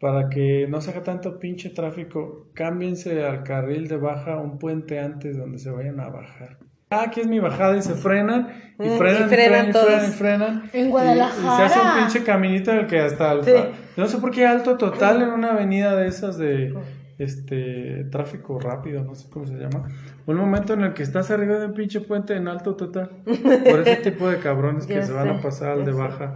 Para 0.00 0.28
que 0.28 0.66
no 0.68 0.80
se 0.82 0.90
haga 0.90 1.02
tanto 1.02 1.38
pinche 1.38 1.70
tráfico, 1.70 2.50
cámbiense 2.54 3.24
al 3.24 3.42
carril 3.42 3.88
de 3.88 3.96
baja 3.96 4.36
un 4.38 4.58
puente 4.58 4.98
antes 4.98 5.38
donde 5.38 5.58
se 5.58 5.70
vayan 5.70 5.98
a 6.00 6.10
bajar. 6.10 6.58
Ah, 7.00 7.04
aquí 7.06 7.20
es 7.20 7.26
mi 7.26 7.38
bajada 7.40 7.76
y 7.76 7.82
se 7.82 7.94
frenan 7.94 8.48
y 8.78 8.88
Mm, 8.88 8.98
frenan, 8.98 9.22
y 9.22 9.24
y 9.24 9.28
frenan 9.28 9.28
frenan, 9.28 9.68
y 9.68 9.72
todos. 9.72 9.86
frenan, 9.86 10.08
y 10.08 10.12
frenan. 10.12 10.70
En 10.72 10.86
Y- 10.86 10.90
Guadalajara. 10.90 11.54
Y, 11.54 11.56
se 11.56 11.62
hace 11.62 11.80
un 11.80 11.94
pinche 12.02 12.24
caminito 12.24 12.70
en 12.72 12.78
el 12.78 12.86
que 12.86 13.00
hasta 13.00 13.32
el- 13.32 13.44
Sí. 13.44 13.52
no 13.96 14.06
sé 14.06 14.18
por 14.18 14.30
qué 14.30 14.46
alto 14.46 14.76
total 14.76 15.22
en 15.22 15.28
una 15.30 15.52
avenida 15.52 15.94
de 15.96 16.08
esas 16.08 16.38
de 16.38 16.74
este 17.18 18.06
tráfico 18.10 18.58
rápido, 18.58 19.04
no 19.04 19.14
sé 19.14 19.28
cómo 19.30 19.46
se 19.46 19.54
llama. 19.54 19.86
Un 20.26 20.36
momento 20.36 20.72
en 20.74 20.80
el 20.82 20.94
que 20.94 21.04
estás 21.04 21.30
arriba 21.30 21.58
de 21.58 21.66
un 21.66 21.74
pinche 21.74 22.00
puente 22.00 22.34
en 22.34 22.48
alto 22.48 22.74
total. 22.74 23.10
Por 23.24 23.80
ese 23.86 23.96
tipo 24.10 24.28
de 24.28 24.38
cabrones 24.38 24.86
que 24.86 25.02
se 25.02 25.12
van 25.12 25.28
a 25.28 25.40
pasar 25.40 25.70
al 25.72 25.84
de 25.84 25.92
baja. 25.92 26.34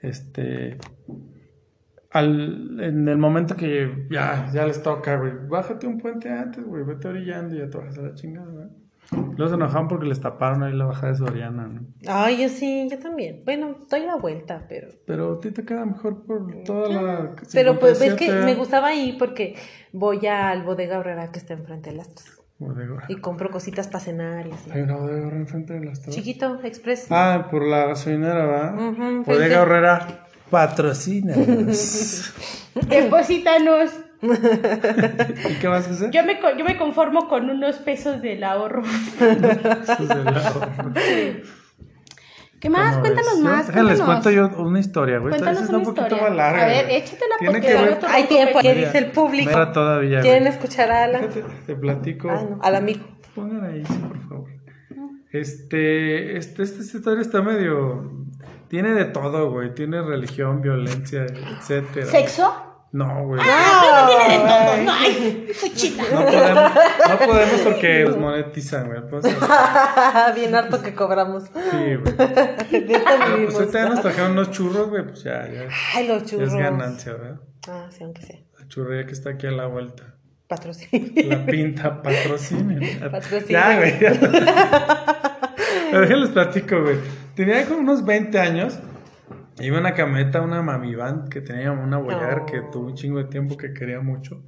Este 0.00 0.78
al, 2.10 2.78
en 2.80 3.08
el 3.08 3.16
momento 3.16 3.56
que 3.56 4.06
ya, 4.10 4.50
ya 4.52 4.66
les 4.66 4.82
toca, 4.82 5.16
güey, 5.16 5.32
bájate 5.48 5.86
un 5.86 5.98
puente 5.98 6.28
antes, 6.30 6.62
güey, 6.62 6.84
vete 6.84 7.08
orillando 7.08 7.54
y 7.56 7.58
ya 7.60 7.70
te 7.70 7.78
bajas 7.78 7.96
a 7.98 8.02
la 8.02 8.14
chingada, 8.14 8.50
güey. 8.50 8.66
Luego 9.12 9.48
se 9.48 9.54
enojaron 9.54 9.88
porque 9.88 10.06
les 10.06 10.20
taparon 10.20 10.62
ahí 10.62 10.72
la 10.72 10.86
bajada 10.86 11.12
de 11.12 11.18
Soriana, 11.18 11.66
¿no? 11.66 11.80
Ay, 12.06 12.42
yo 12.42 12.48
sí, 12.48 12.88
yo 12.90 12.98
también. 12.98 13.42
Bueno, 13.44 13.76
doy 13.88 14.06
la 14.06 14.16
vuelta, 14.16 14.64
pero. 14.68 14.88
Pero 15.06 15.34
a 15.34 15.40
ti 15.40 15.50
te 15.50 15.64
queda 15.64 15.84
mejor 15.84 16.24
por 16.24 16.62
toda 16.64 16.88
la... 16.88 17.36
Pero 17.52 17.78
pues 17.78 18.00
es 18.00 18.14
que 18.14 18.26
57. 18.26 18.44
me 18.44 18.54
gustaba 18.54 18.88
ahí 18.88 19.16
porque 19.18 19.56
voy 19.92 20.26
al 20.26 20.62
bodega 20.62 20.98
horrera 20.98 21.30
que 21.30 21.38
está 21.38 21.54
enfrente 21.54 21.90
de 21.90 21.96
las 21.96 22.14
tres. 22.14 22.38
Bodega. 22.58 23.04
Y 23.08 23.16
compro 23.16 23.50
cositas 23.50 23.88
para 23.88 24.04
cenar 24.04 24.46
y 24.46 24.52
así. 24.52 24.70
Hay 24.70 24.82
una 24.82 24.96
bodega 24.96 25.26
Horrera 25.26 25.40
enfrente 25.40 25.72
de 25.74 25.84
las 25.84 26.00
tres. 26.00 26.14
Chiquito, 26.14 26.60
express. 26.62 27.06
Ah, 27.10 27.48
por 27.50 27.66
la 27.66 27.86
gasolinera, 27.86 28.44
¿va? 28.46 28.74
Ujú, 28.74 28.94
frente. 28.94 29.32
bodega 29.32 29.62
Horrera, 29.62 30.26
patrocina. 30.48 31.34
Deposítanos. 32.88 33.90
¿Y 34.22 35.54
qué 35.60 35.66
vas 35.68 35.88
a 35.88 35.90
hacer? 35.90 36.10
Yo 36.12 36.22
me, 36.24 36.38
co- 36.40 36.56
yo 36.56 36.64
me 36.64 36.76
conformo 36.76 37.28
con 37.28 37.50
unos 37.50 37.76
pesos 37.76 38.22
del 38.22 38.44
ahorro. 38.44 38.82
¿Qué 42.60 42.70
más? 42.70 42.92
¿Cómo 42.92 43.00
Cuéntanos 43.02 43.34
ves? 43.34 43.42
más. 43.42 43.66
Déjales, 43.66 44.00
cuento 44.02 44.30
yo 44.30 44.48
una 44.58 44.78
historia, 44.78 45.18
güey. 45.18 45.34
Esta 45.34 45.46
Cuéntanos 45.46 45.68
una 45.70 45.78
poquito 45.82 46.02
historia. 46.02 46.28
más 46.28 46.36
larga. 46.36 46.62
A 46.62 46.66
ver, 46.66 46.90
échatela 46.90 47.34
Tiene 47.38 47.54
porque 47.54 47.74
ver- 47.74 47.98
Hay 48.08 48.24
tiempo, 48.24 48.58
¿qué 48.62 48.74
dice 48.74 48.98
el 48.98 49.06
público? 49.06 49.50
Mira 49.50 49.72
todavía, 49.72 50.18
güey. 50.18 50.22
¿Quieren 50.22 50.46
escuchar 50.46 50.90
a 50.92 51.04
Alan? 51.04 51.28
Te 51.66 51.74
platico. 51.74 52.30
Ah, 52.30 52.44
no, 52.48 52.58
al 52.62 52.76
amigo. 52.76 53.04
Pongan 53.34 53.64
ahí, 53.64 53.84
sí, 53.84 53.94
por 53.94 54.28
favor. 54.28 54.48
Este, 55.32 56.36
este, 56.36 56.62
esta 56.62 56.82
historia 56.98 57.22
está 57.22 57.42
medio. 57.42 58.12
Tiene 58.68 58.90
de 58.92 59.06
todo, 59.06 59.50
güey. 59.50 59.74
Tiene 59.74 60.00
religión, 60.02 60.60
violencia, 60.62 61.24
etcétera. 61.24 62.06
¿Sexo? 62.06 62.71
No, 62.92 63.24
güey. 63.26 63.40
Ah, 63.42 64.04
no 64.04 64.26
tiene 64.26 64.34
de 64.34 64.48
todo. 64.48 64.84
No, 64.84 64.92
ay. 64.92 65.46
No 66.12 66.20
podemos, 66.20 66.72
no 67.08 67.18
podemos 67.26 67.60
porque 67.62 68.00
los 68.04 68.16
monetizan, 68.18 68.86
güey. 68.88 69.00
Pues, 69.08 69.24
sí, 69.24 69.34
Bien 70.34 70.54
harto 70.54 70.82
que 70.82 70.94
cobramos. 70.94 71.50
güey. 71.50 71.64
Pero, 72.04 72.86
vivimos. 73.34 73.54
pues 73.54 73.56
ahorita 73.56 73.72
ya 73.82 73.88
nos 73.88 74.02
trajeron 74.02 74.32
unos 74.32 74.50
churros, 74.50 74.90
güey. 74.90 75.04
Pues 75.04 75.22
ya, 75.24 75.48
ya. 75.48 75.68
Ay, 75.94 76.06
los 76.06 76.24
churros. 76.26 76.48
es 76.48 76.54
ganancia, 76.54 77.12
¿verdad? 77.12 77.40
Ah, 77.66 77.86
sí, 77.90 78.04
aunque 78.04 78.22
sea. 78.22 78.36
La 78.58 78.68
churrería 78.68 79.06
que 79.06 79.12
está 79.12 79.30
aquí 79.30 79.46
a 79.46 79.52
la 79.52 79.66
vuelta. 79.66 80.14
Patrocinio. 80.46 81.12
La 81.30 81.46
pinta 81.46 82.02
patrocinen. 82.02 83.00
Patrocinen. 83.10 83.48
Ya, 83.48 83.76
güey. 83.78 84.00
ya. 84.00 84.12
Pero 85.90 86.00
déjenles 86.02 86.28
platico, 86.28 86.82
güey. 86.82 86.96
Tenía 87.34 87.64
como 87.64 87.80
unos 87.80 88.04
20 88.04 88.38
años. 88.38 88.78
Iba 89.60 89.76
en 89.76 89.82
una 89.84 89.94
camioneta, 89.94 90.40
una 90.40 90.62
mami 90.62 90.94
van 90.94 91.28
que 91.28 91.40
tenía 91.40 91.72
una 91.72 91.98
Voyager 91.98 92.40
Oh. 92.40 92.46
que 92.46 92.62
tuvo 92.72 92.86
un 92.86 92.94
chingo 92.94 93.18
de 93.18 93.24
tiempo 93.24 93.56
que 93.56 93.72
quería 93.74 94.00
mucho. 94.00 94.42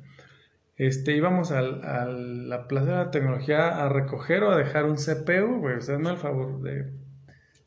este, 0.77 1.15
íbamos 1.17 1.53
al, 1.53 1.85
a 1.85 2.05
la 2.07 2.67
Plaza 2.67 2.87
de 2.91 2.97
la 3.05 3.11
Tecnología 3.13 3.85
a 3.85 3.89
recoger 3.89 4.43
o 4.43 4.51
a 4.51 4.57
dejar 4.57 4.87
un 4.87 4.97
CPU, 4.97 5.59
güey, 5.61 5.77
no 6.01 6.09
al 6.09 6.17
favor 6.17 6.61
de... 6.63 6.91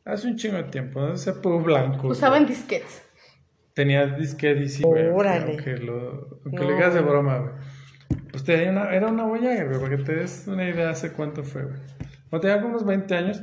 Hace 0.04 0.28
un 0.28 0.36
chingo 0.36 0.58
de 0.58 0.63
tiempo, 0.65 1.00
¿no? 1.00 1.12
Un 1.12 1.17
CPU 1.17 1.62
blanco. 1.62 2.08
Usaban 2.10 2.45
disquetes. 2.45 3.04
Tenía 3.73 4.08
disquete 4.08 4.62
y 4.63 4.67
sí, 4.69 4.84
güey, 4.84 5.04
aunque, 5.08 5.19
Órale. 5.19 5.45
aunque 5.54 5.78
lo, 5.78 6.41
aunque 6.45 6.60
No. 6.63 6.67
le 6.67 6.73
digas 6.73 6.93
de 6.95 7.02
broma, 7.02 7.38
güey. 7.39 7.54
Pues 8.32 8.43
tenía 8.43 8.71
una, 8.71 8.91
era 8.93 9.08
una 9.08 9.23
boya, 9.26 9.63
güey, 9.65 9.80
para 9.80 9.95
que 9.95 10.04
te 10.04 10.15
des 10.15 10.45
una 10.47 10.67
idea 10.67 10.89
hace 10.89 11.12
cuánto 11.13 11.43
fue, 11.43 11.63
güey. 11.63 11.76
Cuando 12.30 12.47
tenía 12.47 12.65
unos 12.65 12.86
20 12.86 13.15
años, 13.15 13.41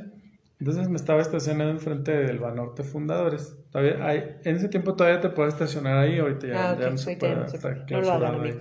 entonces 0.65 0.89
me 0.89 0.97
estaba 0.97 1.21
estacionando 1.21 1.75
enfrente 1.75 2.11
del 2.11 2.39
Banorte 2.39 2.85
Fundadores. 2.85 3.55
Todavía 3.71 4.03
hay, 4.07 4.37
en 4.45 4.57
ese 4.57 4.71
tiempo 4.71 4.95
todavía 4.95 5.21
te 5.21 5.29
puedes 5.29 5.53
estacionar 5.53 5.99
ahí, 5.99 6.19
ahorita 6.19 6.47
ya, 6.47 6.71
Ah, 6.71 6.73
ok, 6.73 6.81
ya 6.81 6.91
no 6.91 6.97
se 6.97 7.17
puede, 7.19 7.45
está 7.45 7.85
clausurado 7.85 8.41
ahí. 8.41 8.59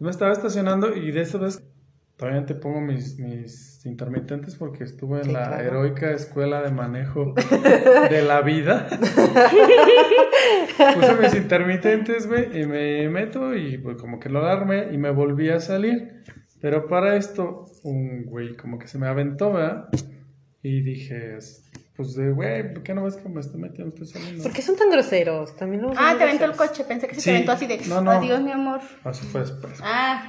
Me 0.00 0.10
estaba 0.10 0.32
estacionando 0.32 0.92
y 0.96 1.12
de 1.12 1.20
esa 1.20 1.38
vez 1.38 1.62
todavía 2.16 2.44
te 2.44 2.56
pongo 2.56 2.80
mis, 2.80 3.20
mis 3.20 3.86
intermitentes 3.86 4.56
porque 4.56 4.82
estuve 4.82 5.18
en 5.18 5.26
Sí, 5.26 5.32
la 5.32 5.46
claro. 5.46 5.62
heroica 5.64 6.10
escuela 6.10 6.60
de 6.60 6.72
manejo 6.72 7.34
de 8.10 8.22
la 8.22 8.40
vida. 8.42 8.88
Puse 10.94 11.14
mis 11.22 11.34
intermitentes, 11.36 12.26
güey, 12.26 12.62
y 12.62 12.66
me 12.66 13.08
meto 13.10 13.54
y 13.54 13.78
pues 13.78 13.96
como 13.96 14.18
que 14.18 14.28
lo 14.28 14.40
alarmé 14.40 14.88
y 14.92 14.98
me 14.98 15.10
volví 15.12 15.50
a 15.50 15.60
salir. 15.60 16.24
Pero 16.60 16.88
para 16.88 17.14
esto, 17.14 17.66
un 17.84 18.24
güey 18.24 18.56
como 18.56 18.80
que 18.80 18.88
se 18.88 18.98
me 18.98 19.06
aventó, 19.06 19.52
¿verdad? 19.52 19.88
Y 20.62 20.82
dije, 20.82 21.38
pues 21.96 22.14
de 22.16 22.32
güey, 22.32 22.74
¿por 22.74 22.82
qué 22.82 22.92
no 22.94 23.04
ves 23.04 23.16
que 23.16 23.28
me 23.28 23.40
estoy 23.40 23.60
metiendo? 23.60 23.94
Estoy 23.94 24.08
saliendo. 24.08 24.42
¿Por 24.42 24.52
qué 24.52 24.60
son 24.60 24.76
tan 24.76 24.90
groseros? 24.90 25.54
También 25.56 25.82
los 25.82 25.96
Ah, 25.96 26.14
te 26.18 26.24
aventó 26.24 26.46
el 26.46 26.52
coche. 26.56 26.82
Pensé 26.84 27.06
que 27.06 27.14
se 27.14 27.20
Sí. 27.20 27.24
te 27.26 27.30
aventó 27.36 27.52
así 27.52 27.66
de. 27.66 27.78
No, 27.88 28.00
no. 28.00 28.10
Adiós, 28.10 28.42
mi 28.42 28.50
amor. 28.50 28.80
Así 29.04 29.24
fue 29.26 29.42
después. 29.42 29.78
Ah. 29.82 30.28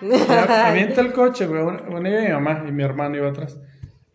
Avienta 0.69 1.01
el 1.01 1.13
coche, 1.13 1.47
güey. 1.47 1.63
Bueno, 1.63 2.09
iba 2.09 2.21
mi 2.21 2.29
mamá 2.31 2.63
y 2.67 2.71
mi 2.71 2.83
hermano 2.83 3.17
iba 3.17 3.29
atrás. 3.29 3.59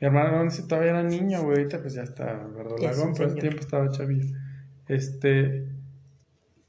Mi 0.00 0.06
hermano 0.06 0.48
si 0.50 0.68
todavía 0.68 0.90
era 0.90 1.02
niño, 1.02 1.42
güey. 1.42 1.58
Ahorita 1.58 1.80
pues 1.80 1.94
ya 1.94 2.02
está 2.02 2.26
Ya 2.26 2.32
es 2.48 2.54
verdolagón, 2.54 3.12
pero 3.16 3.28
ese 3.30 3.40
tiempo 3.40 3.60
estaba 3.60 3.90
chavillo. 3.90 4.36
Este. 4.88 5.66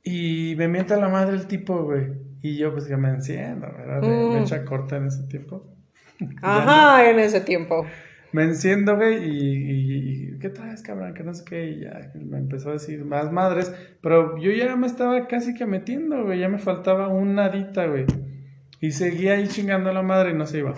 Y 0.04 0.56
me 0.58 0.68
mienta 0.68 0.98
la 0.98 1.10
madre 1.10 1.36
el 1.36 1.48
tipo, 1.48 1.84
güey. 1.84 2.14
Y 2.42 2.58
yo 2.58 2.72
pues 2.72 2.86
que 2.86 2.96
me 2.98 3.10
enciendo, 3.10 3.68
¿verdad? 3.76 4.02
De 4.02 4.08
Mm. 4.08 4.34
mecha 4.40 4.66
corta 4.66 4.98
en 4.98 5.08
ese 5.08 5.24
tiempo. 5.28 5.68
Ajá, 6.42 7.10
en 7.10 7.20
ese 7.20 7.42
tiempo. 7.42 7.86
Me 8.36 8.44
enciendo, 8.44 8.96
güey, 8.98 9.24
y, 9.24 10.34
y- 10.34 10.40
¿qué 10.40 10.50
traes, 10.50 10.82
cabrón? 10.82 11.14
Que 11.14 11.24
no 11.24 11.34
sé 11.34 11.44
qué, 11.46 11.70
y 11.70 11.80
ya 11.82 12.12
me 12.16 12.38
empezó 12.38 12.70
a 12.70 12.74
decir 12.74 13.06
más 13.06 13.32
madres, 13.32 13.74
pero 14.02 14.38
yo 14.38 14.52
ya 14.52 14.76
me 14.76 14.88
estaba 14.88 15.28
casi 15.28 15.54
que 15.54 15.66
metiendo, 15.66 16.24
güey, 16.26 16.40
ya 16.40 16.50
me 16.50 16.58
faltaba 16.60 17.08
un 17.08 17.36
nadita, 17.36 17.86
güey, 17.88 18.06
y 18.82 18.92
seguía 18.92 19.34
ahí 19.36 19.48
chingando 19.48 19.90
a 19.90 19.94
la 19.94 20.02
madre 20.04 20.32
y 20.32 20.34
no 20.34 20.46
se 20.46 20.60
iba. 20.60 20.74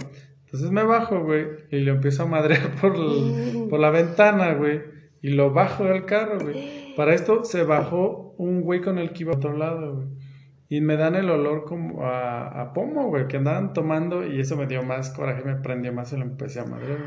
Entonces 0.45 0.71
me 0.71 0.83
bajo, 0.83 1.23
güey, 1.23 1.45
y 1.71 1.79
lo 1.79 1.93
empiezo 1.93 2.23
a 2.23 2.27
madrear 2.27 2.75
por, 2.81 2.95
el- 2.95 3.67
por 3.69 3.79
la 3.79 3.89
ventana, 3.89 4.53
güey, 4.53 4.81
y 5.21 5.29
lo 5.31 5.51
bajo 5.51 5.83
del 5.85 6.05
carro, 6.05 6.37
güey. 6.39 6.93
Para 6.95 7.13
esto 7.15 7.43
se 7.43 7.63
bajó 7.63 8.35
un 8.37 8.61
güey 8.61 8.81
con 8.81 8.97
el 8.99 9.11
que 9.11 9.23
iba 9.23 9.33
a 9.33 9.37
otro 9.37 9.57
lado, 9.57 9.95
güey. 9.95 10.07
Y 10.69 10.81
me 10.81 10.95
dan 10.97 11.15
el 11.15 11.29
olor 11.29 11.63
como 11.65 12.05
a, 12.05 12.47
a 12.61 12.73
pomo, 12.73 13.07
güey, 13.07 13.27
que 13.27 13.37
andaban 13.37 13.71
tomando 13.73 14.25
y 14.27 14.39
eso 14.41 14.57
me 14.57 14.67
dio 14.67 14.83
más 14.83 15.09
coraje, 15.11 15.41
me 15.43 15.55
prendió 15.55 15.93
más 15.93 16.11
y 16.13 16.17
lo 16.17 16.23
empecé 16.23 16.59
a 16.59 16.65
madrear. 16.65 16.99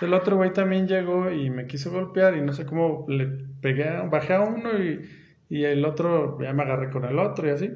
El 0.00 0.14
otro 0.14 0.36
güey 0.36 0.52
también 0.52 0.86
llegó 0.88 1.30
y 1.30 1.50
me 1.50 1.66
quiso 1.66 1.90
golpear 1.90 2.36
y 2.36 2.40
no 2.42 2.52
sé 2.52 2.64
cómo 2.66 3.04
le 3.08 3.26
pegué, 3.60 3.88
a- 3.88 4.02
bajé 4.02 4.34
a 4.34 4.40
uno 4.42 4.78
y, 4.78 5.00
y 5.48 5.64
el 5.64 5.84
otro, 5.84 6.38
ya 6.40 6.52
me 6.52 6.62
agarré 6.62 6.90
con 6.90 7.04
el 7.04 7.18
otro 7.18 7.46
y 7.48 7.50
así. 7.50 7.70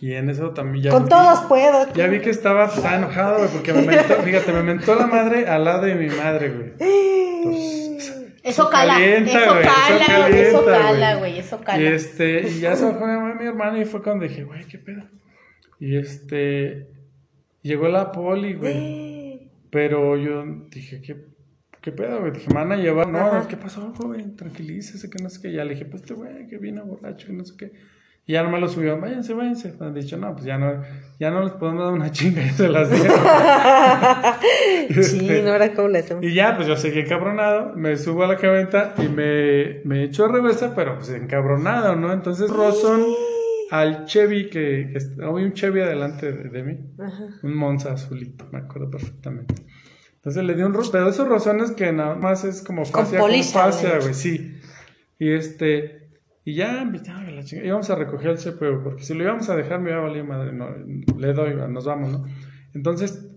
Y 0.00 0.12
en 0.12 0.28
eso 0.28 0.50
también 0.52 0.84
ya... 0.84 0.90
Con 0.90 1.04
vi- 1.04 1.08
todos 1.08 1.40
puedo. 1.48 1.92
Ya 1.94 2.06
vi 2.06 2.20
que 2.20 2.30
estaba, 2.30 2.66
estaba 2.66 2.96
enojado, 2.96 3.38
güey, 3.38 3.50
porque 3.50 3.72
me 3.72 3.82
mentó, 3.82 4.14
fíjate, 4.16 4.52
me 4.52 4.62
mentó 4.62 4.94
la 4.94 5.06
madre 5.06 5.46
al 5.46 5.64
lado 5.64 5.86
de 5.86 5.94
mi 5.94 6.08
madre, 6.08 6.50
güey. 6.50 6.72
Pues, 7.42 8.12
Eso 8.42 8.68
cala. 8.70 8.94
calienta, 8.94 9.30
eso 9.42 9.52
güey, 9.54 9.64
eso 9.64 10.06
cala, 10.06 10.28
eso 10.28 10.64
calienta, 10.64 10.78
cala, 10.86 11.14
güey. 11.16 11.38
Eso 11.38 11.58
Y 11.60 11.64
cala. 11.64 11.88
este, 11.90 12.48
y 12.48 12.60
ya 12.60 12.76
se 12.76 12.84
bajó 12.84 13.00
mi, 13.06 13.12
mamá 13.12 13.32
y 13.34 13.38
mi 13.42 13.46
hermano 13.48 13.80
y 13.80 13.84
fue 13.86 14.02
cuando 14.02 14.24
dije, 14.26 14.44
güey, 14.44 14.64
qué 14.66 14.78
pedo. 14.78 15.02
Y 15.80 15.96
este, 15.96 16.86
llegó 17.62 17.88
la 17.88 18.12
poli, 18.12 18.54
güey. 18.54 19.15
Pero 19.70 20.16
yo 20.16 20.44
dije, 20.70 21.00
¿qué, 21.02 21.26
qué 21.80 21.92
pedo, 21.92 22.20
güey? 22.20 22.32
Dije, 22.32 22.48
me 22.48 22.54
van 22.54 22.72
a 22.72 22.76
llevar. 22.76 23.08
No, 23.08 23.18
Ajá. 23.18 23.48
¿qué 23.48 23.56
pasó, 23.56 23.92
joven? 23.96 24.36
Tranquilícese, 24.36 25.10
que 25.10 25.22
no 25.22 25.28
sé 25.28 25.42
qué. 25.42 25.52
Ya 25.52 25.64
le 25.64 25.74
dije, 25.74 25.84
pues 25.84 26.02
este 26.02 26.14
güey 26.14 26.46
que 26.46 26.58
vino 26.58 26.84
borracho, 26.84 27.26
que 27.28 27.32
no 27.32 27.44
sé 27.44 27.54
qué. 27.56 27.72
Y 28.28 28.32
ya 28.32 28.42
no 28.42 28.50
me 28.50 28.58
lo 28.58 28.68
subió, 28.68 29.00
váyanse, 29.00 29.34
váyanse. 29.34 29.72
Me 29.78 29.86
han 29.86 29.94
dicho, 29.94 30.16
no, 30.16 30.32
pues 30.32 30.44
ya 30.44 30.58
no, 30.58 30.82
ya 31.20 31.30
no 31.30 31.44
les 31.44 31.52
podemos 31.52 31.84
dar 31.84 31.92
una 31.92 32.10
chinga, 32.12 32.42
ya 32.42 32.52
se 32.52 32.68
las 32.68 32.90
dieron. 32.90 33.16
Sí, 35.02 35.28
no 35.44 35.54
era 35.54 35.72
como 35.74 35.88
le 35.88 36.00
hacemos. 36.00 36.24
Y 36.24 36.34
ya, 36.34 36.56
pues 36.56 36.66
yo 36.68 36.76
seguí 36.76 37.00
encabronado, 37.00 37.74
me 37.76 37.96
subo 37.96 38.24
a 38.24 38.28
la 38.28 38.36
camioneta 38.36 38.94
y 38.98 39.08
me, 39.08 39.80
me 39.84 40.04
echo 40.04 40.24
a 40.24 40.28
reversa, 40.28 40.74
pero 40.74 40.96
pues 40.96 41.10
encabronado, 41.10 41.96
¿no? 41.96 42.12
Entonces 42.12 42.50
rozón 42.50 43.04
al 43.70 44.04
Chevy, 44.06 44.48
que, 44.48 44.96
había 45.22 45.46
un 45.46 45.52
Chevy 45.52 45.80
adelante 45.80 46.32
de, 46.32 46.48
de 46.50 46.62
mí, 46.62 46.78
un 47.42 47.54
Monza 47.56 47.92
azulito, 47.92 48.46
me 48.52 48.58
acuerdo 48.58 48.90
perfectamente. 48.90 49.54
Entonces 50.16 50.44
le 50.44 50.54
di 50.54 50.62
un 50.62 50.74
ro- 50.74 50.82
pero 50.90 51.04
de 51.04 51.10
esos 51.10 51.28
rozones 51.28 51.70
que 51.72 51.92
nada 51.92 52.14
más 52.16 52.44
es 52.44 52.62
como 52.62 52.84
fascia 52.84 53.18
con 53.18 53.28
póliza, 53.28 53.60
fascia, 53.64 53.98
güey. 54.00 54.14
sí. 54.14 54.58
Y 55.18 55.30
este, 55.30 56.10
y 56.44 56.54
ya, 56.54 56.90
ya, 57.02 57.14
la 57.22 57.42
chinga- 57.42 57.64
íbamos 57.64 57.88
a 57.90 57.94
recoger 57.94 58.30
el 58.32 58.38
CPU, 58.38 58.82
porque 58.82 59.02
si 59.04 59.14
lo 59.14 59.22
íbamos 59.24 59.48
a 59.48 59.56
dejar 59.56 59.80
me 59.80 59.90
iba 59.90 59.98
a 60.00 60.02
valer 60.02 60.24
madre, 60.24 60.52
no, 60.52 60.68
le 61.18 61.32
doy, 61.32 61.54
nos 61.70 61.84
vamos, 61.86 62.10
¿no? 62.12 62.24
Entonces, 62.74 63.28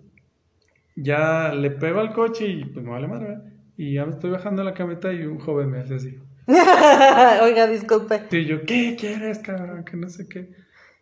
ya 0.96 1.54
le 1.54 1.72
pego 1.72 2.00
al 2.00 2.14
coche 2.14 2.48
y 2.48 2.66
pues 2.66 2.84
me 2.84 2.92
vale 2.92 3.08
madre, 3.08 3.28
¿verdad? 3.30 3.44
Y 3.78 3.94
ya 3.94 4.06
me 4.06 4.12
estoy 4.12 4.32
bajando 4.32 4.64
la 4.64 4.74
camioneta 4.74 5.14
y 5.14 5.24
un 5.26 5.40
joven 5.40 5.70
me 5.72 5.80
hace 5.80 5.96
así. 5.96 6.18
Oiga, 7.44 7.68
disculpe. 7.68 8.22
Y 8.32 8.46
yo, 8.46 8.62
¿qué 8.66 8.96
quieres, 9.00 9.40
cabrón? 9.40 9.84
Que 9.84 9.98
no 9.98 10.10
sé 10.10 10.28
qué. 10.28 10.50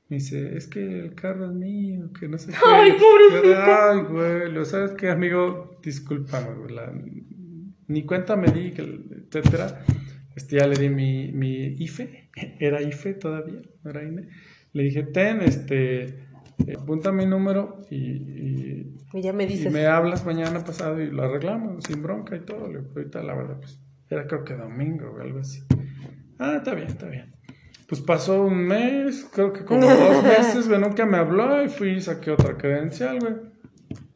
Me 0.09 0.17
dice, 0.17 0.55
es 0.57 0.67
que 0.67 0.79
el 0.99 1.15
carro 1.15 1.45
es 1.47 1.53
mío, 1.53 2.11
que 2.17 2.27
no 2.29 2.37
sé 2.37 2.51
qué. 2.51 2.57
Ay, 2.65 2.91
pobrecito. 2.93 3.59
Ay, 3.61 3.99
güey, 4.09 4.51
lo 4.51 4.63
sabes 4.65 4.91
qué, 4.91 5.09
amigo, 5.09 5.79
discúlpame, 5.83 6.53
güey. 6.55 6.73
la- 6.75 6.93
ni 7.89 8.03
cuenta 8.05 8.35
me 8.35 8.47
di, 8.51 8.73
etcétera. 8.77 9.83
Este, 10.35 10.57
ya 10.57 10.67
le 10.67 10.75
di 10.77 10.89
mi, 10.89 11.31
mi 11.31 11.75
IFE, 11.79 12.29
era 12.59 12.81
IFE 12.81 13.13
todavía, 13.15 13.61
no 13.83 13.89
era 13.89 14.03
INE. 14.03 14.27
Le 14.73 14.83
dije, 14.83 15.03
ten, 15.03 15.41
este, 15.41 16.03
eh, 16.03 16.75
apunta 16.77 17.11
mi 17.11 17.25
número 17.25 17.81
y, 17.89 17.95
y 17.97 18.95
Y 19.13 19.21
ya 19.21 19.33
me 19.33 19.45
y 19.45 19.47
dices. 19.47 19.71
me 19.73 19.87
hablas 19.87 20.25
mañana 20.25 20.63
pasado 20.63 21.01
y 21.01 21.09
lo 21.09 21.23
arreglamos 21.23 21.83
sin 21.85 22.01
bronca 22.03 22.35
y 22.35 22.41
todo. 22.41 22.71
Le 22.71 22.79
digo, 22.79 22.91
ahorita 22.95 23.23
la 23.23 23.35
verdad, 23.35 23.57
pues 23.59 23.79
era 24.09 24.27
creo 24.27 24.43
que 24.43 24.53
domingo 24.55 25.11
o 25.11 25.21
algo 25.21 25.39
así. 25.39 25.63
Ah, 26.39 26.55
está 26.57 26.73
bien, 26.75 26.87
está 26.87 27.07
bien. 27.07 27.33
Pues 27.87 28.01
pasó 28.01 28.43
un 28.43 28.57
mes, 28.67 29.29
creo 29.33 29.53
que 29.53 29.63
como 29.65 29.81
dos 29.87 30.23
meses, 30.23 30.67
güey, 30.67 30.79
nunca 30.79 31.05
me 31.05 31.17
habló 31.17 31.63
y 31.63 31.69
fui 31.69 31.91
y 31.93 32.01
saqué 32.01 32.31
otra 32.31 32.57
credencial, 32.57 33.19
güey. 33.19 33.33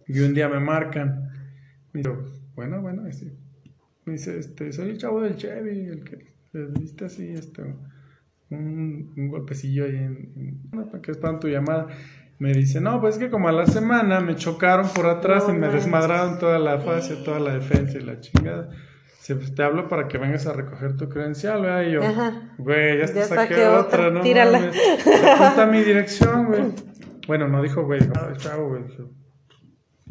Y 0.07 0.19
un 0.19 0.33
día 0.33 0.49
me 0.49 0.59
marcan. 0.59 1.29
Me 1.93 1.99
dice, 2.01 2.11
bueno, 2.55 2.81
bueno, 2.81 3.07
este, 3.07 3.33
me 4.05 4.13
dice, 4.13 4.37
este, 4.39 4.71
soy 4.73 4.89
el 4.91 4.97
chavo 4.97 5.21
del 5.21 5.35
Chevy, 5.37 5.85
el 5.87 6.03
que 6.03 6.33
le 6.53 6.67
diste 6.79 7.05
así, 7.05 7.29
este, 7.29 7.61
un, 8.49 9.13
un 9.15 9.29
golpecillo 9.29 9.85
ahí 9.85 9.95
en, 9.95 10.31
en- 10.35 10.61
no, 10.71 10.85
¿para 10.87 11.01
qué 11.01 11.11
esperan 11.11 11.39
tu 11.39 11.47
llamada? 11.47 11.87
Me 12.39 12.53
dice, 12.53 12.81
no, 12.81 12.99
pues 12.99 13.15
es 13.15 13.19
que 13.23 13.29
como 13.29 13.47
a 13.49 13.51
la 13.51 13.67
semana 13.67 14.19
me 14.19 14.35
chocaron 14.35 14.87
por 14.93 15.05
atrás 15.05 15.43
No 15.47 15.51
y 15.51 15.53
me 15.53 15.67
manches. 15.67 15.83
desmadraron 15.83 16.39
toda 16.39 16.59
la 16.59 16.79
fascia, 16.79 17.15
toda 17.23 17.39
la 17.39 17.53
defensa 17.53 17.97
y 17.99 18.01
la 18.01 18.19
chingada. 18.19 18.69
Dice, 19.21 19.35
pues 19.35 19.53
te 19.53 19.61
hablo 19.61 19.87
para 19.87 20.07
que 20.07 20.17
vengas 20.17 20.47
a 20.47 20.53
recoger 20.53 20.97
tu 20.97 21.07
credencial, 21.07 21.61
¿verdad? 21.61 21.83
Y 21.83 21.91
yo, 21.91 22.01
güey, 22.57 22.97
ya, 22.97 23.05
te 23.05 23.23
saqué, 23.23 23.53
saqué 23.53 23.67
otra, 23.67 24.07
otra, 24.07 24.09
¿no? 24.09 24.21
tírala. 24.21 24.57
Apunta 24.57 25.67
mi 25.67 25.81
dirección, 25.83 26.47
güey. 26.47 26.63
Bueno, 27.27 27.47
no 27.47 27.61
dijo, 27.61 27.85
güey, 27.85 27.99
no, 27.99 28.35
chavo, 28.37 28.69
güey. 28.69 28.81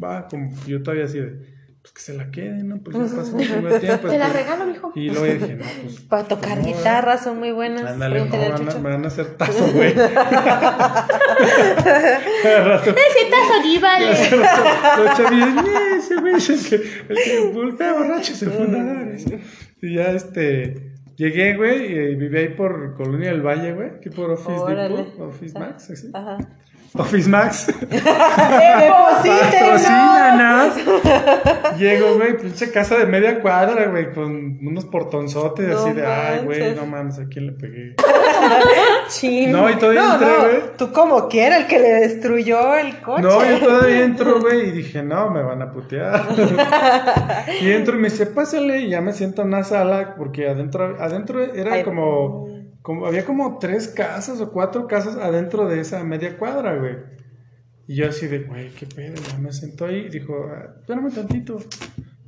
Va, 0.01 0.29
como 0.29 0.49
yo 0.65 0.81
todavía 0.81 1.03
así 1.03 1.19
de, 1.19 1.45
pues 1.81 1.93
que 1.93 2.01
se 2.01 2.13
la 2.13 2.29
quede, 2.29 2.63
¿no? 2.63 2.77
Pues 2.77 2.95
ya 2.95 3.03
pasó 3.17 3.35
un 3.35 3.41
chingo 3.43 3.67
de 3.67 3.79
tiempo. 3.79 4.07
Te 4.07 4.17
la 4.19 4.27
este, 4.27 4.39
regalo, 4.39 4.65
mijo. 4.65 4.91
Y 4.95 5.09
luego 5.09 5.25
dije, 5.25 5.55
no, 5.55 5.65
pues. 5.83 5.99
Para 6.09 6.23
tocar 6.27 6.57
no, 6.59 6.65
guitarra 6.65 7.17
son 7.17 7.39
muy 7.39 7.51
buenas. 7.51 7.83
Ándale, 7.85 8.25
no, 8.25 8.31
van 8.31 8.69
a- 8.69 8.73
van 8.75 9.03
a 9.03 9.07
hacer 9.07 9.25
tazo, 9.37 9.65
güey. 9.73 9.93
Rato. 12.43 12.89
Ese 12.91 13.29
tazo 13.29 13.61
ni 13.63 13.77
vale. 13.79 14.07
Los 14.11 15.17
chavillos, 15.17 15.65
"Eh, 15.65 15.95
ese 15.97 16.15
güey 16.17 16.35
es 16.35 16.49
el 16.49 16.69
que, 16.69 16.75
el 17.09 17.17
que 17.23 17.51
golpea 17.53 17.93
borrachos 17.93 18.41
en 18.43 18.51
fundadores. 18.51 19.25
Y 19.81 19.95
ya 19.95 20.11
este. 20.11 20.87
Llegué, 21.17 21.55
güey, 21.55 21.85
y 21.91 22.15
viví 22.15 22.35
ahí 22.37 22.49
por 22.49 22.95
Colonia 22.95 23.29
del 23.31 23.41
Valle, 23.45 23.73
güey, 23.73 23.89
aquí 23.89 24.09
por 24.09 24.31
Office. 24.31 24.53
Depot, 24.75 25.19
Office 25.19 25.59
Max, 25.59 25.89
así. 25.91 26.09
Ajá. 26.13 26.37
Office 26.93 27.29
Max. 27.29 27.67
Deposítenos. 27.89 28.11
Patrocínanos. 29.51 30.73
Llego, 31.77 32.15
güey, 32.15 32.37
pinche 32.37 32.69
casa 32.69 32.97
de 32.97 33.05
media 33.05 33.39
cuadra, 33.39 33.85
güey, 33.87 34.11
con 34.11 34.59
unos 34.61 34.83
portonzotes 34.85 35.69
No 35.69 35.79
así 35.79 35.93
de, 35.93 36.05
ay, 36.05 36.43
güey, 36.43 36.75
no 36.75 36.85
mames, 36.85 37.19
¿a 37.19 37.27
quién 37.27 37.47
le 37.47 37.53
pegué? 37.53 37.95
Chin. 39.07 39.53
No, 39.53 39.69
y 39.69 39.75
todavía 39.75 40.01
no, 40.01 40.13
entré, 40.13 40.27
no, 40.27 40.39
güey. 40.39 40.61
Tú 40.77 40.91
como 40.91 41.29
quiera, 41.29 41.57
el 41.59 41.67
que 41.67 41.79
le 41.79 41.89
destruyó 41.91 42.75
el 42.75 42.99
coche. 42.99 43.21
No, 43.21 43.45
yo 43.45 43.59
todavía 43.59 44.03
entro, 44.03 44.41
güey, 44.41 44.67
y 44.67 44.71
dije, 44.71 45.01
no, 45.01 45.29
me 45.29 45.41
van 45.43 45.61
a 45.61 45.71
putear. 45.71 46.25
y 47.61 47.71
entro 47.71 47.95
y 47.95 47.99
me 47.99 48.09
dice, 48.09 48.25
pásale, 48.25 48.81
y 48.81 48.89
ya 48.89 48.99
me 48.99 49.13
siento 49.13 49.43
en 49.43 49.47
una 49.49 49.63
sala, 49.63 50.15
porque 50.17 50.49
adentro, 50.49 50.97
adentro 50.99 51.41
era 51.41 51.75
Ay. 51.75 51.83
como, 51.83 52.47
como, 52.81 53.05
había 53.05 53.25
como 53.25 53.57
tres 53.59 53.87
casas 53.87 54.41
o 54.41 54.51
cuatro 54.51 54.87
casas 54.87 55.15
adentro 55.17 55.67
de 55.67 55.79
esa 55.81 56.03
media 56.03 56.37
cuadra, 56.37 56.77
güey. 56.77 56.95
Y 57.87 57.95
yo 57.95 58.07
así 58.09 58.27
de, 58.27 58.39
güey, 58.39 58.69
qué 58.69 58.85
pedo, 58.85 59.15
ya 59.15 59.37
me 59.37 59.51
sentó 59.51 59.85
ahí 59.85 60.05
y 60.07 60.09
dijo, 60.09 60.33
"Ah, 60.49 60.75
espérame 60.79 61.11
tantito. 61.13 61.57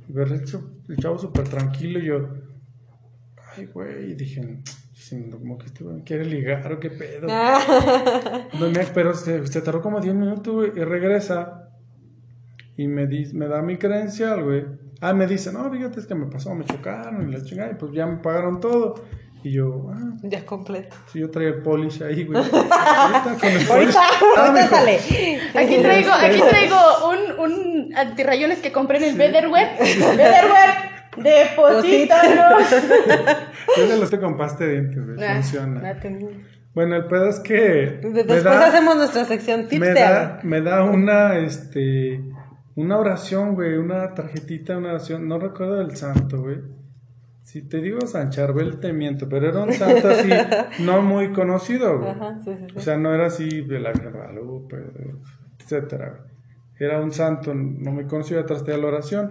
Y 0.08 0.12
el, 0.18 0.44
ch- 0.44 0.62
el 0.88 0.96
chavo 0.96 1.18
súper 1.18 1.48
tranquilo 1.48 1.98
y 1.98 2.06
yo, 2.06 2.28
ay, 3.56 3.66
güey, 3.66 4.12
y 4.12 4.14
dije, 4.14 4.60
como 5.30 5.56
que 5.58 5.66
este 5.66 5.84
güey 5.84 5.96
me 5.96 6.02
quiere 6.04 6.24
ligar 6.24 6.70
o 6.72 6.80
qué 6.80 6.90
pedo. 6.90 7.26
No 8.60 8.68
me, 8.70 8.84
pero 8.92 9.14
se, 9.14 9.46
se 9.46 9.60
tardó 9.62 9.80
como 9.80 10.00
10 10.00 10.14
minutos, 10.14 10.54
güey, 10.54 10.72
y 10.76 10.84
regresa. 10.84 11.70
Y 12.76 12.88
me, 12.88 13.06
di, 13.06 13.32
me 13.32 13.46
da 13.46 13.62
mi 13.62 13.76
credencial, 13.76 14.42
güey. 14.42 14.64
Ah, 15.00 15.12
me 15.14 15.26
dice, 15.26 15.52
no, 15.52 15.70
fíjate, 15.70 16.00
es 16.00 16.06
que 16.06 16.14
me 16.14 16.26
pasó, 16.26 16.54
me 16.54 16.64
chocaron 16.64 17.28
y 17.28 17.32
la 17.32 17.42
chingada, 17.42 17.70
y 17.72 17.74
pues 17.74 17.92
ya 17.92 18.06
me 18.06 18.16
pagaron 18.18 18.60
todo. 18.60 18.94
Y 19.44 19.52
yo, 19.52 19.90
ah, 19.92 20.14
Ya 20.22 20.44
completo. 20.46 20.96
si 21.12 21.20
yo 21.20 21.30
traía 21.30 21.50
el 21.50 21.62
polish 21.62 22.02
ahí, 22.02 22.24
güey. 22.24 22.38
Ahorita 22.42 23.36
con 23.38 23.48
el 23.50 23.66
polish. 23.66 23.94
Ahorita, 23.94 24.00
Ah, 24.36 24.66
sale. 24.70 24.98
Aquí 25.54 25.76
traigo, 25.82 26.10
aquí 26.12 26.40
traigo 26.48 26.76
un, 27.10 27.40
un 27.52 27.96
antirrayones 27.96 28.58
que 28.60 28.72
compré 28.72 28.98
en 28.98 29.04
el 29.04 29.16
Betterware. 29.16 29.68
Betterware, 29.78 30.74
deposítanos. 31.18 32.70
Yo 33.76 33.86
se 33.86 33.96
los 33.98 34.10
te 34.10 34.18
con 34.18 34.36
pasta 34.36 34.64
de 34.64 34.72
dientes, 34.72 35.04
güey. 35.06 35.24
Ah, 35.28 35.34
Funciona. 35.34 36.00
Bueno, 36.74 36.96
el 36.96 37.04
pedo 37.06 37.28
es 37.28 37.38
que. 37.40 38.00
Después 38.02 38.42
da- 38.42 38.66
hacemos 38.66 38.96
nuestra 38.96 39.24
sección 39.26 39.68
tips 39.68 39.80
me 39.80 39.86
de 39.88 40.00
da, 40.00 40.40
me 40.42 40.60
da 40.60 40.82
una, 40.84 41.38
este, 41.38 42.20
una 42.74 42.98
oración, 42.98 43.54
güey, 43.54 43.76
una 43.76 44.12
tarjetita, 44.14 44.76
una 44.76 44.90
oración, 44.90 45.28
no 45.28 45.38
recuerdo 45.38 45.76
del 45.76 45.96
santo, 45.96 46.42
güey. 46.42 46.56
Si 47.44 47.60
te 47.60 47.82
digo 47.82 48.00
San 48.06 48.30
Charbel, 48.30 48.80
te 48.80 48.92
miento, 48.94 49.28
pero 49.28 49.50
era 49.50 49.62
un 49.62 49.72
santo 49.72 50.08
así, 50.08 50.30
no 50.82 51.02
muy 51.02 51.30
conocido, 51.32 51.98
güey. 51.98 52.10
Ajá, 52.10 52.38
sí, 52.42 52.50
sí, 52.58 52.66
sí. 52.70 52.74
O 52.74 52.80
sea, 52.80 52.96
no 52.96 53.14
era 53.14 53.26
así 53.26 53.60
de 53.60 53.80
la 53.80 53.92
Guadalupe, 53.92 54.76
etcétera. 55.60 56.24
Era 56.78 57.00
un 57.00 57.12
santo 57.12 57.54
no 57.54 57.92
muy 57.92 58.06
conocido, 58.06 58.40
atrás 58.40 58.64
de 58.64 58.76
la 58.78 58.86
oración. 58.86 59.30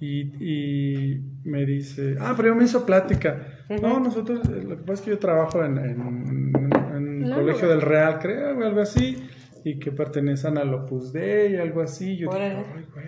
Y, 0.00 0.20
y 0.42 1.20
me 1.44 1.66
dice, 1.66 2.16
ah, 2.18 2.32
pero 2.34 2.48
yo 2.48 2.54
me 2.54 2.64
hizo 2.64 2.86
plática. 2.86 3.58
No, 3.82 4.00
nosotros, 4.00 4.40
eh, 4.48 4.62
lo 4.62 4.78
que 4.78 4.82
pasa 4.82 4.94
es 4.94 5.00
que 5.02 5.10
yo 5.10 5.18
trabajo 5.18 5.62
en, 5.62 5.76
en, 5.76 7.20
No, 7.20 7.36
Colegio 7.36 7.68
del 7.68 7.82
Real, 7.82 8.18
creo, 8.18 8.64
algo 8.64 8.80
así, 8.80 9.22
y 9.62 9.78
que 9.78 9.92
pertenecen 9.92 10.56
al 10.56 10.72
Opus 10.72 11.12
Dei, 11.12 11.56
algo 11.56 11.82
así. 11.82 12.16
Yo 12.16 12.30
dije, 12.30 12.46
Órale. 12.46 12.64
ay, 12.74 12.86
güey. 12.94 13.06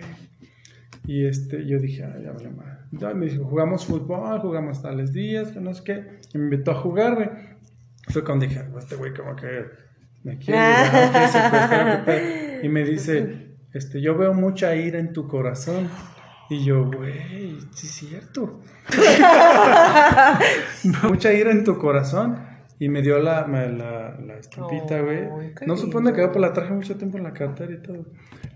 Y 1.05 1.25
este, 1.25 1.65
yo 1.65 1.79
dije, 1.79 2.03
ay, 2.05 2.23
ya 2.23 2.31
vale 2.31 2.49
madre. 2.51 2.72
Ya 2.99 3.13
me 3.13 3.25
dijo, 3.25 3.45
jugamos 3.45 3.85
fútbol, 3.85 4.39
jugamos 4.39 4.81
tales 4.81 5.13
días, 5.13 5.51
que 5.51 5.59
no 5.59 5.73
sé 5.73 5.83
qué. 5.83 6.19
Y 6.33 6.37
me 6.37 6.45
invitó 6.45 6.71
a 6.71 6.75
jugar, 6.75 7.15
güey. 7.15 7.29
Fue 8.09 8.23
cuando 8.23 8.45
dije, 8.45 8.59
"Ah, 8.59 8.69
este 8.77 8.95
güey 8.95 9.13
como 9.13 9.35
que 9.35 9.65
me 10.23 10.37
quiere 10.37 10.59
ligar, 10.59 10.91
quiere 11.11 11.27
secuestrar, 11.27 12.05
qué 12.05 12.11
pedo". 12.11 12.65
Y 12.65 12.69
me 12.69 12.83
dice, 12.83 13.55
este, 13.73 14.01
yo 14.01 14.17
veo 14.17 14.33
mucha 14.33 14.75
ira 14.75 14.99
en 14.99 15.13
tu 15.13 15.27
corazón. 15.27 15.89
Y 16.49 16.65
yo, 16.65 16.85
güey, 16.85 17.57
sí 17.73 17.87
es 17.87 17.93
cierto. 17.93 18.59
mucha 21.03 21.33
ira 21.33 21.51
en 21.51 21.63
tu 21.63 21.77
corazón. 21.77 22.37
Y 22.79 22.89
me 22.89 23.01
dio 23.01 23.19
la, 23.19 23.47
la, 23.47 24.17
la 24.19 24.33
estampita, 24.37 24.99
güey. 25.01 25.19
Ay, 25.19 25.53
qué 25.57 25.65
no 25.65 25.77
supone 25.77 26.11
que 26.11 26.17
lindo. 26.17 26.33
pues 26.33 26.41
la 26.41 26.53
traje 26.53 26.73
mucho 26.73 26.97
tiempo 26.97 27.17
en 27.17 27.23
la 27.23 27.33
cartera 27.33 27.71
y 27.73 27.81
todo. 27.81 28.05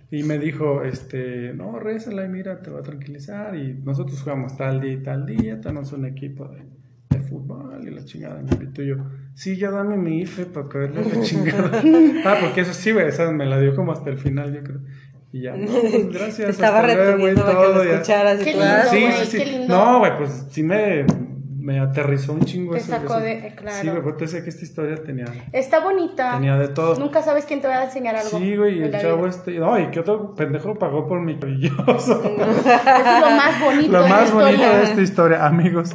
Y 0.09 0.23
me 0.23 0.39
dijo, 0.39 0.83
este, 0.83 1.53
no, 1.53 1.79
rézala 1.79 2.25
y 2.25 2.29
mira, 2.29 2.61
te 2.61 2.69
va 2.71 2.79
a 2.79 2.83
tranquilizar. 2.83 3.55
Y 3.55 3.73
nosotros 3.73 4.21
jugamos 4.21 4.55
tal 4.55 4.79
día 4.79 4.93
y 4.93 5.03
tal 5.03 5.25
día, 5.25 5.59
tenemos 5.59 5.91
un 5.91 6.05
equipo 6.05 6.47
de, 6.47 6.63
de 7.09 7.23
fútbol 7.23 7.85
y 7.85 7.91
la 7.91 8.05
chingada. 8.05 8.41
Me 8.41 8.51
invitó 8.51 8.83
y 8.83 8.87
yo, 8.87 8.95
sí, 9.33 9.57
ya 9.57 9.69
dame 9.69 9.97
mi 9.97 10.21
IFE 10.21 10.45
para 10.45 10.69
caerle 10.69 11.01
la 11.03 11.21
chingada. 11.23 11.81
ah, 12.25 12.37
porque 12.41 12.61
eso 12.61 12.73
sí, 12.73 12.93
güey, 12.93 13.07
esa 13.07 13.29
me 13.31 13.45
la 13.45 13.59
dio 13.59 13.75
como 13.75 13.91
hasta 13.91 14.09
el 14.09 14.17
final, 14.17 14.53
yo 14.53 14.63
creo. 14.63 14.79
Y 15.33 15.41
ya, 15.41 15.57
no, 15.57 15.67
pues 15.67 16.09
gracias. 16.13 16.51
Estaba 16.51 16.83
luego, 16.83 17.19
güey, 17.19 17.35
reteniendo 17.35 17.41
para 17.43 17.57
que 17.59 17.65
todo, 17.65 17.83
lo 17.83 17.83
escucharas 17.83 18.41
y 18.41 18.43
Qué 18.45 18.51
tú, 18.53 18.59
lindo, 18.59 18.73
ah, 18.73 18.85
Sí, 18.89 19.07
sí, 19.11 19.25
sí. 19.25 19.37
qué 19.37 19.45
lindo. 19.45 19.67
No, 19.67 19.99
güey, 19.99 20.17
pues 20.17 20.45
sí 20.51 20.63
me, 20.63 21.05
me 21.67 21.81
aterrizó 21.81 22.31
un 22.31 22.39
chingo 22.45 22.71
Te 22.71 22.79
eso. 22.79 22.91
sacó 22.91 23.19
de- 23.19 23.53
claro. 23.57 23.77
Sí, 23.81 23.89
güey, 23.89 24.01
porque 24.01 24.25
sé 24.29 24.41
que 24.41 24.49
esta 24.49 24.63
historia 24.63 24.95
tenía, 25.03 25.25
Está 25.51 25.81
bonita. 25.81 26.35
tenía 26.35 26.57
de 26.57 26.69
todo. 26.69 26.95
Nunca 26.97 27.21
sabes 27.21 27.43
quién 27.43 27.59
te 27.59 27.67
va 27.67 27.79
a 27.79 27.83
enseñar 27.83 28.15
algo. 28.15 28.29
Sí, 28.39 28.55
güey, 28.55 28.79
y 28.79 28.83
el 28.83 28.91
chavo 28.93 29.17
vida. 29.17 29.29
este. 29.29 29.59
No, 29.59 29.77
y 29.77 29.87
que 29.91 29.99
otro 29.99 30.33
pendejo 30.33 30.75
pagó 30.75 31.05
por 31.05 31.19
mi 31.19 31.35
maravilloso. 31.35 31.83
Eso 31.97 32.21
es 32.23 33.21
lo 33.21 33.29
más 33.31 33.61
bonito. 33.61 33.91
Lo 33.91 34.03
de 34.03 34.09
la 34.09 34.15
más 34.15 34.31
bonito 34.31 34.51
historia. 34.53 34.77
de 34.77 34.83
esta 34.83 35.01
historia, 35.01 35.45
amigos. 35.45 35.93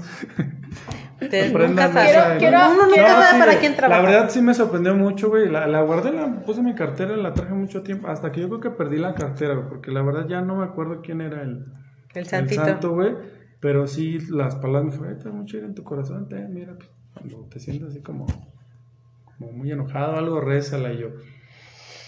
te- 1.30 1.48
nunca. 1.52 1.88
¿no? 1.88 2.38
quiero- 2.38 2.58
Uno 2.70 2.82
nunca 2.82 2.94
quiero- 2.94 3.08
sabe 3.08 3.32
sí, 3.32 3.38
para 3.38 3.58
quién 3.58 3.74
trabaja. 3.76 4.02
La 4.02 4.08
verdad 4.10 4.28
sí 4.30 4.42
me 4.42 4.52
sorprendió 4.52 4.94
mucho, 4.94 5.30
güey. 5.30 5.48
La, 5.48 5.66
la 5.66 5.80
guardé, 5.80 6.12
la 6.12 6.26
puse 6.44 6.60
en 6.60 6.66
mi 6.66 6.74
cartera, 6.74 7.16
la 7.16 7.32
traje 7.32 7.54
mucho 7.54 7.82
tiempo. 7.82 8.08
Hasta 8.08 8.30
que 8.30 8.42
yo 8.42 8.48
creo 8.48 8.60
que 8.60 8.70
perdí 8.70 8.98
la 8.98 9.14
cartera, 9.14 9.54
güey. 9.54 9.68
Porque 9.70 9.90
la 9.90 10.02
verdad 10.02 10.26
ya 10.28 10.42
no 10.42 10.56
me 10.56 10.64
acuerdo 10.64 11.00
quién 11.02 11.22
era 11.22 11.40
el, 11.40 11.64
El 12.14 12.26
santito. 12.26 12.62
santo, 12.62 12.90
güey. 12.92 13.40
Pero 13.62 13.86
sí, 13.86 14.18
las 14.28 14.56
palabras 14.56 14.98
me 14.98 15.08
dijo, 15.08 15.20
te 15.22 15.28
da 15.28 15.34
mucho 15.34 15.56
ira 15.56 15.66
en 15.66 15.74
tu 15.74 15.84
corazón, 15.84 16.28
te, 16.28 16.34
mira, 16.48 16.74
pues, 16.76 16.90
cuando 17.14 17.46
te 17.48 17.58
sientes 17.60 17.88
así 17.90 18.00
como, 18.00 18.26
como 19.38 19.52
muy 19.52 19.70
enojado, 19.72 20.16
algo, 20.16 20.40
rézala. 20.40 20.92
Y 20.92 20.98
yo, 20.98 21.08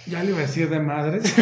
ya 0.07 0.23
le 0.25 0.31
iba 0.31 0.39
a 0.39 0.43
decir 0.43 0.69
de 0.69 0.81
madres. 0.81 1.33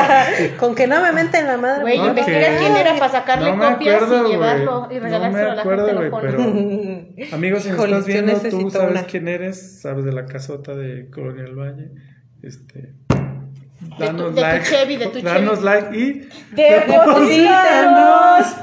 Con 0.58 0.74
que 0.74 0.86
no 0.88 1.00
me 1.00 1.12
menten 1.12 1.46
la 1.46 1.56
madre. 1.58 1.82
Güey, 1.82 1.96
No, 1.98 2.08
investiga 2.08 2.58
quién 2.58 2.76
era 2.76 2.98
para 2.98 3.12
sacarle 3.12 3.56
No 3.56 3.70
copias 3.72 4.02
acuerdo, 4.02 4.26
y 4.26 4.30
llevarlo 4.32 4.88
y 4.90 4.94
No 4.96 5.00
regalárselo 5.00 5.44
me 5.44 5.50
a 5.50 5.54
la 5.54 5.62
acuerdo, 5.62 5.86
gente. 5.86 6.08
güey, 6.10 6.10
lo 6.10 6.20
pero... 6.20 6.42
Amigos, 7.36 7.62
si 7.62 7.68
estás 7.70 8.04
viendo, 8.06 8.32
tú 8.50 8.68
sabes 8.70 8.90
una. 8.90 9.04
quién 9.04 9.28
eres, 9.28 9.80
sabes 9.80 10.04
de 10.04 10.12
la 10.12 10.26
casota 10.26 10.74
de 10.74 11.08
Colonia 11.08 11.44
del 11.44 11.54
Valle. 11.54 11.92
Este, 12.42 12.94
De 13.98 14.08
tu- 14.16 14.32
de 14.32 14.42
tu 14.58 14.64
Chevy, 14.64 14.96
de 14.96 15.06
tu 15.06 15.20
danos 15.22 15.60
Chevy. 15.60 15.64
like 15.64 15.96
y 15.96 16.28
¡Deposítanos! 16.56 18.56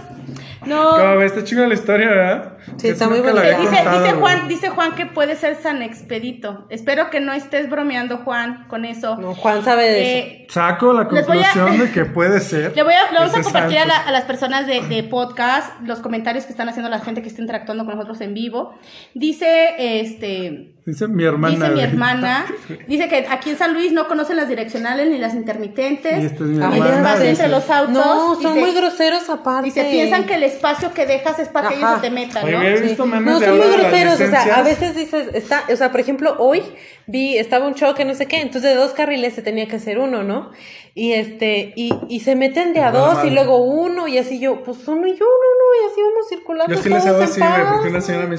No. 0.65 0.91
Como 0.91 1.21
está 1.21 1.43
chingada 1.43 1.67
la 1.67 1.73
historia, 1.73 2.09
¿verdad? 2.09 2.53
Sí, 2.77 2.87
está 2.89 3.07
muy 3.09 3.19
había 3.19 3.57
Dice, 3.59 3.75
contado, 3.75 3.99
dice 4.03 4.13
güey. 4.15 4.21
Juan, 4.35 4.47
dice 4.47 4.69
Juan 4.69 4.95
que 4.95 5.05
puede 5.05 5.35
ser 5.35 5.55
San 5.61 5.81
Expedito. 5.81 6.65
Espero 6.69 7.09
que 7.09 7.19
no 7.19 7.33
estés 7.33 7.69
bromeando, 7.69 8.17
Juan, 8.19 8.65
con 8.67 8.85
eso. 8.85 9.15
No, 9.17 9.35
Juan 9.35 9.63
sabe 9.63 9.83
de 9.89 10.19
eso. 10.19 10.27
Eh, 10.27 10.47
Saco 10.49 10.93
la 10.93 11.01
a- 11.01 11.07
conclusión 11.07 11.77
de 11.79 11.91
que 11.91 12.05
puede 12.05 12.39
ser. 12.39 12.75
Le, 12.75 12.83
voy 12.83 12.93
a, 12.93 13.11
le 13.11 13.19
vamos 13.19 13.35
a 13.35 13.41
compartir 13.43 13.77
a, 13.77 13.81
santo. 13.81 13.95
la- 13.95 14.01
a 14.07 14.11
las 14.11 14.23
personas 14.23 14.67
de, 14.67 14.81
de 14.81 15.03
podcast 15.03 15.79
los 15.81 15.99
comentarios 15.99 16.45
que 16.45 16.51
están 16.51 16.67
haciendo 16.69 16.89
la 16.89 16.99
gente 16.99 17.21
que 17.21 17.27
está 17.29 17.41
interactuando 17.41 17.85
con 17.85 17.95
nosotros 17.95 18.19
en 18.21 18.33
vivo. 18.33 18.73
Dice, 19.13 19.99
este, 20.01 20.73
Dice 20.85 21.07
mi 21.07 21.23
hermana. 21.23 21.53
dice 21.55 21.69
mi 21.69 21.81
hermana, 21.81 22.45
dice 22.87 23.07
que 23.09 23.27
aquí 23.29 23.51
en 23.51 23.57
San 23.57 23.73
Luis 23.73 23.91
no 23.91 24.07
conocen 24.07 24.37
las 24.37 24.47
direccionales 24.49 25.09
ni 25.09 25.17
las 25.19 25.35
intermitentes. 25.35 26.23
Y 26.23 26.25
esta 26.25 26.43
es 26.43 26.49
mi 26.49 26.57
el 26.57 27.17
sé. 27.17 27.29
entre 27.29 27.47
los 27.49 27.69
autos. 27.69 27.93
No, 27.93 28.35
son 28.35 28.53
dice, 28.53 28.59
muy 28.65 28.71
groseros 28.73 29.29
aparte. 29.29 29.65
Dice, 29.65 29.83
piensan 29.85 30.25
que 30.25 30.35
el 30.35 30.43
espacio 30.43 30.93
que 30.93 31.05
dejas 31.05 31.37
es 31.39 31.47
para 31.49 31.69
que 31.69 31.75
ellos 31.75 31.91
se 31.95 32.01
te 32.01 32.09
metan, 32.09 32.43
¿no? 32.51 32.59
güey, 32.59 32.75
he 32.75 32.81
visto 32.81 33.03
Sí. 33.03 33.09
memes 33.09 33.33
No, 33.33 33.39
de 33.39 33.45
son 33.45 33.57
muy 33.57 33.67
groseros, 33.67 34.13
o 34.15 34.27
sea, 34.27 34.55
a 34.55 34.63
veces 34.63 34.95
dices, 34.95 35.27
está, 35.33 35.63
o 35.71 35.75
sea, 35.75 35.91
por 35.91 35.99
ejemplo, 35.99 36.35
hoy 36.39 36.61
vi, 37.07 37.37
estaba 37.37 37.67
un 37.67 37.75
choque, 37.75 38.05
no 38.05 38.13
sé 38.13 38.25
qué, 38.27 38.37
entonces 38.41 38.71
de 38.71 38.75
dos 38.75 38.91
carriles 38.91 39.33
se 39.33 39.41
tenía 39.41 39.67
que 39.67 39.75
hacer 39.77 39.99
uno, 39.99 40.23
¿no? 40.23 40.51
Y 40.95 41.13
este, 41.13 41.73
y, 41.75 41.93
y 42.09 42.19
se 42.21 42.35
meten 42.35 42.73
de 42.73 42.81
a 42.81 42.91
dos 42.91 43.23
y 43.23 43.29
luego 43.29 43.57
uno, 43.57 44.07
y 44.07 44.17
así 44.17 44.39
yo, 44.39 44.63
pues 44.63 44.87
uno 44.87 45.07
y 45.07 45.11
uno, 45.11 45.19
¿no? 45.19 45.87
Y 45.87 45.91
así 45.91 46.01
vamos 46.01 46.27
circulando 46.29 46.75
Yo 46.75 46.81
sí 46.81 46.89
les 46.89 47.05
hago 47.05 47.21
así, 47.21 47.41
porque 47.73 47.89
una 47.89 48.01
señora 48.01 48.27
me 48.27 48.37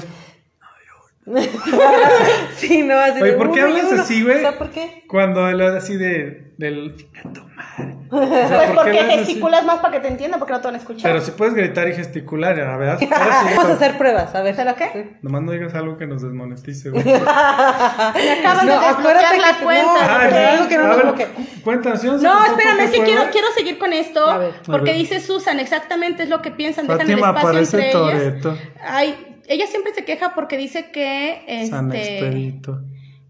Sí, 2.55 2.81
no, 2.83 2.97
así 2.97 3.21
Oye, 3.21 3.31
de 3.31 3.37
¿por 3.37 3.51
qué 3.53 3.61
hablas 3.61 3.91
así, 3.93 4.23
güey? 4.23 4.37
O 4.37 4.41
sea, 4.41 4.57
¿por 4.57 4.69
qué? 4.69 5.03
Cuando 5.07 5.45
hablas 5.45 5.75
así 5.75 5.95
de, 5.97 6.53
del... 6.57 6.95
"Chinga 6.95 7.21
tu 7.33 7.41
madre". 7.49 7.95
O 8.11 8.17
sea, 8.27 8.47
Pues 8.57 8.71
¿por 8.75 8.85
qué 8.85 8.91
porque 8.91 8.99
así? 8.99 9.17
gesticulas 9.19 9.65
más 9.65 9.79
para 9.79 9.93
que 9.93 9.99
te 10.01 10.07
entiendan, 10.09 10.39
porque 10.39 10.53
no 10.53 10.59
te 10.61 10.67
van 10.67 10.75
a 10.75 10.77
escuchar. 10.77 11.11
Pero 11.11 11.23
si 11.23 11.31
puedes 11.31 11.53
gritar 11.55 11.87
y 11.87 11.93
gesticular, 11.93 12.57
la 12.57 12.77
verdad. 12.77 12.99
Sí, 13.01 13.07
Vamos 13.09 13.65
a 13.65 13.73
hacer 13.73 13.97
pruebas, 13.97 14.35
a 14.35 14.41
ver. 14.41 14.55
¿Pero 14.55 14.75
qué? 14.75 15.17
Nomás 15.21 15.41
no 15.43 15.51
digas 15.51 15.73
algo 15.73 15.97
que 15.97 16.05
nos 16.07 16.21
desmonetice, 16.21 16.89
güey. 16.89 17.03
Me 17.03 17.11
acaban 17.13 18.67
No, 18.67 18.73
de 18.73 18.87
desbloquear 18.87 18.91
acuérdate 18.99 19.37
la 19.39 19.57
que- 19.57 19.63
cuenta. 19.63 19.93
no, 19.93 19.99
Ah, 20.01 20.51
algo 20.53 20.67
que 20.67 20.77
no 20.77 20.83
A 20.83 20.87
nos 20.87 21.01
bloquee. 21.03 21.27
Cuéntanos, 21.63 22.03
No, 22.21 22.45
espérame, 22.45 22.79
es 22.81 22.91
que 22.91 23.03
quiero, 23.03 23.23
quiero 23.31 23.47
seguir 23.55 23.77
con 23.79 23.93
esto. 23.93 24.29
A 24.29 24.51
porque 24.65 24.91
A 24.91 24.93
dice 24.93 25.19
Susan, 25.19 25.59
exactamente 25.59 26.23
es 26.23 26.29
lo 26.29 26.41
que 26.41 26.51
piensan, 26.51 26.85
dejan 26.87 27.09
el 27.09 27.17
espacio 27.19 27.59
entre 27.59 27.91
ellas. 27.91 28.57
Ay, 28.83 29.30
ella 29.47 29.67
siempre 29.67 29.93
se 29.93 30.05
queja 30.05 30.33
porque 30.35 30.57
dice 30.57 30.91
que 30.91 31.65
San 31.69 31.91
este 31.93 32.19
Expedito. 32.19 32.81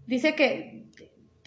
dice 0.06 0.34
que 0.34 0.72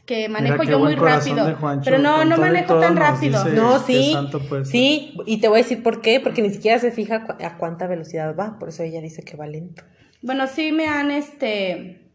que 0.05 0.29
manejo 0.29 0.61
yo 0.61 0.77
muy 0.77 0.93
rápido. 0.93 1.55
Juancho, 1.55 1.83
pero 1.83 1.97
no, 1.97 2.25
no 2.25 2.37
manejo 2.37 2.67
todo 2.67 2.79
tan 2.81 2.95
rápido. 2.95 3.43
No, 3.45 3.79
sí. 3.79 4.15
Sí, 4.63 5.17
y 5.25 5.37
te 5.41 5.47
voy 5.47 5.61
a 5.61 5.63
decir 5.63 5.81
por 5.81 6.01
qué, 6.01 6.19
porque 6.19 6.43
ni 6.43 6.51
siquiera 6.51 6.77
se 6.77 6.91
fija 6.91 7.23
cu- 7.25 7.43
a 7.43 7.57
cuánta 7.57 7.87
velocidad 7.87 8.35
va, 8.35 8.59
por 8.59 8.69
eso 8.69 8.83
ella 8.83 9.01
dice 9.01 9.23
que 9.23 9.35
va 9.35 9.47
lento. 9.47 9.81
Bueno, 10.21 10.45
sí 10.45 10.71
me 10.71 10.85
han, 10.87 11.09
este, 11.09 12.11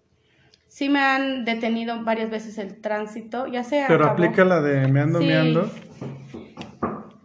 sí 0.69 0.89
me 0.89 1.01
han 1.01 1.45
detenido 1.45 2.05
varias 2.05 2.31
veces 2.31 2.59
el 2.59 2.81
tránsito, 2.81 3.49
ya 3.49 3.65
sea. 3.65 3.89
Pero 3.89 4.07
aplica 4.07 4.45
la 4.45 4.61
de 4.61 4.87
me 4.87 5.01
ando 5.01 5.19
Sí. 5.19 5.27
meando. 5.27 5.69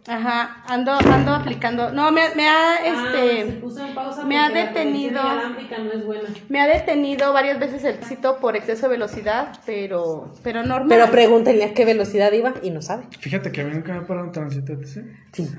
Ajá, 0.08 0.62
ando, 0.68 0.92
ando 0.92 1.34
aplicando. 1.34 1.90
No, 1.90 2.12
me, 2.12 2.22
me 2.36 2.48
ha, 2.48 2.76
este, 2.76 3.42
Ah, 3.42 3.60
puso 3.60 3.84
en 3.84 3.92
pausa 3.92 4.22
me 4.24 4.38
ha 4.38 4.48
detenido. 4.50 5.20
no 5.20 5.92
es 5.92 6.06
buena. 6.06 6.28
me 6.48 6.60
ha 6.60 6.66
detenido 6.68 7.32
varias 7.32 7.58
veces 7.58 7.82
el 7.84 7.96
tránsito 7.98 8.36
por 8.38 8.54
exceso 8.54 8.82
de 8.86 8.90
velocidad, 8.92 9.48
pero, 9.66 10.32
pero 10.44 10.62
normal. 10.62 10.88
Pero 10.88 11.10
pregúntenle 11.10 11.64
a 11.64 11.74
qué 11.74 11.84
velocidad 11.84 12.30
iba 12.32 12.54
y 12.62 12.70
no 12.70 12.82
sabe. 12.82 13.04
Fíjate 13.18 13.50
que 13.50 13.62
a 13.62 13.64
mí 13.64 13.72
nunca 13.74 13.94
me 13.94 13.98
ha 13.98 14.06
parado 14.06 14.26
un 14.26 14.32
tránsito, 14.32 14.74
¿sí? 14.84 15.00
Sí. 15.32 15.50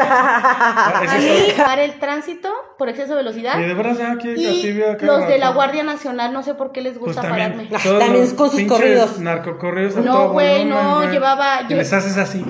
Ah, 0.00 1.02
A 1.08 1.18
mí, 1.18 1.52
para 1.56 1.82
el 1.84 1.98
tránsito 1.98 2.50
por 2.78 2.88
exceso 2.88 3.10
de 3.10 3.16
velocidad. 3.16 3.58
Y 3.58 3.62
de 3.64 3.74
verdad, 3.74 4.12
aquí 4.12 4.28
Y 4.30 4.72
los 5.02 5.26
de 5.26 5.38
la. 5.38 5.48
Guardia 5.50 5.82
Nacional, 5.82 6.32
no 6.32 6.42
sé 6.44 6.54
por 6.54 6.70
qué 6.72 6.82
les 6.82 6.92
Pues 6.98 7.06
gusta 7.16 7.22
también, 7.22 7.52
pararme. 7.52 7.68
Ah, 7.76 7.98
también 7.98 8.36
con 8.36 8.50
sus 8.50 8.62
corridos. 8.64 9.18
narcocorridos 9.18 9.96
No, 9.96 10.30
güey, 10.30 10.64
no, 10.66 11.10
llevaba- 11.10 11.62
Y 11.62 11.70
yo- 11.70 11.76
les 11.78 11.92
haces 11.92 12.16
así. 12.16 12.44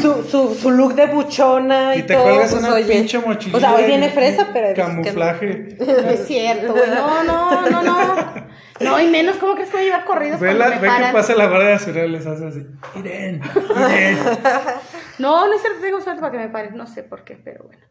Su, 0.00 0.24
su, 0.24 0.54
su 0.54 0.70
look 0.70 0.94
de 0.94 1.06
buchona 1.06 1.94
y, 1.96 2.00
Y 2.00 2.02
te 2.02 2.14
todo. 2.14 2.24
cuelgas 2.24 2.50
pues, 2.52 2.62
una 2.64 2.74
oye. 2.74 2.84
pinche 2.84 3.18
mochilita. 3.18 3.56
O 3.56 3.60
sea, 3.60 3.74
hoy 3.74 3.84
viene 3.84 4.08
fresa, 4.10 4.48
pero. 4.52 4.68
es 4.68 4.74
que 4.74 4.82
no. 4.82 4.88
Camuflaje. 4.88 5.76
Es 6.12 6.26
cierto, 6.26 6.72
güey. 6.72 6.90
No, 6.90 7.24
no, 7.24 7.70
no, 7.70 7.82
no. 7.82 8.52
No, 8.80 9.00
y 9.00 9.06
menos, 9.08 9.36
¿cómo 9.36 9.54
crees 9.54 9.70
que 9.70 9.76
voy 9.76 9.84
a 9.84 9.88
llevar 9.90 10.04
corridos 10.04 10.40
Ve, 10.40 10.54
la, 10.54 10.68
me 10.70 10.78
ve 10.78 10.88
que 10.88 11.12
pasa 11.12 11.34
la 11.36 11.46
Guardia 11.46 11.70
Nacional 11.72 12.06
y 12.06 12.12
les 12.12 12.26
hace 12.26 12.46
así. 12.46 12.66
Miren, 12.96 13.40
miren. 13.76 14.18
No, 15.18 15.46
no 15.46 15.54
es 15.54 15.60
cierto, 15.60 15.80
tengo 15.80 16.00
suerte 16.00 16.20
para 16.20 16.32
que 16.32 16.38
me 16.38 16.48
paren. 16.48 16.76
No 16.76 16.86
sé 16.86 17.02
por 17.04 17.22
qué, 17.22 17.36
pero 17.36 17.64
bueno. 17.64 17.82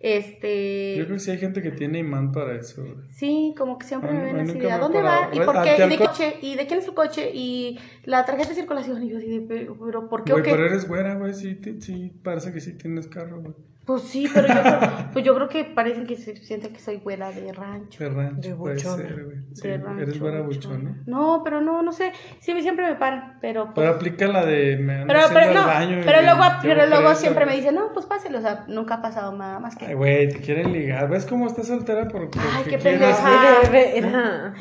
Yo 0.00 0.08
Este. 0.08 0.92
creo 0.94 1.08
que 1.14 1.18
sí 1.18 1.30
hay 1.32 1.38
gente 1.38 1.60
que 1.60 1.72
tiene 1.72 1.98
imán 1.98 2.30
para 2.30 2.54
eso. 2.54 2.84
Sí, 3.10 3.52
como 3.58 3.78
que 3.78 3.86
siempre 3.86 4.12
me 4.12 4.24
ven 4.26 4.36
así 4.40 4.52
nunca 4.52 4.66
de 4.66 4.66
¿a 4.66 4.68
me 4.68 4.74
ha 4.74 4.78
dónde 4.78 5.02
va? 5.02 5.30
¿Y 5.32 5.40
por 5.40 5.56
¿a 5.56 5.62
qué? 5.64 5.84
¿Y 5.84 5.88
de 5.88 5.98
co- 5.98 6.04
coche? 6.06 6.36
¿Y 6.40 6.54
de 6.54 6.66
quién 6.68 6.78
es 6.78 6.86
el 6.86 6.94
coche? 6.94 7.30
Y 7.34 7.78
la 8.04 8.24
tarjeta 8.24 8.50
de 8.50 8.54
circulación. 8.54 9.02
Y 9.02 9.08
yo 9.10 9.18
así 9.18 9.26
de, 9.28 9.40
pero 9.40 10.08
¿por 10.08 10.22
qué 10.22 10.32
Güey, 10.32 10.44
pero 10.44 10.64
eres 10.66 10.86
güera, 10.86 11.14
güey. 11.16 11.34
Sí, 11.34 11.58
sí, 11.80 12.12
parece 12.22 12.52
que 12.52 12.60
sí 12.60 12.78
tienes 12.78 13.08
carro, 13.08 13.40
güey. 13.40 13.54
Pues 13.88 14.02
sí, 14.02 14.28
pero 14.34 14.46
yo 14.48 14.52
creo, 14.60 14.78
pues 15.14 15.24
yo 15.24 15.34
creo 15.34 15.48
que 15.48 15.64
parecen 15.64 16.06
que 16.06 16.14
se 16.16 16.36
sienten 16.36 16.74
que 16.74 16.78
soy 16.78 16.96
güera 16.98 17.32
de 17.32 17.50
rancho. 17.54 18.04
De 18.04 18.10
rancho, 18.10 18.50
De 18.50 18.54
puede 18.54 18.74
buchona. 18.74 18.96
ser, 18.98 19.24
güey. 19.24 19.36
Sí, 19.54 19.66
de 19.68 19.78
rancho, 19.78 20.02
eres 20.02 20.20
güera 20.20 20.42
buchona. 20.42 21.02
No, 21.06 21.40
pero 21.42 21.62
no, 21.62 21.82
no 21.82 21.90
sé. 21.90 22.12
Sí, 22.38 22.52
siempre 22.60 22.86
me 22.86 22.96
paran, 22.96 23.38
pero 23.40 23.64
pues, 23.64 23.76
Pero 23.76 23.88
aplica 23.96 24.26
la 24.28 24.44
de 24.44 24.76
me 24.76 25.06
Pero, 25.06 25.20
pero 25.32 25.54
no, 25.54 25.66
baño. 25.66 26.00
y 26.00 26.04
pero 26.04 26.20
luego, 26.20 26.42
pero 26.60 26.86
luego 26.86 27.06
presa, 27.06 27.14
siempre 27.22 27.46
me 27.46 27.56
dicen, 27.56 27.76
no, 27.76 27.90
pues 27.94 28.04
páselo, 28.04 28.36
o 28.36 28.42
sea, 28.42 28.66
nunca 28.68 28.96
ha 28.96 29.00
pasado 29.00 29.34
nada 29.34 29.58
más 29.58 29.74
que... 29.74 29.86
Ay, 29.86 29.94
güey, 29.94 30.28
te 30.28 30.40
quieren 30.42 30.70
ligar. 30.70 31.08
¿Ves 31.08 31.24
cómo 31.24 31.46
estás 31.46 31.68
soltera? 31.68 32.06
Por, 32.08 32.28
porque 32.28 32.38
Ay, 32.56 32.64
qué 32.64 32.76
quieres- 32.76 33.16
pendeja. 33.16 34.54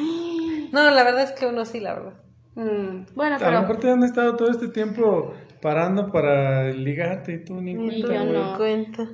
No, 0.71 0.89
la 0.91 1.03
verdad 1.03 1.23
es 1.23 1.32
que 1.34 1.47
uno 1.47 1.65
sí, 1.65 1.82
la 1.82 1.93
verdad. 1.95 2.13
Mm, 2.55 3.05
bueno, 3.13 3.36
A 3.36 3.39
lo 3.39 3.45
pero... 3.45 3.59
mejor 3.61 3.78
te 3.78 3.91
han 3.91 4.03
estado 4.03 4.36
todo 4.36 4.49
este 4.49 4.69
tiempo 4.69 5.34
parando 5.62 6.12
para 6.12 6.72
ligarte 6.72 7.34
y 7.34 7.43
tú 7.45 7.62
ni 7.62 7.74
Ni 7.74 8.01
cuenta, 8.01 8.26
yo 8.26 8.34
no. 8.34 8.58
cuenta. 8.58 9.08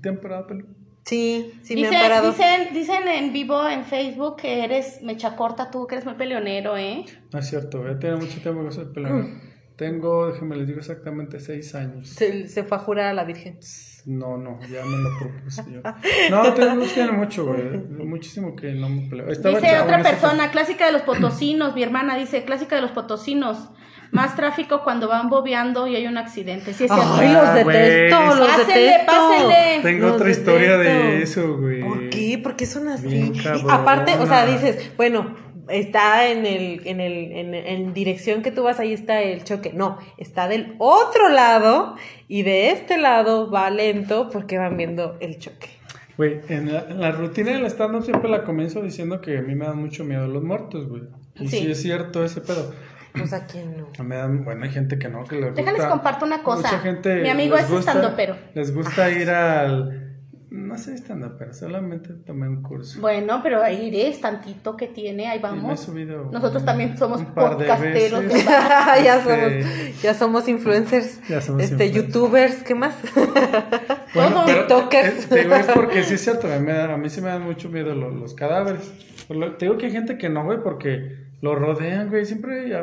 ¿Te 0.00 0.08
han 0.08 0.20
parado 0.20 0.46
pelo? 0.46 0.66
Sí, 1.04 1.52
sí 1.62 1.74
me 1.74 1.82
Dicen, 1.82 1.94
han 1.96 2.02
parado. 2.02 2.30
dicen, 2.32 2.74
dicen 2.74 3.08
en 3.08 3.32
vivo 3.32 3.68
en 3.68 3.84
Facebook 3.84 4.36
que 4.36 4.64
eres 4.64 5.02
mecha 5.02 5.36
corta 5.36 5.70
tú, 5.70 5.86
que 5.86 5.94
eres 5.94 6.04
muy 6.04 6.14
peleonero, 6.14 6.76
¿eh? 6.76 7.04
No 7.32 7.38
es 7.38 7.46
cierto, 7.48 7.82
güey. 7.82 7.98
Tiene 7.98 8.16
mucho 8.16 8.40
tiempo 8.40 8.64
que 8.64 8.72
soy 8.72 8.86
pelón. 8.92 9.40
Tengo, 9.76 10.28
déjenme 10.32 10.56
les 10.56 10.66
digo 10.66 10.78
exactamente 10.80 11.38
seis 11.38 11.74
años. 11.74 12.08
Se, 12.08 12.48
se 12.48 12.64
fue 12.64 12.78
a 12.78 12.80
jurar 12.80 13.06
a 13.08 13.12
la 13.12 13.24
Virgen. 13.24 13.58
No, 14.06 14.38
no, 14.38 14.58
ya 14.62 14.82
me 14.84 14.96
lo 14.96 15.10
propuse 15.18 15.64
yo. 15.70 15.82
No, 16.30 16.54
tengo, 16.54 16.82
tiene 16.86 17.12
mucho, 17.12 17.44
güey. 17.44 17.62
Muchísimo 18.06 18.56
que 18.56 18.72
no 18.72 18.88
me 18.88 19.02
peleo. 19.10 19.28
Estaba 19.28 19.56
Dice 19.58 19.70
chavo 19.72 19.84
otra 19.84 20.00
ese 20.00 20.08
persona, 20.10 20.50
clásica 20.50 20.86
de 20.86 20.92
los 20.92 21.02
potosinos, 21.02 21.74
mi 21.74 21.82
hermana 21.82 22.16
dice, 22.16 22.44
clásica 22.44 22.76
de 22.76 22.82
los 22.82 22.92
potosinos. 22.92 23.68
Más 24.12 24.34
tráfico 24.36 24.82
cuando 24.82 25.08
van 25.08 25.28
bobeando 25.28 25.86
y 25.86 25.96
hay 25.96 26.06
un 26.06 26.16
accidente. 26.16 26.72
Sí, 26.72 26.84
es 26.84 26.92
cierto. 26.92 27.14
Ay, 27.14 27.32
los 27.32 27.42
Ah, 27.44 27.54
detesto, 27.54 28.34
los 28.36 28.48
Pásenle, 28.48 28.80
detesto. 28.82 29.06
pásenle. 29.12 29.82
Tengo 29.82 30.06
Los 30.06 30.16
otra 30.16 30.30
historia 30.30 30.76
de 30.78 31.22
eso, 31.22 31.56
güey. 31.58 31.80
¿Por 31.80 32.10
qué? 32.10 32.38
¿Por 32.42 32.56
qué 32.56 32.66
son 32.66 32.88
así? 32.88 33.32
Y 33.34 33.42
aparte, 33.68 34.14
o 34.18 34.26
sea, 34.26 34.46
dices, 34.46 34.92
bueno, 34.96 35.34
está 35.68 36.28
en 36.30 36.46
el, 36.46 36.82
en 36.86 37.00
el, 37.00 37.32
en, 37.32 37.54
en 37.54 37.92
dirección 37.92 38.42
que 38.42 38.50
tú 38.52 38.62
vas, 38.62 38.78
ahí 38.80 38.92
está 38.92 39.20
el 39.22 39.42
choque. 39.44 39.72
No, 39.74 39.98
está 40.16 40.48
del 40.48 40.76
otro 40.78 41.28
lado 41.28 41.96
y 42.28 42.42
de 42.42 42.70
este 42.70 42.98
lado 42.98 43.50
va 43.50 43.68
lento 43.70 44.30
porque 44.30 44.58
van 44.58 44.76
viendo 44.76 45.16
el 45.20 45.38
choque. 45.38 45.68
Güey, 46.16 46.40
en 46.48 46.72
la, 46.72 46.86
en 46.88 47.00
la 47.00 47.10
rutina 47.10 47.50
del 47.52 47.66
stand-up 47.66 48.02
siempre 48.04 48.30
la 48.30 48.44
comienzo 48.44 48.80
diciendo 48.80 49.20
que 49.20 49.36
a 49.38 49.42
mí 49.42 49.54
me 49.54 49.66
dan 49.66 49.76
mucho 49.78 50.02
miedo 50.04 50.26
los 50.26 50.42
muertos, 50.42 50.88
güey. 50.88 51.02
Y 51.34 51.48
sí. 51.48 51.58
Sí. 51.58 51.70
es 51.70 51.82
cierto 51.82 52.24
ese 52.24 52.40
pedo. 52.40 52.72
Pues 53.18 53.32
a 53.32 53.46
quién 53.46 53.76
no. 53.76 54.04
Me 54.04 54.16
dan, 54.16 54.44
bueno, 54.44 54.64
hay 54.64 54.70
gente 54.70 54.98
que 54.98 55.08
no, 55.08 55.24
que 55.24 55.36
les 55.36 55.46
gusta. 55.50 55.60
Déjales 55.62 55.86
comparto 55.86 56.24
una 56.26 56.42
cosa. 56.42 56.68
Mucha 56.68 56.78
gente 56.80 57.22
Mi 57.22 57.28
amigo 57.28 57.56
es 57.56 57.68
gusta- 57.70 57.92
estandopero. 57.92 58.36
Les 58.54 58.74
gusta 58.74 59.10
ir 59.10 59.30
al... 59.30 60.02
No 60.48 60.78
sé 60.78 60.94
stand-up, 60.96 61.38
solamente 61.52 62.10
tomé 62.24 62.48
un 62.48 62.62
curso. 62.62 63.00
Bueno, 63.00 63.40
pero 63.42 63.62
ahí 63.62 63.88
eres 63.88 64.20
tantito 64.20 64.76
que 64.76 64.86
tiene, 64.86 65.26
ahí 65.26 65.38
Y 65.38 65.42
me 65.42 65.48
he 65.48 65.50
vamos. 65.52 65.80
subido 65.80 66.30
Nosotros 66.32 66.62
un- 66.62 66.66
también 66.66 66.96
somos 66.96 67.20
un 67.20 67.26
par 67.34 67.50
de 67.58 67.66
podcasteros. 67.66 68.24
veces. 68.24 68.44
ya 69.04 69.16
Este, 69.18 69.62
somos, 69.62 70.02
ya 70.02 70.14
somos 70.14 70.48
influencers, 70.48 71.20
Ya 71.28 71.40
somos 71.40 71.62
este, 71.62 71.86
influencers. 71.86 72.06
youtubers, 72.14 72.62
¿qué 72.62 72.74
más? 72.74 72.94
Bueno, 74.14 74.42
pero 74.46 74.60
TikTokers. 74.66 75.18
es, 75.18 75.28
te 75.28 75.40
digo, 75.42 75.54
es 75.56 75.66
porque 75.66 76.02
sí 76.04 76.14
es 76.14 76.20
cierto, 76.24 76.50
a 76.50 76.58
mí, 76.58 76.64
me 76.66 76.72
da- 76.72 76.94
a 76.94 76.96
mí 76.96 77.10
sí 77.10 77.20
me 77.20 77.28
dan 77.28 77.42
mucho 77.42 77.68
miedo 77.68 77.94
los, 77.94 78.14
los 78.14 78.34
cadáveres. 78.34 78.90
Te 79.58 79.64
digo 79.66 79.76
que 79.76 79.86
hay 79.86 79.92
gente 79.92 80.16
que 80.16 80.28
no, 80.28 80.44
güey, 80.44 80.62
porque 80.62 81.25
lo 81.40 81.54
rodean, 81.54 82.08
güey. 82.08 82.24
Siempre 82.24 82.74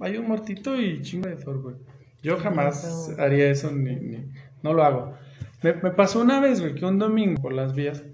hay, 0.00 0.16
un 0.16 0.26
muertito 0.26 0.80
y 0.80 1.02
chingo 1.02 1.28
de 1.28 1.36
Thor, 1.36 1.60
güey. 1.62 1.76
Yo 2.22 2.36
jamás 2.38 3.14
haría 3.18 3.50
eso, 3.50 3.70
ni, 3.70 3.96
ni 3.96 4.28
no 4.62 4.74
lo 4.74 4.84
hago. 4.84 5.14
Me, 5.62 5.74
me 5.74 5.90
pasó 5.90 6.20
una 6.20 6.40
vez, 6.40 6.60
güey, 6.60 6.74
que 6.74 6.84
un 6.84 6.98
domingo 6.98 7.40
por 7.40 7.52
las 7.52 7.74
vías 7.74 8.04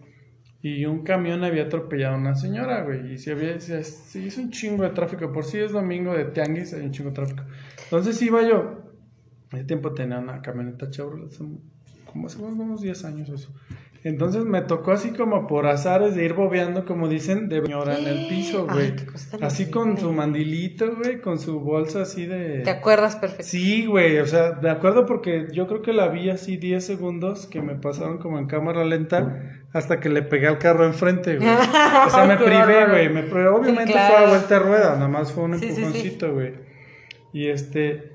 y 0.64 0.86
un 0.86 1.02
camión 1.02 1.44
había 1.44 1.64
atropellado 1.64 2.14
a 2.14 2.18
una 2.18 2.34
señora, 2.34 2.84
güey. 2.84 3.12
Y 3.12 3.18
si 3.18 3.30
había, 3.30 3.60
se, 3.60 3.84
se 3.84 4.18
hizo 4.18 4.40
un 4.40 4.50
chingo 4.50 4.82
de 4.82 4.90
tráfico. 4.90 5.30
Por 5.30 5.44
si 5.44 5.58
es 5.58 5.72
domingo 5.72 6.14
de 6.14 6.24
tianguis, 6.24 6.72
hay 6.72 6.82
un 6.82 6.90
chingo 6.90 7.10
de 7.10 7.16
tráfico. 7.16 7.42
Entonces 7.84 8.20
iba 8.22 8.40
yo. 8.42 8.82
Hace 9.52 9.64
tiempo 9.64 9.92
tenía 9.92 10.18
una 10.18 10.40
camioneta 10.40 10.90
Chevrolet, 10.90 11.30
como 12.06 12.26
hace 12.26 12.40
unos 12.40 12.80
10 12.80 13.04
años 13.04 13.28
o 13.28 13.34
eso. 13.34 13.54
Entonces 14.04 14.44
me 14.44 14.60
tocó 14.60 14.92
así 14.92 15.12
como 15.12 15.46
por 15.46 15.66
azares 15.66 16.14
de 16.14 16.26
ir 16.26 16.34
bobeando, 16.34 16.84
como 16.84 17.08
dicen, 17.08 17.48
de 17.48 17.62
señora 17.62 17.98
en 17.98 18.06
el 18.06 18.28
piso, 18.28 18.66
güey. 18.66 18.92
Así 19.40 19.70
con 19.70 19.96
su 19.96 20.12
mandilito, 20.12 20.94
güey, 20.96 21.22
con 21.22 21.38
su 21.38 21.60
bolsa 21.60 22.02
así 22.02 22.26
de... 22.26 22.60
¿Te 22.60 22.68
acuerdas 22.70 23.16
perfecto? 23.16 23.44
Sí, 23.44 23.86
güey, 23.86 24.18
o 24.18 24.26
sea, 24.26 24.50
de 24.50 24.68
acuerdo 24.68 25.06
porque 25.06 25.46
yo 25.52 25.66
creo 25.66 25.80
que 25.80 25.94
la 25.94 26.08
vi 26.08 26.28
así 26.28 26.58
10 26.58 26.84
segundos 26.84 27.46
que 27.46 27.62
me 27.62 27.76
pasaron 27.76 28.18
como 28.18 28.38
en 28.38 28.46
cámara 28.46 28.84
lenta 28.84 29.62
hasta 29.72 30.00
que 30.00 30.10
le 30.10 30.20
pegué 30.20 30.48
al 30.48 30.58
carro 30.58 30.84
enfrente, 30.84 31.38
güey. 31.38 31.48
O 32.06 32.10
sea, 32.10 32.26
me 32.26 32.36
privé, 32.36 32.86
güey, 32.86 33.08
me 33.08 33.22
privé. 33.22 33.48
Obviamente 33.48 33.92
claro. 33.92 34.14
fue 34.14 34.24
a 34.26 34.28
vuelta 34.28 34.54
de 34.58 34.60
rueda, 34.60 34.94
nada 34.96 35.08
más 35.08 35.32
fue 35.32 35.44
un 35.44 35.58
Sí, 35.58 35.68
sí, 35.68 35.74
sí. 35.76 35.80
empujoncito, 35.82 36.34
güey. 36.34 36.52
Y 37.32 37.48
este, 37.48 38.13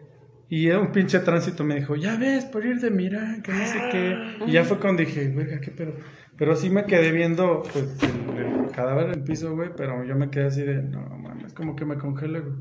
y 0.50 0.68
era 0.68 0.80
un 0.80 0.92
pinche 0.92 1.20
tránsito 1.20 1.64
me 1.64 1.76
dijo, 1.76 1.96
ya 1.96 2.16
ves, 2.18 2.46
por 2.46 2.66
ir 2.66 2.80
de 2.82 2.90
mirar, 2.90 3.42
que 3.42 3.52
no 3.54 3.66
sé 3.66 3.80
qué. 3.92 4.18
Y 4.48 4.52
ya 4.52 4.64
fue 4.64 4.80
cuando 4.80 5.02
dije, 5.04 5.28
verga, 5.30 5.60
qué 5.62 5.72
pedo. 5.72 5.94
Pero 6.38 6.56
sí 6.56 6.70
me 6.70 6.86
quedé 6.86 7.12
viendo, 7.12 7.64
pues, 7.72 7.86
el, 8.04 8.38
el 8.66 8.72
cadáver 8.72 9.08
en 9.08 9.12
el 9.16 9.24
piso, 9.24 9.54
güey, 9.56 9.70
pero 9.76 10.04
yo 10.06 10.16
me 10.16 10.30
quedé 10.30 10.46
así 10.48 10.62
de, 10.64 10.82
no, 10.82 11.02
mames, 11.18 11.54
como 11.54 11.76
que 11.76 11.86
me 11.86 11.98
congelé, 11.98 12.40
güey. 12.40 12.56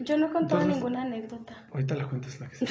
Yo 0.00 0.18
no 0.18 0.26
he 0.26 0.32
contado 0.32 0.60
Entonces- 0.62 0.76
ninguna 0.76 1.02
anécdota. 1.02 1.66
Ahorita 1.72 1.94
la 1.94 2.06
cuentas 2.06 2.38
la 2.40 2.48
que 2.48 2.56
sea. 2.56 2.68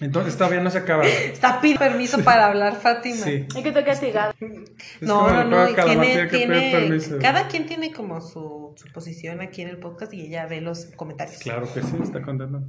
Entonces, 0.00 0.32
está 0.32 0.48
bien, 0.48 0.64
no 0.64 0.70
se 0.70 0.78
acaba. 0.78 1.04
Está 1.06 1.60
pidiendo 1.60 1.84
permiso 1.84 2.18
para 2.24 2.46
hablar, 2.48 2.74
Fátima. 2.76 3.16
Sí. 3.24 3.46
Es 3.48 3.54
que 3.62 3.68
estoy 3.68 3.84
castigada. 3.84 4.34
Es 4.40 5.00
No, 5.00 5.30
no, 5.30 5.44
no, 5.44 5.66
tiene, 5.74 6.26
tiene, 6.26 6.70
permiso. 6.72 7.18
cada 7.20 7.46
quien 7.46 7.66
tiene 7.66 7.92
como 7.92 8.20
su, 8.20 8.74
su 8.76 8.92
posición 8.92 9.40
aquí 9.40 9.62
en 9.62 9.68
el 9.68 9.78
podcast 9.78 10.12
y 10.14 10.22
ella 10.22 10.46
ve 10.46 10.60
los 10.60 10.86
comentarios. 10.96 11.38
Claro 11.38 11.72
que 11.72 11.82
sí, 11.82 11.94
está 12.02 12.20
contento. 12.22 12.62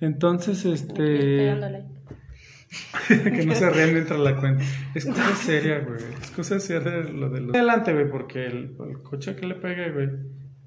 Entonces, 0.00 0.64
este. 0.64 1.54
que 3.08 3.46
no 3.46 3.54
se 3.54 3.70
ríen 3.70 3.94
mientras 3.94 4.18
la 4.20 4.36
cuenta. 4.36 4.62
Es 4.94 5.06
cosa 5.06 5.34
seria, 5.36 5.78
güey. 5.80 6.00
Es 6.20 6.30
cosa 6.32 6.60
seria 6.60 6.90
lo 6.90 7.30
de 7.30 7.40
los. 7.40 7.54
Adelante, 7.54 7.92
güey, 7.92 8.10
porque 8.10 8.46
el, 8.46 8.76
el 8.88 9.02
coche 9.02 9.34
que 9.36 9.46
le 9.46 9.54
pegué, 9.54 9.90
güey. 9.90 10.08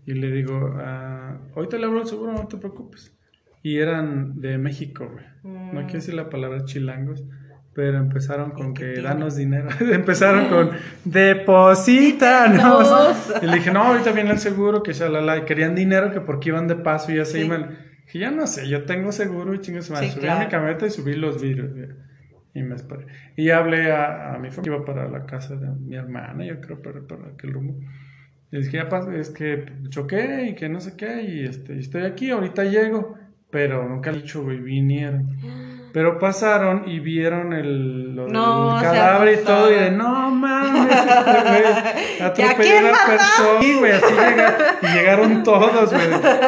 Y 0.05 0.13
le 0.13 0.32
digo, 0.32 0.75
ah, 0.79 1.38
ahorita 1.55 1.77
le 1.77 1.86
hablo 1.86 1.99
al 1.99 2.07
seguro, 2.07 2.34
no 2.34 2.47
te 2.47 2.57
preocupes. 2.57 3.15
Y 3.61 3.77
eran 3.77 4.41
de 4.41 4.57
México, 4.57 5.07
güey. 5.11 5.25
No 5.43 5.82
quiero 5.82 5.93
decir 5.99 6.15
la 6.15 6.29
palabra 6.29 6.65
chilangos. 6.65 7.23
pero 7.73 7.97
empezaron 7.99 8.51
con 8.51 8.73
que 8.73 8.99
danos 8.99 9.36
dinero. 9.36 9.69
empezaron 9.79 10.49
con 10.49 10.71
deposítanos. 11.05 13.34
y 13.41 13.45
le 13.45 13.55
dije, 13.57 13.71
no, 13.71 13.84
ahorita 13.84 14.11
viene 14.11 14.32
el 14.32 14.39
seguro, 14.39 14.84
que 14.84 14.93
shalala. 14.93 15.38
Y 15.38 15.41
querían 15.45 15.75
dinero, 15.75 16.11
que 16.11 16.21
porque 16.21 16.49
iban 16.49 16.67
de 16.67 16.75
paso 16.75 17.11
y 17.11 17.15
ya 17.17 17.25
se 17.25 17.39
Sí. 17.39 17.45
iban. 17.45 17.77
Dije, 18.14 18.20
ya 18.20 18.32
no 18.32 18.45
sé, 18.47 18.68
yo 18.68 18.84
tengo 18.86 19.12
seguro 19.12 19.53
y 19.53 19.59
chingues 19.62 19.89
madre. 19.89 20.07
Sí, 20.07 20.14
Subí 20.16 20.28
a 20.28 20.32
mi 20.32 20.36
claro. 20.47 20.51
camioneta 20.51 20.88
y 20.88 20.89
subí 20.89 21.16
los 21.16 21.41
vidrios. 21.41 21.72
Y 22.53 22.64
me. 22.64 22.76
Y 23.38 23.49
hablé 23.49 23.91
a, 23.91 24.34
a 24.36 24.39
mi 24.39 24.49
familia, 24.51 24.76
iba 24.78 24.86
para 24.86 25.07
la 25.07 25.26
casa 25.26 25.55
de 25.55 25.70
mi 25.70 25.95
hermana, 25.95 26.43
yo 26.45 26.59
creo, 26.59 26.82
para, 26.82 27.01
para 27.07 27.30
aquel 27.30 27.53
rumbo. 27.53 27.80
Y 28.51 28.57
dije, 28.57 28.78
ya 28.78 28.89
pas- 28.89 29.14
es 29.14 29.30
que 29.30 29.66
choqué 29.89 30.47
y 30.49 30.55
que 30.55 30.68
no 30.68 30.82
sé 30.82 30.97
qué, 30.97 31.22
y 31.24 31.45
este, 31.45 31.76
y 31.76 31.80
estoy 31.80 32.03
aquí, 32.03 32.30
ahorita 32.30 32.66
llego. 32.66 33.18
Pero 33.49 33.88
nunca 33.88 34.12
he 34.12 34.14
dicho, 34.16 34.43
güey, 34.43 34.59
vinieron. 34.59 35.38
Pero 35.93 36.19
pasaron 36.19 36.87
y 36.87 36.99
vieron 36.99 37.51
el, 37.53 38.15
lo 38.15 38.27
No, 38.27 38.77
cadáver 38.81 39.39
y 39.39 39.43
todo, 39.43 39.71
y 39.71 39.75
de 39.75 39.91
no 39.91 40.29
mames, 40.31 40.95
este 40.95 41.41
güey 41.49 42.21
atropelló 42.21 42.77
a 42.77 42.79
una 42.79 42.97
persona. 43.07 43.61
Sí, 43.61 43.77
güey, 43.77 43.91
así 43.91 44.13
llega, 44.13 44.57
y 44.81 44.87
llegaron 44.87 45.43
todos, 45.43 45.91
güey. 45.91 46.07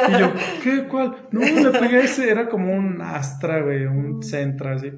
Y 0.10 0.20
yo, 0.20 0.34
¿qué? 0.64 0.88
¿Cuál? 0.88 1.28
No, 1.32 1.42
le 1.42 1.80
pegué 1.80 1.98
a 1.98 2.02
ese, 2.02 2.30
era 2.30 2.48
como 2.48 2.74
un 2.74 3.02
Astra, 3.02 3.62
güey, 3.62 3.86
un 3.86 4.24
Centra, 4.24 4.76
así. 4.76 4.94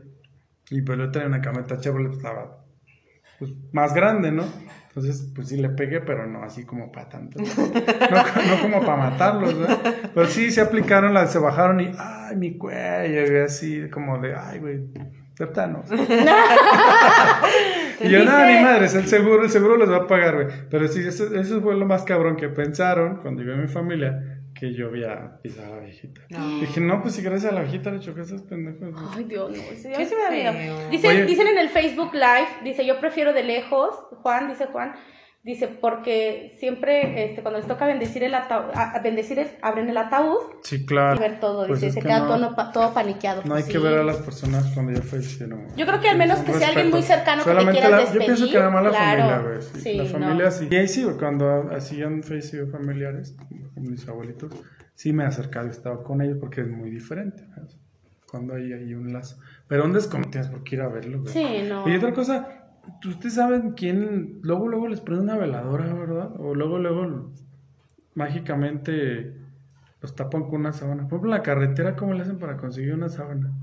Y 0.70 0.82
pues 0.82 0.98
yo 0.98 1.12
tenía 1.12 1.28
una 1.28 1.42
camioneta 1.42 1.80
Chevrolet, 1.80 2.10
pues, 2.10 2.18
estaba 2.18 2.66
pues, 3.40 3.52
más 3.72 3.94
grande, 3.94 4.32
¿no? 4.32 4.44
Entonces, 4.96 5.30
pues 5.36 5.50
sí 5.50 5.58
le 5.58 5.68
pegué, 5.68 6.00
pero 6.00 6.26
no 6.26 6.42
así 6.42 6.64
como 6.64 6.90
para 6.90 7.10
tanto. 7.10 7.42
No, 7.42 7.46
no 7.46 8.62
como 8.62 8.80
para 8.86 8.96
matarlos, 8.96 9.54
¿no? 9.54 9.68
Pero 10.14 10.26
sí 10.28 10.52
se 10.52 10.62
aplicaron, 10.62 11.14
la, 11.14 11.28
se 11.28 11.38
bajaron 11.38 11.82
y, 11.82 11.92
ay, 12.00 12.38
mi 12.38 12.58
cuello, 12.58 13.34
y 13.34 13.38
así 13.40 13.90
como 13.90 14.20
de, 14.20 14.36
ay, 14.36 14.60
güey, 14.60 14.86
tétanos. 15.36 15.92
y 18.00 18.10
yo, 18.10 18.24
nada, 18.24 18.50
ni 18.50 18.64
madres, 18.64 18.96
el 18.96 19.08
seguro, 19.08 19.44
el 19.44 19.50
seguro 19.50 19.76
les 19.76 19.92
va 19.92 19.98
a 19.98 20.08
pagar, 20.08 20.36
güey. 20.36 20.48
Pero 20.70 20.88
sí, 20.88 21.06
eso, 21.06 21.36
eso 21.36 21.62
fue 21.62 21.76
lo 21.76 21.86
más 21.86 22.04
cabrón 22.04 22.38
que 22.38 22.48
pensaron 22.48 23.18
cuando 23.18 23.42
llegué 23.42 23.56
a 23.56 23.58
mi 23.58 23.68
familia, 23.68 24.35
que 24.58 24.74
yo 24.74 24.88
había 24.88 25.38
pisado 25.42 25.74
a 25.74 25.78
la 25.78 25.84
viejita. 25.84 26.22
No. 26.30 26.60
Dije, 26.60 26.80
no, 26.80 27.02
pues 27.02 27.16
si 27.16 27.22
gracias 27.22 27.52
a 27.52 27.56
la 27.56 27.62
viejita 27.62 27.92
le 27.92 28.00
choqué 28.00 28.22
a 28.22 28.24
esos 28.24 28.42
pendejos. 28.44 28.92
güey". 28.92 29.06
Ay, 29.16 29.24
Dios, 29.26 29.52
no. 29.52 29.58
ese 29.58 29.90
día 29.90 29.98
Qué 29.98 30.06
sí 30.06 30.16
me 30.16 30.44
da 30.44 30.52
miedo. 30.52 30.90
Dicen, 30.90 31.28
dicen 31.28 31.48
en 31.48 31.58
el 31.58 31.70
Facebook 31.70 32.14
Live, 32.14 32.48
dice, 32.64 32.86
yo 32.86 33.00
prefiero 33.00 33.34
de 33.34 33.44
lejos, 33.44 33.94
Juan, 34.22 34.48
dice 34.48 34.68
Juan, 34.68 34.96
dice, 35.46 35.68
porque 35.68 36.56
siempre, 36.60 37.24
este, 37.26 37.42
cuando 37.44 37.60
les 37.60 37.68
toca 37.68 37.86
bendecir 37.86 38.24
el 38.24 38.34
ataúd, 38.34 38.72
bendecir, 39.04 39.38
el- 39.38 39.48
abren 39.62 39.88
el 39.88 39.96
ataúd 39.98 40.38
Sí, 40.64 40.86
claro. 40.88 41.16
y 41.16 41.20
ver 41.20 41.40
todo, 41.40 41.68
Pues 41.68 41.82
dice, 41.82 41.94
se 41.94 42.00
que 42.02 42.08
queda 42.08 42.20
no- 42.22 42.56
todo, 42.56 42.72
todo 42.74 42.94
paniqueado. 42.96 43.44
No 43.46 43.54
hay 43.54 43.62
pues 43.62 43.72
que 43.74 43.78
sí. 43.80 43.84
ver 43.84 44.00
a 44.00 44.04
las 44.04 44.18
personas 44.18 44.66
cuando 44.74 44.92
ya 44.94 45.02
fallecieron. 45.04 45.68
Yo 45.78 45.86
creo 45.86 46.02
que 46.02 46.10
al 46.10 46.18
menos 46.18 46.40
que 46.40 46.52
sea 46.54 46.70
alguien 46.70 46.90
muy 46.90 47.00
respeto. 47.02 47.16
cercano 47.20 47.44
que 47.44 47.50
te 47.50 47.54
Solamente 47.56 47.80
quieras 47.80 47.92
la- 47.92 47.98
Yo 48.06 48.12
pienso 48.20 48.32
despedir, 48.32 48.52
que 48.52 48.58
era 48.58 48.70
más 48.72 48.84
la 48.84 48.90
claro. 48.90 49.22
familia, 49.22 49.40
güey. 49.48 49.62
Sí, 49.62 49.80
Sí, 49.82 49.94
la 49.98 50.04
no. 50.04 50.10
familia 50.10 50.52
sí. 50.52 50.68
Y 50.72 50.76
ahí 50.76 50.88
sí, 50.88 51.08
cuando 51.20 51.70
así 51.72 52.02
han 52.02 52.24
fallecido 52.24 52.68
familiares, 52.68 53.36
como 53.76 53.90
mis 53.90 54.08
abuelitos, 54.10 54.52
sí 54.96 55.14
me 55.14 55.24
he 55.26 55.28
acercado 55.28 55.68
y 55.68 55.70
he 55.70 55.72
estado 55.74 56.04
con 56.04 56.22
ellos 56.24 56.38
porque 56.40 56.62
es 56.62 56.68
muy 56.68 56.90
diferente. 56.90 57.44
¿no? 57.56 57.68
Cuando 58.32 58.56
hay 58.56 58.74
ahí 58.74 58.94
un 58.96 59.14
lazo. 59.14 59.38
Pero 59.68 59.84
¿dónde 59.84 60.00
es 60.00 60.08
como 60.08 60.28
tienes 60.30 60.50
por 60.50 60.64
qué 60.64 60.76
ir 60.76 60.82
a 60.82 60.88
verlo, 60.90 61.22
güey? 61.22 61.32
Sí, 61.32 61.64
no. 61.70 61.88
Y 61.88 61.96
otra 61.96 62.14
cosa, 62.14 62.65
ustedes 63.08 63.36
saben 63.36 63.72
quién, 63.72 64.40
luego, 64.42 64.68
luego 64.68 64.88
les 64.88 65.02
prende 65.02 65.24
una 65.24 65.38
veladora, 65.38 65.94
¿verdad? 65.94 66.40
O 66.40 66.56
luego, 66.56 66.80
luego, 66.80 67.32
mágicamente 68.14 69.38
los 70.02 70.16
tapan 70.16 70.44
con 70.44 70.62
una 70.62 70.74
sábana. 70.74 71.04
Por 71.04 71.18
ejemplo, 71.18 71.32
la 71.32 71.44
carretera, 71.44 71.96
¿cómo 71.96 72.14
le 72.14 72.22
hacen 72.22 72.40
para 72.40 72.58
conseguir 72.58 72.94
una 72.94 73.10
sábana? 73.10 73.54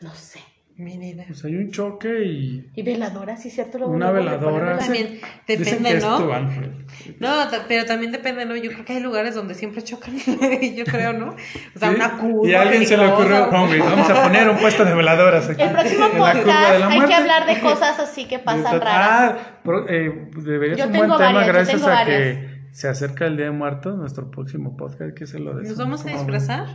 No 0.00 0.10
sé. 0.10 0.40
Mi 0.78 0.96
vida. 0.96 1.24
Pues 1.26 1.44
hay 1.44 1.56
un 1.56 1.72
choque 1.72 2.24
y 2.24 2.70
Y 2.76 2.82
veladora, 2.84 3.36
sí, 3.36 3.50
cierto. 3.50 3.84
una 3.88 4.12
veladora. 4.12 4.78
También 4.78 5.18
depende, 5.44 5.88
que 5.90 5.96
es 5.96 6.04
¿no? 6.04 6.18
tu 6.18 6.32
ángel. 6.32 6.86
No, 7.18 7.34
pero 7.66 7.84
también 7.84 8.12
depende, 8.12 8.46
¿no? 8.46 8.54
Yo 8.54 8.70
creo 8.70 8.84
que 8.84 8.92
hay 8.92 9.00
lugares 9.00 9.34
donde 9.34 9.54
siempre 9.54 9.82
chocan, 9.82 10.14
yo 10.76 10.84
creo, 10.84 11.12
¿no? 11.14 11.30
O 11.74 11.78
sea, 11.78 11.88
Sí, 11.90 11.96
una 11.96 12.16
curva 12.16 12.48
Y 12.48 12.54
a 12.54 12.62
alguien 12.62 12.86
se 12.86 12.96
le 12.96 13.06
ocurrió, 13.08 13.50
"No, 13.50 13.66
güey, 13.66 13.80
vamos 13.80 14.08
a 14.08 14.22
poner 14.22 14.48
un 14.48 14.56
puesto 14.58 14.84
de 14.84 14.94
veladoras 14.94 15.48
aquí. 15.50 15.62
El 15.62 15.70
próximo 15.72 16.06
en 16.06 16.18
la 16.20 16.32
curva 16.32 16.32
de 16.34 16.42
podcast 16.44 16.78
la 16.80 16.88
hay 16.88 17.00
que 17.08 17.14
hablar 17.14 17.46
de 17.46 17.60
cosas 17.60 17.98
así 17.98 18.28
que 18.28 18.38
pasan 18.38 18.80
raras. 18.80 19.34
Ah, 19.34 19.36
eh, 19.88 20.28
debería 20.36 20.76
ser 20.76 20.86
un 20.86 20.92
buen 20.92 21.10
tema 21.10 21.32
varias, 21.32 21.46
gracias 21.48 21.82
a 21.82 21.88
varias. 21.90 22.18
que 22.36 22.58
se 22.70 22.86
acerca 22.86 23.26
el 23.26 23.36
Día 23.36 23.46
de 23.46 23.50
Muertos, 23.50 23.96
nuestro 23.98 24.30
próximo 24.30 24.76
podcast, 24.76 25.12
que 25.18 25.26
se 25.26 25.40
lo 25.40 25.54
¿Nos 25.54 25.62
decimos. 25.62 25.78
vamos 25.78 26.00
a 26.02 26.04
¿Cómo 26.04 26.18
disfrazar? 26.18 26.66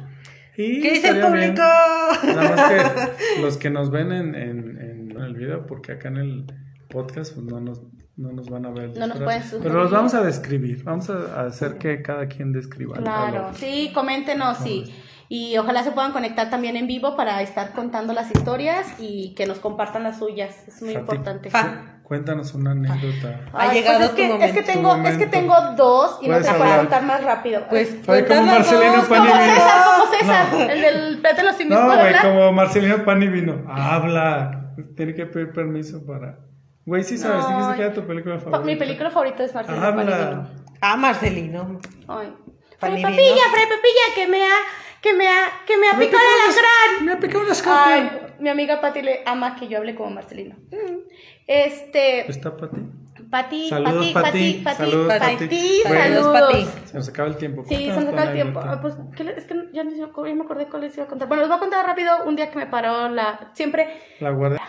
Y 0.57 0.81
¿Qué 0.81 0.91
dice 0.93 1.09
el 1.09 1.15
estaría 1.17 1.35
bien. 1.35 1.55
público? 1.55 2.35
Nada 2.35 2.55
más 2.55 2.69
que 2.69 3.41
los 3.41 3.57
que 3.57 3.69
nos 3.69 3.89
ven 3.89 4.11
en, 4.11 4.35
en, 4.35 4.77
en 4.79 5.21
el 5.21 5.33
video, 5.35 5.65
porque 5.65 5.93
acá 5.93 6.09
en 6.09 6.17
el 6.17 6.45
podcast 6.89 7.33
pues 7.33 7.45
no 7.45 7.59
nos, 7.59 7.81
no 8.15 8.31
nos 8.31 8.49
van 8.49 8.65
a 8.65 8.69
ver. 8.69 8.97
No 8.97 9.07
nos 9.07 9.19
pueden 9.19 9.41
sugerir. 9.41 9.63
Pero 9.63 9.81
los 9.81 9.91
vamos 9.91 10.13
a 10.13 10.21
describir, 10.23 10.83
vamos 10.83 11.09
a 11.09 11.47
hacer 11.47 11.77
que 11.77 12.01
cada 12.01 12.27
quien 12.27 12.53
describa. 12.53 12.97
Claro, 12.97 13.51
sí, 13.55 13.91
coméntenos 13.93 14.65
y, 14.65 14.93
y 15.29 15.57
ojalá 15.57 15.83
se 15.83 15.91
puedan 15.91 16.11
conectar 16.11 16.49
también 16.49 16.75
en 16.75 16.85
vivo 16.85 17.15
para 17.15 17.41
estar 17.41 17.73
contando 17.73 18.13
las 18.13 18.29
historias 18.31 18.93
y 18.99 19.33
que 19.35 19.47
nos 19.47 19.57
compartan 19.59 20.03
las 20.03 20.19
suyas. 20.19 20.67
Es 20.67 20.81
muy 20.83 20.93
Fati, 20.93 21.01
importante. 21.01 21.49
Fa. 21.49 21.92
Cuéntanos 22.03 22.53
una 22.53 22.71
anécdota. 22.71 23.39
Ha 23.53 23.61
Ay, 23.69 23.77
llegado 23.77 23.97
pues 23.99 24.09
es 24.09 24.11
tu 24.11 24.15
que, 24.17 24.27
momento, 24.27 24.45
es 24.45 24.51
que 24.53 24.61
tengo, 24.73 24.95
es 24.97 25.17
que 25.17 25.25
tengo 25.27 25.55
dos 25.77 26.19
y 26.21 26.27
no 26.27 26.41
te 26.41 26.51
puedo 26.53 26.77
contar 26.77 27.03
más 27.03 27.23
rápido. 27.23 27.63
Pues, 27.69 27.95
Fue 28.05 28.25
como 28.25 28.43
Marcelino 28.43 28.97
dos, 28.97 29.05
Pan 29.07 29.23
y 29.23 29.27
como 29.29 29.41
vino. 29.41 29.53
César, 29.55 29.83
como 29.85 30.11
César, 30.13 30.71
el 30.71 30.81
del 30.81 31.69
No, 31.69 31.85
¿puedo 31.85 31.99
güey, 32.01 32.15
como 32.21 32.51
Marcelino 32.51 33.05
Pan 33.05 33.23
y 33.23 33.27
vino. 33.29 33.63
Habla. 33.67 34.59
Tiene 34.97 35.13
que 35.15 35.25
pedir 35.27 35.51
permiso 35.53 36.05
para. 36.05 36.39
Güey, 36.85 37.03
sí 37.03 37.17
sabes, 37.17 37.43
No, 37.47 37.57
dijiste 37.57 37.75
que 37.77 37.81
era 37.83 37.93
tu 37.93 38.05
película 38.05 38.35
Pa- 38.35 38.41
favorita. 38.41 38.65
Mi 38.65 38.75
película 38.75 39.09
favorita 39.09 39.43
es 39.43 39.55
Marcelino 39.55 39.85
Habla. 39.85 40.05
Panivino. 40.17 40.49
Ah, 40.81 40.97
Marcelino. 40.97 41.79
Ay. 42.09 42.33
Pan 42.79 42.97
y 42.97 43.01
Fray 43.01 43.15
vino. 43.15 43.27
Papilla, 43.29 43.43
Fray 43.51 43.65
Papilla, 43.65 44.15
que 44.15 44.27
me 44.27 44.43
ha, 44.43 44.55
que 45.01 45.13
me 45.13 45.27
ha, 45.27 45.41
que 45.65 45.77
me 45.77 45.89
ha 45.89 45.93
Me 45.93 46.05
picado 46.05 46.23
el 46.23 46.51
alacrán. 46.51 47.05
Me 47.05 47.11
ha 47.13 47.19
picado 47.19 47.43
Ay, 47.45 47.51
escapa. 47.51 48.22
Mi 48.39 48.49
amiga 48.49 48.81
Pati 48.81 49.01
le 49.01 49.21
ama 49.25 49.55
que 49.55 49.67
yo 49.67 49.77
hable 49.79 49.95
como 49.95 50.11
Marcelino. 50.11 50.55
Mm. 50.71 50.99
Este, 51.47 52.29
¿Está 52.29 52.55
para 52.55 52.71
ti? 52.71 52.81
Pati, 53.29 53.69
Saludos, 53.69 54.07
Pati, 54.07 54.13
Pati. 54.13 54.53
Pati, 54.53 54.63
Pati, 54.63 54.77
Saludos, 54.91 55.07
Pati, 55.07 55.35
Pati. 55.37 55.81
Saludos. 55.83 56.41
Pati. 56.41 56.65
Se 56.87 56.97
nos 56.97 57.09
acaba 57.09 57.27
el 57.29 57.37
tiempo. 57.37 57.63
Sí, 57.67 57.75
se 57.75 57.87
nos 57.91 58.05
acaba 58.05 58.23
el 58.25 58.33
tiempo. 58.33 58.59
Ah, 58.63 58.79
Pues, 58.81 58.95
¿qué 59.15 59.23
le- 59.23 59.31
es 59.37 59.45
que 59.45 59.55
ya, 59.73 59.83
acuerdo- 60.05 60.27
ya 60.27 60.35
me 60.35 60.43
acordé 60.43 60.67
cuál 60.67 60.83
les 60.83 60.95
iba 60.95 61.05
a 61.05 61.07
contar. 61.07 61.27
Bueno, 61.27 61.41
les 61.41 61.49
voy 61.49 61.57
a 61.57 61.59
contar 61.59 61.85
rápido 61.85 62.11
un 62.25 62.35
día 62.35 62.51
que 62.51 62.57
me 62.59 62.67
paró 62.67 63.09
la... 63.09 63.49
Siempre... 63.53 63.87
La 64.19 64.29
guardia. 64.31 64.61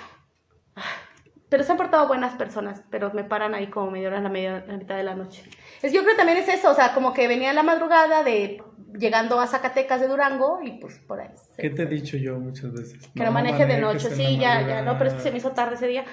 Pero 1.55 1.63
se 1.63 1.71
han 1.71 1.79
portado 1.79 2.09
buenas 2.09 2.35
personas, 2.35 2.83
pero 2.91 3.13
me 3.15 3.23
paran 3.23 3.55
ahí 3.55 3.69
como 3.69 3.89
media 3.89 4.09
hora, 4.09 4.21
la, 4.21 4.29
media, 4.29 4.65
la 4.67 4.77
mitad 4.77 4.97
de 4.97 5.05
la 5.05 5.15
noche. 5.15 5.45
Es, 5.83 5.93
yo 5.93 6.01
creo 6.03 6.15
que 6.15 6.19
también 6.19 6.37
es 6.39 6.49
eso, 6.49 6.69
o 6.73 6.75
sea, 6.75 6.93
como 6.95 7.15
que 7.15 7.29
venía 7.29 7.51
en 7.51 7.55
la 7.55 7.63
madrugada 7.63 8.25
de 8.25 8.61
llegando 8.99 9.39
a 9.39 9.47
Zacatecas 9.47 10.01
de 10.01 10.09
Durango 10.09 10.59
y 10.65 10.73
pues 10.81 10.99
por 11.07 11.21
ahí. 11.21 11.29
se- 11.37 11.63
¿Qué 11.63 11.71
te 11.71 11.83
he 11.85 11.87
dicho 11.87 12.17
yo 12.17 12.41
muchas 12.41 12.73
veces? 12.73 13.07
Que 13.15 13.23
no, 13.23 13.31
maneje 13.31 13.67
de 13.67 13.79
noche, 13.79 14.11
sí, 14.11 14.37
ya, 14.37 14.67
ya, 14.67 14.83
no, 14.83 14.99
pero 14.99 15.11
es 15.11 15.15
que 15.15 15.23
se 15.23 15.31
me 15.31 15.39
hizo 15.39 15.53
tarde 15.53 15.77
ese 15.77 15.87
día. 15.87 16.05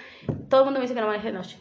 Todo 0.47 0.59
el 0.61 0.65
mundo 0.65 0.79
me 0.79 0.83
dice 0.83 0.93
que 0.93 1.01
no 1.01 1.07
maneje 1.07 1.25
de 1.29 1.33
noche. 1.33 1.57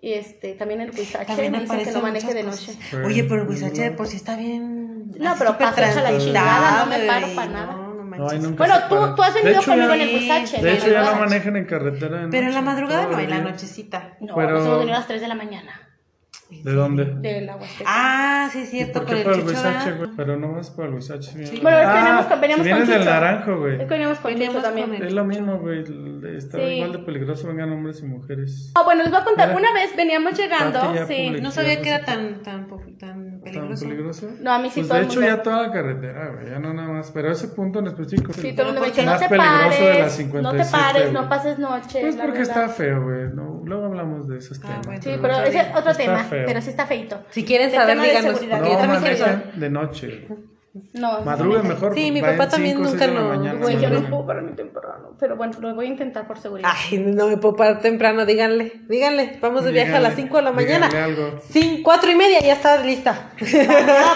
Y 0.00 0.14
este, 0.14 0.54
también 0.54 0.80
el 0.80 0.90
Huizache 0.90 1.26
También 1.26 1.52
me 1.52 1.60
dice 1.60 1.84
que 1.84 1.92
no 1.92 2.00
maneje 2.02 2.34
de 2.34 2.42
noche. 2.42 2.72
Pero- 2.90 3.06
Oye, 3.06 3.22
pero 3.22 3.42
el 3.42 3.48
Huizache 3.48 3.82
de 3.82 3.90
por 3.92 4.08
sí 4.08 4.16
está 4.16 4.34
bien. 4.34 5.12
No, 5.20 5.34
pero 5.38 5.56
pasa 5.56 6.00
la 6.02 6.18
chingada, 6.18 6.84
no 6.84 6.90
me 6.90 7.06
paro 7.06 7.26
para 7.36 7.48
nada. 7.52 7.79
No, 8.20 8.28
ahí 8.28 8.38
nunca 8.38 8.56
Bueno, 8.64 8.74
se 8.74 8.80
tú, 8.88 9.14
tú 9.16 9.22
has 9.22 9.34
De 9.34 9.40
venido 9.42 9.60
hecho, 9.60 9.70
conmigo 9.70 9.88
ya- 9.88 9.94
en 9.94 10.00
el 10.08 10.14
Huizache. 10.16 10.62
De 10.62 10.72
hecho, 10.74 10.88
ya 10.88 11.02
no 11.04 11.14
manejan 11.16 11.56
en 11.56 11.64
carretera. 11.64 12.18
de 12.22 12.28
Pero 12.28 12.46
en 12.48 12.54
la 12.54 12.62
madrugada 12.62 13.06
no, 13.06 13.18
en 13.18 13.30
la 13.30 13.38
nochecita. 13.40 14.16
No, 14.20 14.34
Pero- 14.34 14.50
nos 14.58 14.66
hemos 14.66 14.78
venido 14.80 14.96
a 14.96 14.98
las 15.00 15.08
3 15.08 15.20
de 15.20 15.28
la 15.28 15.34
mañana 15.34 15.80
¿De 16.50 16.72
dónde? 16.72 17.04
de 17.04 17.40
la 17.42 17.56
Huasteca. 17.56 17.84
Ah, 17.86 18.48
sí, 18.52 18.58
es 18.60 18.68
¿Y 18.68 18.76
cierto, 18.78 19.00
¿Por 19.00 19.08
por 19.08 19.16
qué 19.16 19.22
por 19.24 19.32
el 19.34 19.40
Huizache, 19.46 19.84
¿verdad? 19.90 19.96
güey? 19.98 20.10
Pero 20.16 20.36
no 20.36 20.52
vas 20.52 20.70
por 20.70 20.86
el 20.86 20.94
Huizache. 20.94 21.38
bien. 21.38 21.50
Bueno, 21.62 21.78
es 21.78 21.84
que 21.84 21.90
Ah, 21.90 21.94
veníamos 21.94 22.26
con- 22.26 22.40
veníamos 22.40 22.64
si 22.66 22.70
con 22.70 22.78
vienes 22.78 22.88
del 22.88 22.98
Chucho. 22.98 23.10
naranjo, 23.10 23.58
güey. 23.58 23.76
Veníamos 23.86 24.18
con 24.18 24.34
Chucho 24.36 24.62
también. 24.62 24.90
con 24.90 25.02
Es 25.06 25.12
lo 25.12 25.24
mismo, 25.24 25.58
güey. 25.58 25.84
Está 26.36 26.58
Sí. 26.58 26.64
igual 26.64 26.92
de 26.92 26.98
peligroso, 26.98 27.48
vengan 27.48 27.72
hombres 27.72 28.00
y 28.02 28.06
mujeres. 28.06 28.72
Ah, 28.74 28.82
bueno, 28.84 29.02
les 29.02 29.10
voy 29.12 29.20
a 29.20 29.24
contar. 29.24 29.48
Mira. 29.48 29.58
Una 29.60 29.72
vez 29.72 29.96
veníamos 29.96 30.38
llegando, 30.38 30.80
sí. 31.06 31.30
No 31.40 31.50
sabía 31.50 31.80
que 31.80 31.88
era 31.88 32.04
tan, 32.04 32.42
tan, 32.42 32.66
tan 32.68 32.98
¿Tan 32.98 33.40
peligroso. 33.42 33.84
peligroso? 33.86 34.30
No, 34.40 34.52
a 34.52 34.58
mí 34.58 34.68
sí 34.68 34.80
Pues 34.80 34.88
todo 34.88 34.98
de 34.98 35.04
hecho 35.04 35.20
mundo. 35.20 35.36
ya 35.36 35.42
toda 35.42 35.62
la 35.68 35.72
carretera, 35.72 36.28
güey, 36.34 36.50
ya 36.50 36.58
no 36.58 36.74
nada 36.74 36.88
más. 36.88 37.10
Pero 37.12 37.30
ese 37.32 37.48
punto 37.48 37.78
en 37.78 37.86
específico. 37.86 38.32
Sí, 38.34 38.48
es 38.48 38.54
todo 38.56 38.66
el 38.68 38.72
mundo 38.74 38.80
me 38.82 38.86
dice, 38.88 39.04
no 39.04 39.10
más 39.12 39.20
te 39.20 39.28
peligroso 39.28 39.54
de 39.54 39.58
la 39.58 39.68
pares, 39.70 39.80
no 39.80 40.04
te 40.06 40.14
57, 40.64 40.70
pares, 40.70 41.12
no 41.12 41.28
pases 41.28 41.58
noche. 41.58 42.00
Pues 42.02 42.16
porque 42.16 42.40
está 42.42 42.68
feo, 42.68 43.02
güey. 43.04 43.28
No, 43.34 43.62
luego 43.64 43.86
hablamos 43.86 44.28
de 44.28 44.38
esos 44.38 44.58
Ah, 44.62 44.66
temas. 44.68 44.86
bueno. 44.86 45.02
Sí, 45.02 45.10
pero 45.20 45.38
ese 45.40 45.60
es 45.60 45.66
otro 45.74 45.94
tema, 45.94 46.24
feo. 46.40 46.46
pero 46.48 46.60
sí 46.60 46.70
está 46.70 46.86
feito. 46.86 47.22
Si 47.30 47.44
quieren 47.44 47.70
De 47.70 47.76
saber, 47.76 47.98
de 47.98 48.06
díganos. 48.08 48.40
yo 48.40 48.46
No, 48.48 48.86
manejen 48.86 49.42
de 49.56 49.70
noche. 49.70 50.28
No, 50.92 51.20
Madruguen 51.22 51.64
no, 51.64 51.68
mejor. 51.70 51.94
Sí, 51.96 52.12
mi 52.12 52.20
papá 52.20 52.48
también 52.48 52.76
cinco, 52.76 52.90
nunca 52.90 53.06
de 53.08 53.12
no- 53.12 53.28
mañana, 53.28 53.58
Güey, 53.60 53.80
yo 53.80 53.90
no 53.90 54.08
puedo 54.08 54.24
pararme 54.24 54.52
temprano, 54.52 55.16
pero 55.18 55.34
bueno, 55.36 55.52
lo 55.58 55.74
voy 55.74 55.86
a 55.86 55.88
intentar 55.88 56.28
por 56.28 56.38
seguridad. 56.38 56.70
Ay, 56.72 56.98
no 56.98 57.26
me 57.26 57.36
puedo 57.38 57.56
parar 57.56 57.80
temprano, 57.80 58.24
díganle, 58.24 58.74
díganle, 58.88 59.36
vamos 59.40 59.64
de 59.64 59.72
viaje 59.72 59.92
a 59.96 59.98
las 59.98 60.14
Díganle, 60.14 60.22
5 60.28 60.36
de 60.36 60.42
la 60.44 60.52
mañana. 60.52 60.88
algo. 61.04 61.40
Cin- 61.52 61.82
cuatro 61.82 62.08
y 62.12 62.14
media, 62.14 62.38
ya 62.40 62.52
está 62.52 62.80
lista. 62.84 63.32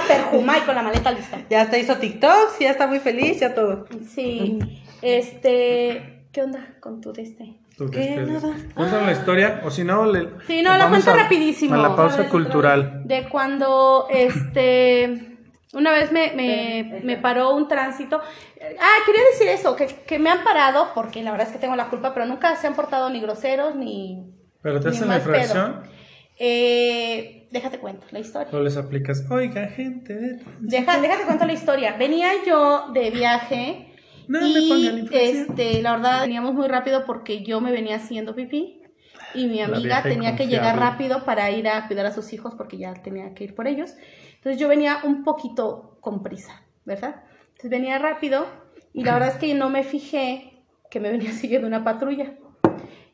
Perjumay 0.07 0.61
con 0.61 0.77
la 0.77 0.83
maleta 0.83 1.11
lista. 1.11 1.39
Ya 1.51 1.63
está, 1.63 1.77
hizo 1.77 1.97
TikToks, 1.97 2.61
ya 2.61 2.71
está 2.71 2.87
muy 2.87 3.01
feliz, 3.01 3.41
ya 3.41 3.53
todo. 3.53 3.87
Sí, 4.15 4.59
este, 5.03 6.27
¿Qué 6.33 6.43
onda 6.43 6.75
con 6.81 7.01
tu 7.01 7.13
de 7.13 7.23
este? 7.23 7.55
Este, 7.79 8.17
Nada. 8.23 8.55
Cuéntame 8.75 9.07
la 9.07 9.13
historia, 9.13 9.61
o 9.65 9.71
si 9.71 9.83
no, 9.85 10.07
le, 10.07 10.29
Sí, 10.47 10.63
no, 10.63 10.71
la 10.73 10.79
vamos 10.85 11.03
cuento 11.05 11.11
a- 11.11 11.23
rapidísimo. 11.25 11.75
A 11.75 11.79
la 11.79 11.97
pausa 11.97 12.29
cultural. 12.29 13.03
De 13.05 13.29
cuando, 13.29 14.07
este, 14.11 15.39
una 15.73 15.91
vez 15.93 16.13
me, 16.13 16.33
me, 16.35 17.01
me 17.03 17.17
paró 17.17 17.55
un 17.57 17.67
tránsito. 17.67 18.21
Ah, 18.21 18.97
quería 19.05 19.23
decir 19.33 19.49
eso, 19.49 19.75
que, 19.77 19.87
que 19.87 20.19
me 20.19 20.31
han 20.31 20.45
parado, 20.45 20.89
porque 20.95 21.23
la 21.23 21.33
verdad 21.33 21.49
es 21.49 21.53
que 21.53 21.59
tengo 21.59 21.75
la 21.77 21.89
culpa, 21.89 22.15
pero 22.15 22.27
nunca 22.27 22.55
se 22.57 22.67
han 22.69 22.75
portado 22.75 23.11
ni 23.11 23.21
groseros, 23.21 23.75
ni... 23.75 24.25
Pero 24.63 24.81
te 24.81 24.91
ni 24.91 24.97
hacen 24.97 25.09
la 25.09 25.17
infracción 25.17 25.83
Eh, 26.39 27.49
déjate 27.51 27.79
cuento 27.79 28.07
la 28.11 28.19
historia. 28.21 28.49
o 28.53 28.61
les 28.61 28.77
aplicas, 28.77 29.25
oiga, 29.31 29.67
gente. 29.69 30.41
Deja, 30.61 31.01
déjate 31.01 31.25
cuento 31.25 31.45
la 31.47 31.53
historia. 31.53 31.97
Venía 31.99 32.29
yo 32.47 32.89
de 32.93 33.11
viaje 33.11 33.94
No 34.29 34.41
me 34.41 34.49
y 34.49 34.69
pongan 34.69 34.99
infracción. 34.99 35.47
este, 35.51 35.83
la 35.83 35.97
verdad 35.97 36.23
veníamos 36.23 36.55
muy 36.55 36.69
rápido 36.69 37.05
porque 37.05 37.45
yo 37.45 37.61
me 37.61 37.73
venía 37.73 37.97
haciendo 37.97 38.35
pipí 38.35 38.83
y 39.35 39.47
mi 39.47 39.61
amiga 39.61 40.03
tenía 40.03 40.37
que 40.37 40.47
llegar 40.47 40.79
rápido 40.79 41.25
para 41.25 41.51
ir 41.51 41.69
a 41.69 41.87
cuidar 41.87 42.07
a 42.07 42.13
sus 42.13 42.33
hijos 42.33 42.55
porque 42.55 42.79
ya 42.79 42.95
tenía 42.95 43.35
que 43.35 43.45
ir 43.45 43.55
por 43.55 43.67
ellos. 43.67 43.95
Entonces 44.35 44.61
yo 44.61 44.69
venía 44.69 45.01
un 45.05 45.25
poquito 45.25 45.99
con 46.01 46.23
prisa, 46.23 46.63
¿verdad? 46.85 47.23
Entonces 47.49 47.71
venía 47.71 47.99
rápido 47.99 48.47
y 48.93 49.05
la 49.05 49.15
verdad 49.15 49.31
es 49.31 49.37
que 49.37 49.55
no 49.55 49.71
me 49.71 49.83
fijé 49.83 50.63
que 50.91 51.01
me 51.01 51.11
venía 51.11 51.33
siguiendo 51.33 51.67
una 51.67 51.85
patrulla. 51.85 52.35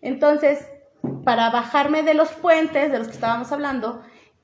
Entonces, 0.03 0.67
para 1.25 1.51
bajarme 1.51 2.03
de 2.03 2.15
los 2.15 2.31
puentes 2.31 2.93
de 2.93 2.99
los 2.99 3.09
que 3.09 3.15
estábamos 3.15 3.53
hablando, 3.53 4.03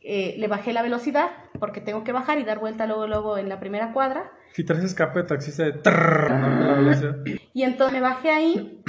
eh, 0.09 0.37
le 0.39 0.47
bajé 0.49 0.73
la 0.73 0.83
velocidad 0.83 1.31
porque 1.59 1.81
tengo 1.81 2.05
que 2.05 2.13
bajar 2.13 2.39
y 2.39 2.45
dar 2.45 2.61
vuelta 2.61 2.87
luego, 2.87 3.07
luego 3.07 3.39
en 3.39 3.49
la 3.49 3.59
primera 3.59 3.93
cuadra. 3.93 4.31
Si 4.53 4.63
traes 4.65 4.85
escape 4.85 5.21
de 5.21 5.25
taxista 5.27 5.65
de 5.65 5.73
trrr. 5.73 7.25
Y 7.53 7.63
entonces 7.65 7.93
me 7.95 8.01
bajé 8.01 8.31
ahí 8.31 8.83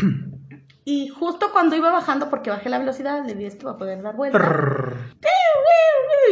y 0.85 1.09
justo 1.09 1.47
cuando 1.51 1.75
iba 1.75 1.91
bajando, 1.91 2.29
porque 2.29 2.49
bajé 2.49 2.69
la 2.69 2.79
velocidad, 2.79 3.25
le 3.25 3.33
dije, 3.33 3.47
esto 3.47 3.65
va 3.65 3.73
a 3.73 3.77
poder 3.77 4.01
dar 4.01 4.15
vuelta. 4.15 4.37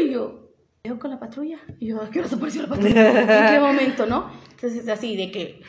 Y 0.01 0.11
yo, 0.11 0.51
¿veo 0.83 0.99
con 0.99 1.09
la 1.11 1.19
patrulla? 1.19 1.57
Y 1.79 1.88
yo, 1.88 2.01
¿a 2.01 2.09
qué 2.09 2.19
hora 2.19 2.29
se 2.29 2.36
apareció 2.36 2.61
la 2.63 2.67
patrulla? 2.69 3.21
¿En 3.21 3.53
qué 3.53 3.59
momento, 3.59 4.05
no? 4.05 4.29
Entonces, 4.51 4.88
así 4.88 5.15
de 5.17 5.31
que, 5.31 5.61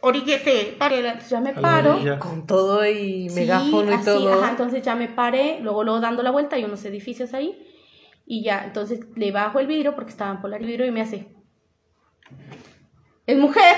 oríguese, 0.00 0.74
pare. 0.78 0.98
Entonces 1.00 1.30
ya 1.30 1.40
me 1.40 1.52
paro. 1.52 1.98
Con 2.18 2.46
todo 2.46 2.84
y 2.86 3.28
Sí, 3.28 3.34
megáfono 3.40 3.90
y 3.90 3.94
así, 3.94 4.04
todo. 4.04 4.32
ajá, 4.32 4.50
entonces 4.50 4.82
ya 4.82 4.94
me 4.94 5.08
paré, 5.08 5.58
luego, 5.60 5.84
luego 5.84 6.00
dando 6.00 6.22
la 6.22 6.30
vuelta, 6.30 6.56
hay 6.56 6.64
unos 6.64 6.84
edificios 6.84 7.34
ahí. 7.34 7.70
Y 8.26 8.42
ya, 8.42 8.64
entonces 8.64 9.00
le 9.16 9.32
bajo 9.32 9.60
el 9.60 9.66
vidrio 9.66 9.94
porque 9.94 10.10
estaban 10.10 10.40
por 10.40 10.52
el 10.54 10.64
vidrio 10.64 10.86
y 10.86 10.90
me 10.90 11.02
hace, 11.02 11.28
¿es 13.26 13.36
mujer? 13.36 13.76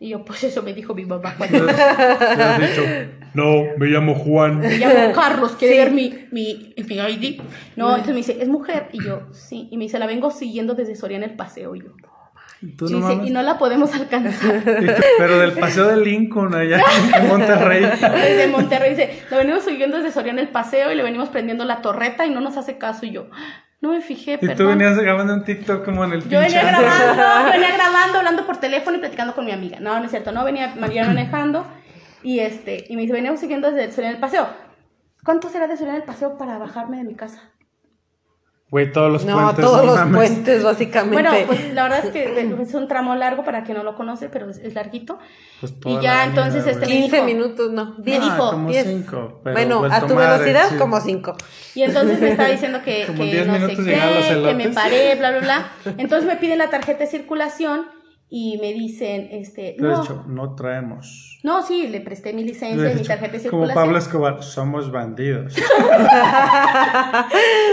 Y 0.00 0.10
yo, 0.10 0.24
pues 0.24 0.44
eso 0.44 0.62
me 0.62 0.72
dijo 0.72 0.94
mi 0.94 1.04
mamá 1.04 1.34
cuando 1.36 1.66
has 1.68 2.60
dicho, 2.60 2.82
no, 3.34 3.64
me 3.76 3.86
llamo 3.86 4.14
Juan. 4.14 4.60
me 4.60 4.78
llamo 4.78 5.12
Carlos, 5.12 5.56
quiere 5.58 5.78
ver 5.78 5.90
mi, 5.90 6.26
mi, 6.30 6.74
mi 6.76 6.96
ID. 6.96 7.40
No, 7.76 7.90
entonces 7.90 8.14
me 8.14 8.18
dice, 8.18 8.38
¿es 8.40 8.48
mujer? 8.48 8.88
Y 8.92 9.04
yo, 9.04 9.28
sí. 9.32 9.68
Y 9.70 9.76
me 9.76 9.84
dice, 9.84 9.98
la 9.98 10.06
vengo 10.06 10.30
siguiendo 10.30 10.74
desde 10.74 10.94
Soriana 10.94 11.26
el 11.26 11.34
paseo. 11.34 11.74
Y 11.74 11.80
yo, 11.80 11.90
y, 12.60 12.66
no 12.66 12.86
dice, 12.86 12.98
mames. 13.00 13.28
y 13.28 13.30
no 13.30 13.42
la 13.42 13.58
podemos 13.58 13.94
alcanzar. 13.94 14.62
Pero 15.18 15.38
del 15.38 15.52
paseo 15.52 15.88
de 15.88 15.96
Lincoln 15.98 16.54
allá 16.54 16.80
en 17.16 17.28
Monterrey. 17.28 17.82
Desde 17.82 18.48
Monterrey 18.48 18.90
dice, 18.90 19.22
lo 19.30 19.36
venimos 19.36 19.64
siguiendo 19.64 19.96
desde 19.96 20.12
Soriana 20.12 20.40
el 20.40 20.48
paseo 20.48 20.90
y 20.92 20.94
le 20.94 21.02
venimos 21.02 21.28
prendiendo 21.28 21.64
la 21.64 21.82
torreta 21.82 22.26
y 22.26 22.30
no 22.30 22.40
nos 22.40 22.56
hace 22.56 22.78
caso. 22.78 23.06
Y 23.06 23.10
yo, 23.10 23.28
no 23.80 23.90
me 23.90 24.00
fijé, 24.00 24.38
Y 24.40 24.48
tú 24.54 24.66
venías 24.66 24.98
grabando 24.98 25.34
un 25.34 25.44
TikTok 25.44 25.84
como 25.84 26.04
en 26.04 26.12
el 26.12 26.28
Yo 26.28 26.40
venía 26.40 26.64
grabando, 26.64 27.50
venía 27.52 27.72
grabando, 27.76 28.18
hablando 28.18 28.46
por 28.46 28.56
teléfono 28.56 28.96
y 28.96 29.00
platicando 29.00 29.34
con 29.34 29.44
mi 29.44 29.52
amiga. 29.52 29.78
No, 29.80 29.98
no 29.98 30.04
es 30.04 30.10
cierto, 30.10 30.32
no, 30.32 30.44
venía 30.44 30.74
María 30.78 31.04
manejando 31.04 31.64
y 32.22 32.40
este, 32.40 32.86
y 32.88 32.96
me 32.96 33.02
dice, 33.02 33.14
veníamos 33.14 33.40
siguiendo 33.40 33.70
desde 33.70 33.92
Soriana 33.92 34.16
el 34.16 34.20
paseo. 34.20 34.48
¿Cuánto 35.24 35.48
será 35.48 35.68
de 35.68 35.76
Soriana 35.76 35.98
el 35.98 36.04
paseo 36.04 36.36
para 36.38 36.58
bajarme 36.58 36.96
de 36.96 37.04
mi 37.04 37.14
casa? 37.14 37.52
Güey, 38.70 38.92
todos 38.92 39.10
los 39.10 39.24
No, 39.24 39.34
puentes. 39.34 39.64
todos 39.64 39.78
no 39.78 39.86
los 39.86 39.96
mames. 39.96 40.14
puentes, 40.30 40.62
básicamente. 40.62 41.22
Bueno, 41.22 41.46
pues 41.46 41.72
la 41.72 41.84
verdad 41.84 42.04
es 42.04 42.10
que 42.12 42.52
es 42.60 42.74
un 42.74 42.86
tramo 42.86 43.14
largo 43.14 43.42
para 43.42 43.64
quien 43.64 43.78
no 43.78 43.82
lo 43.82 43.94
conoce, 43.94 44.28
pero 44.28 44.50
es, 44.50 44.58
es 44.58 44.74
larguito. 44.74 45.18
Pues 45.60 45.72
y 45.86 45.94
ya 46.02 46.16
la 46.16 46.24
entonces 46.24 46.62
avenida, 46.64 46.70
este 46.72 46.84
güey. 46.84 46.94
me 46.96 47.00
15 47.02 47.16
dijo- 47.16 47.24
minutos, 47.26 47.70
no. 47.72 47.94
Me 47.96 48.04
10. 48.04 48.18
Ah, 48.20 48.24
dijo, 48.24 48.50
como 48.50 48.68
10. 48.68 48.86
cinco. 48.86 49.40
pero 49.42 49.54
Bueno, 49.56 49.84
a 49.90 50.00
tu 50.06 50.14
madre, 50.14 50.32
velocidad, 50.44 50.68
sí. 50.68 50.76
como 50.76 51.00
5. 51.00 51.36
Y 51.76 51.82
entonces 51.82 52.20
me 52.20 52.30
está 52.32 52.46
diciendo 52.46 52.80
que, 52.84 53.06
que 53.06 53.12
10 53.24 53.46
no 53.46 53.54
sé 53.54 53.76
qué, 53.76 54.34
los 54.34 54.48
que 54.48 54.54
me 54.54 54.68
paré, 54.68 55.14
bla, 55.14 55.30
bla, 55.30 55.40
bla. 55.40 55.68
Entonces 55.96 56.26
me 56.28 56.36
piden 56.36 56.58
la 56.58 56.68
tarjeta 56.68 56.98
de 57.00 57.06
circulación 57.06 57.86
y 58.30 58.58
me 58.60 58.72
dicen, 58.74 59.28
este, 59.30 59.76
no, 59.78 60.00
dicho, 60.02 60.24
no 60.28 60.54
traemos. 60.54 61.38
no, 61.42 61.62
sí, 61.62 61.86
le 61.88 62.00
presté 62.02 62.32
mi 62.34 62.44
licencia 62.44 62.82
Le 62.82 62.90
he 62.90 62.92
y 62.92 62.96
mi 62.96 63.04
tarjeta 63.04 63.32
de 63.32 63.38
como 63.38 63.42
circulación. 63.64 63.74
Pablo 63.84 63.98
Escobar, 63.98 64.42
somos 64.42 64.90
bandidos. 64.92 65.54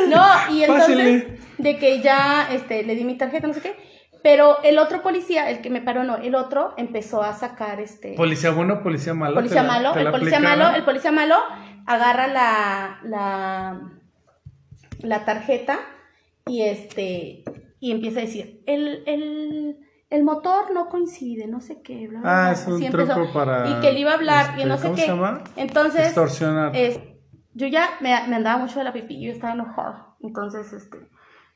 No, 0.09 0.23
y 0.53 0.63
entonces, 0.63 1.25
de 1.57 1.77
que 1.77 2.01
ya 2.01 2.47
este, 2.51 2.83
le 2.83 2.95
di 2.95 3.03
mi 3.03 3.17
tarjeta, 3.17 3.47
no 3.47 3.53
sé 3.53 3.61
qué. 3.61 3.75
Pero 4.23 4.61
el 4.63 4.79
otro 4.79 5.01
policía, 5.03 5.49
el 5.51 5.61
que 5.61 5.69
me 5.69 5.81
paró, 5.81 6.03
no, 6.03 6.17
el 6.17 6.33
otro 6.35 6.73
empezó 6.77 7.21
a 7.21 7.33
sacar 7.33 7.79
este. 7.79 8.13
Policía 8.15 8.51
bueno, 8.51 8.81
policía 8.81 9.13
malo. 9.13 9.35
policía 9.35 9.61
¿te 9.61 9.67
la- 9.67 9.73
malo, 9.73 9.95
el 9.95 10.11
policía 10.11 10.39
malo, 10.39 10.75
el 10.75 10.83
policía 10.83 11.11
malo 11.11 11.35
agarra 11.85 12.27
la, 12.27 12.99
la, 13.03 13.81
la 15.01 15.25
tarjeta 15.25 15.79
y 16.47 16.63
este 16.63 17.43
y 17.79 17.91
empieza 17.91 18.19
a 18.19 18.23
decir, 18.23 18.63
el, 18.65 19.03
el, 19.05 19.77
el 20.09 20.23
motor 20.23 20.71
no 20.73 20.87
coincide, 20.89 21.47
no 21.47 21.59
sé 21.61 21.81
qué, 21.81 22.07
bla, 22.07 22.19
bla, 22.21 22.29
Ah, 22.29 22.43
bla". 22.43 22.51
es 22.53 22.67
un 22.67 22.79
truco 22.91 23.11
empezó. 23.13 23.33
para, 23.33 23.69
Y 23.69 23.81
que 23.81 23.91
le 23.91 23.99
iba 23.99 24.11
a 24.11 24.15
hablar 24.15 24.45
y 24.51 24.61
este, 24.61 24.65
no 24.69 24.77
sé 24.77 24.83
¿cómo 24.83 24.95
qué. 24.95 25.01
se 25.01 25.07
llama? 25.07 25.43
Entonces, 25.55 26.05
Extorsionar. 26.05 26.75
es- 26.75 26.99
yo 27.53 27.67
ya 27.67 27.89
me, 28.01 28.09
me 28.27 28.35
andaba 28.35 28.57
mucho 28.57 28.79
de 28.79 28.83
la 28.85 28.93
pipí, 28.93 29.21
yo 29.21 29.31
estaba 29.31 29.53
enojada. 29.53 30.15
Entonces, 30.21 30.71
este, 30.73 30.97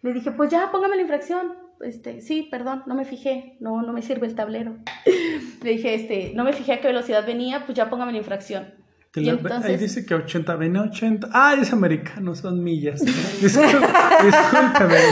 le 0.02 0.14
dije, 0.14 0.32
pues 0.32 0.50
ya, 0.50 0.72
póngame 0.72 0.96
la 0.96 1.02
infracción. 1.02 1.54
Este, 1.82 2.22
sí, 2.22 2.48
perdón, 2.52 2.84
no 2.88 2.96
me 2.96 3.06
fijé, 3.06 3.58
no, 3.62 3.82
no 3.82 3.94
me 3.94 4.02
sirve 4.02 4.28
el 4.28 4.36
tablero. 4.36 4.78
le 5.64 5.70
dije, 5.72 5.94
este, 5.94 6.32
no 6.36 6.44
me 6.44 6.54
fijé 6.54 6.74
a 6.74 6.82
qué 6.82 6.88
velocidad 6.88 7.26
venía, 7.26 7.66
pues 7.66 7.78
ya 7.78 7.90
póngame 7.90 8.12
la 8.14 8.18
infracción. 8.18 8.74
Te 9.12 9.22
Y 9.22 9.26
la- 9.26 9.32
entonces, 9.34 9.66
Ahí 9.72 9.78
dice 9.78 10.06
que 10.06 10.14
80, 10.14 10.56
viene 10.58 10.80
80. 10.80 11.30
Ah, 11.34 11.56
es 11.60 11.74
americano, 11.74 12.36
son 12.36 12.64
millas. 12.64 13.02
Disculpe, 13.42 13.80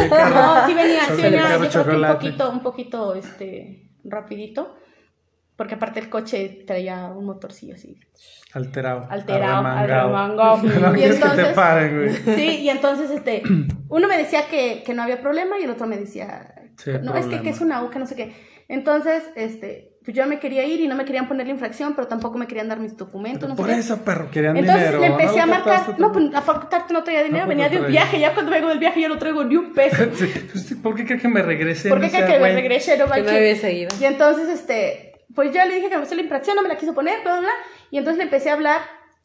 no, 0.10 0.68
sí 0.68 0.74
venía, 0.74 1.02
sí 1.06 1.22
venía, 1.22 1.58
yo 1.58 1.70
creo 1.70 1.86
que 1.86 1.96
un 1.96 2.08
poquito, 2.08 2.52
un 2.52 2.62
poquito, 2.62 3.16
este, 3.16 3.90
rapidito. 4.04 4.76
Porque 5.56 5.74
aparte 5.74 6.00
el 6.00 6.08
coche 6.10 6.64
traía 6.68 7.08
un 7.08 7.26
motorcillo 7.26 7.74
así, 7.74 8.00
Alterado. 8.54 9.08
alterado, 9.10 9.66
arremangado. 9.66 10.58
No 10.82 10.96
Y 10.96 11.00
que 11.02 11.14
te 11.14 11.46
paren, 11.56 11.98
güey. 11.98 12.14
Sí, 12.38 12.60
y 12.62 12.70
entonces 12.70 13.10
este, 13.10 13.42
uno 13.90 14.08
me 14.08 14.20
decía 14.20 14.48
que, 14.52 14.84
que 14.86 14.94
no 14.94 15.02
había 15.02 15.20
problema 15.20 15.58
y 15.60 15.64
el 15.64 15.72
otro 15.72 15.88
me 15.88 15.98
decía, 15.98 16.54
Sí, 16.78 16.92
no, 17.02 17.16
es 17.16 17.26
que, 17.26 17.42
que 17.42 17.50
es 17.50 17.60
una 17.62 17.84
U, 17.84 17.90
que 17.90 17.98
no 17.98 18.06
sé 18.06 18.16
qué. 18.16 18.36
Entonces, 18.68 19.24
este, 19.36 19.97
pues 20.08 20.16
yo 20.16 20.26
me 20.26 20.40
quería 20.40 20.64
ir 20.64 20.80
y 20.80 20.88
no 20.88 20.96
me 20.96 21.04
querían 21.04 21.28
poner 21.28 21.48
la 21.48 21.52
infracción, 21.52 21.94
pero 21.94 22.08
tampoco 22.08 22.38
me 22.38 22.48
querían 22.48 22.70
dar 22.70 22.80
mis 22.80 22.96
documentos, 22.96 23.50
no 23.50 23.56
sé 23.56 23.62
Por 23.62 23.70
qué. 23.70 23.78
eso, 23.78 24.06
perro, 24.06 24.32
querían 24.32 24.56
Entonces 24.56 24.86
dinero. 24.86 25.02
le 25.02 25.08
empecé 25.08 25.36
¿no 25.36 25.44
a 25.44 25.46
marcar, 25.48 26.00
no, 26.00 26.12
pues 26.14 26.26
aparte 26.34 26.94
no 26.94 27.04
traía 27.04 27.24
dinero, 27.24 27.46
Tampoco 27.46 27.50
venía 27.50 27.68
de 27.68 27.86
un 27.86 27.92
viaje, 27.92 28.18
ya 28.18 28.34
cuando 28.34 28.50
vengo 28.54 28.70
del 28.70 28.80
viaje 28.80 29.02
ya 29.02 29.10
no 29.10 29.18
traigo 29.18 29.44
ni 29.44 29.58
un 29.58 29.74
peso. 29.74 29.98
Sí, 30.16 30.32
pues, 30.50 30.74
¿Por 30.82 30.96
qué 30.96 31.06
crees 31.06 31.22
que 31.22 31.28
me 31.28 31.42
regresé? 31.42 31.90
¿Por 31.90 32.00
qué 32.00 32.06
No 32.06 32.10
cree 32.14 32.22
sea, 32.22 32.28
que 32.28 32.34
me 32.36 32.40
güey. 32.40 32.54
regresé? 32.54 32.92
No 32.98 33.04
Que 33.04 33.10
no 33.10 33.16
manches. 33.18 33.34
había 33.34 33.56
seguido. 33.58 33.90
Y 34.00 34.06
entonces, 34.06 34.48
este, 34.48 35.26
pues 35.36 35.54
yo 35.54 35.66
le 35.66 35.76
dije 35.76 35.90
que 35.90 35.98
me 35.98 36.04
hizo 36.06 36.16
la 36.16 36.22
infracción, 36.22 36.56
no 36.56 36.62
me 36.64 36.70
la 36.70 36.78
quiso 36.78 36.94
poner, 36.94 37.22
bla, 37.24 37.34
bla, 37.34 37.42
bla. 37.42 37.52
Y 37.92 37.98
entonces 37.98 38.18
le 38.20 38.24
empecé 38.24 38.50
a 38.50 38.54
hablar 38.54 38.80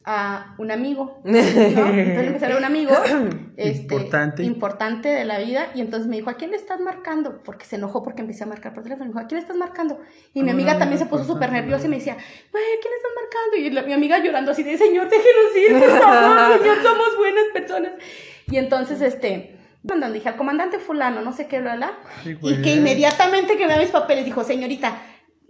a 0.05 0.55
un 0.57 0.69
amigo, 0.71 1.21
¿no? 1.23 1.37
Entonces 1.37 1.75
le 1.75 2.27
empecé 2.27 2.45
a 2.45 2.47
hablar 2.49 2.55
a 2.55 2.57
un 2.57 2.65
amigo 2.65 2.91
este, 3.57 3.81
Importante. 3.81 4.43
importante 4.43 5.09
de 5.09 5.23
la 5.25 5.39
vida. 5.39 5.67
Y 5.75 5.81
entonces 5.81 6.07
me 6.09 6.15
dijo, 6.17 6.29
¿a 6.29 6.33
quién 6.35 6.51
le 6.51 6.57
estás 6.57 6.79
marcando? 6.79 7.41
Porque 7.43 7.65
se 7.65 7.77
enojó 7.77 8.03
porque 8.03 8.21
empecé 8.21 8.43
a 8.43 8.47
marcar 8.47 8.73
por 8.73 8.83
teléfono. 8.83 9.05
Me 9.05 9.11
dijo, 9.13 9.19
¿a 9.19 9.27
quién 9.27 9.37
le 9.37 9.41
estás 9.43 9.57
marcando? 9.57 9.99
Y 10.33 10.43
mi 10.43 10.49
Ah, 10.49 10.53
amiga 10.53 10.77
también 10.77 10.99
se 10.99 11.05
puso 11.05 11.23
súper 11.23 11.51
nerviosa 11.51 11.85
y 11.85 11.89
me 11.89 11.97
decía, 11.97 12.13
güey, 12.51 12.63
¿a 12.63 12.81
quién 12.81 12.91
le 12.91 12.97
estás 12.97 13.11
marcando? 13.21 13.57
Y 13.57 13.69
la- 13.71 13.81
mi 13.83 13.93
amiga 13.93 14.19
llorando 14.23 14.51
así 14.51 14.63
de, 14.63 14.77
señor, 14.77 15.07
déjenos 15.09 15.55
ir, 15.57 15.79
por 15.79 15.99
favor, 16.01 16.57
señor, 16.59 16.77
somos 16.83 17.17
buenas 17.17 17.45
personas. 17.53 17.91
Y 18.49 18.57
entonces, 18.57 19.01
este... 19.01 19.59
Dije 20.13 20.29
al 20.29 20.37
comandante 20.37 20.79
fulano, 20.79 21.19
no 21.21 21.33
sé 21.33 21.47
qué, 21.47 21.59
bla, 21.59 21.75
bla, 21.75 21.91
y 22.23 22.35
que 22.37 22.61
güey. 22.61 22.77
inmediatamente 22.77 23.57
que 23.57 23.67
vea 23.67 23.77
mis 23.77 23.89
papeles 23.89 24.23
dijo, 24.23 24.41
señorita, 24.45 24.95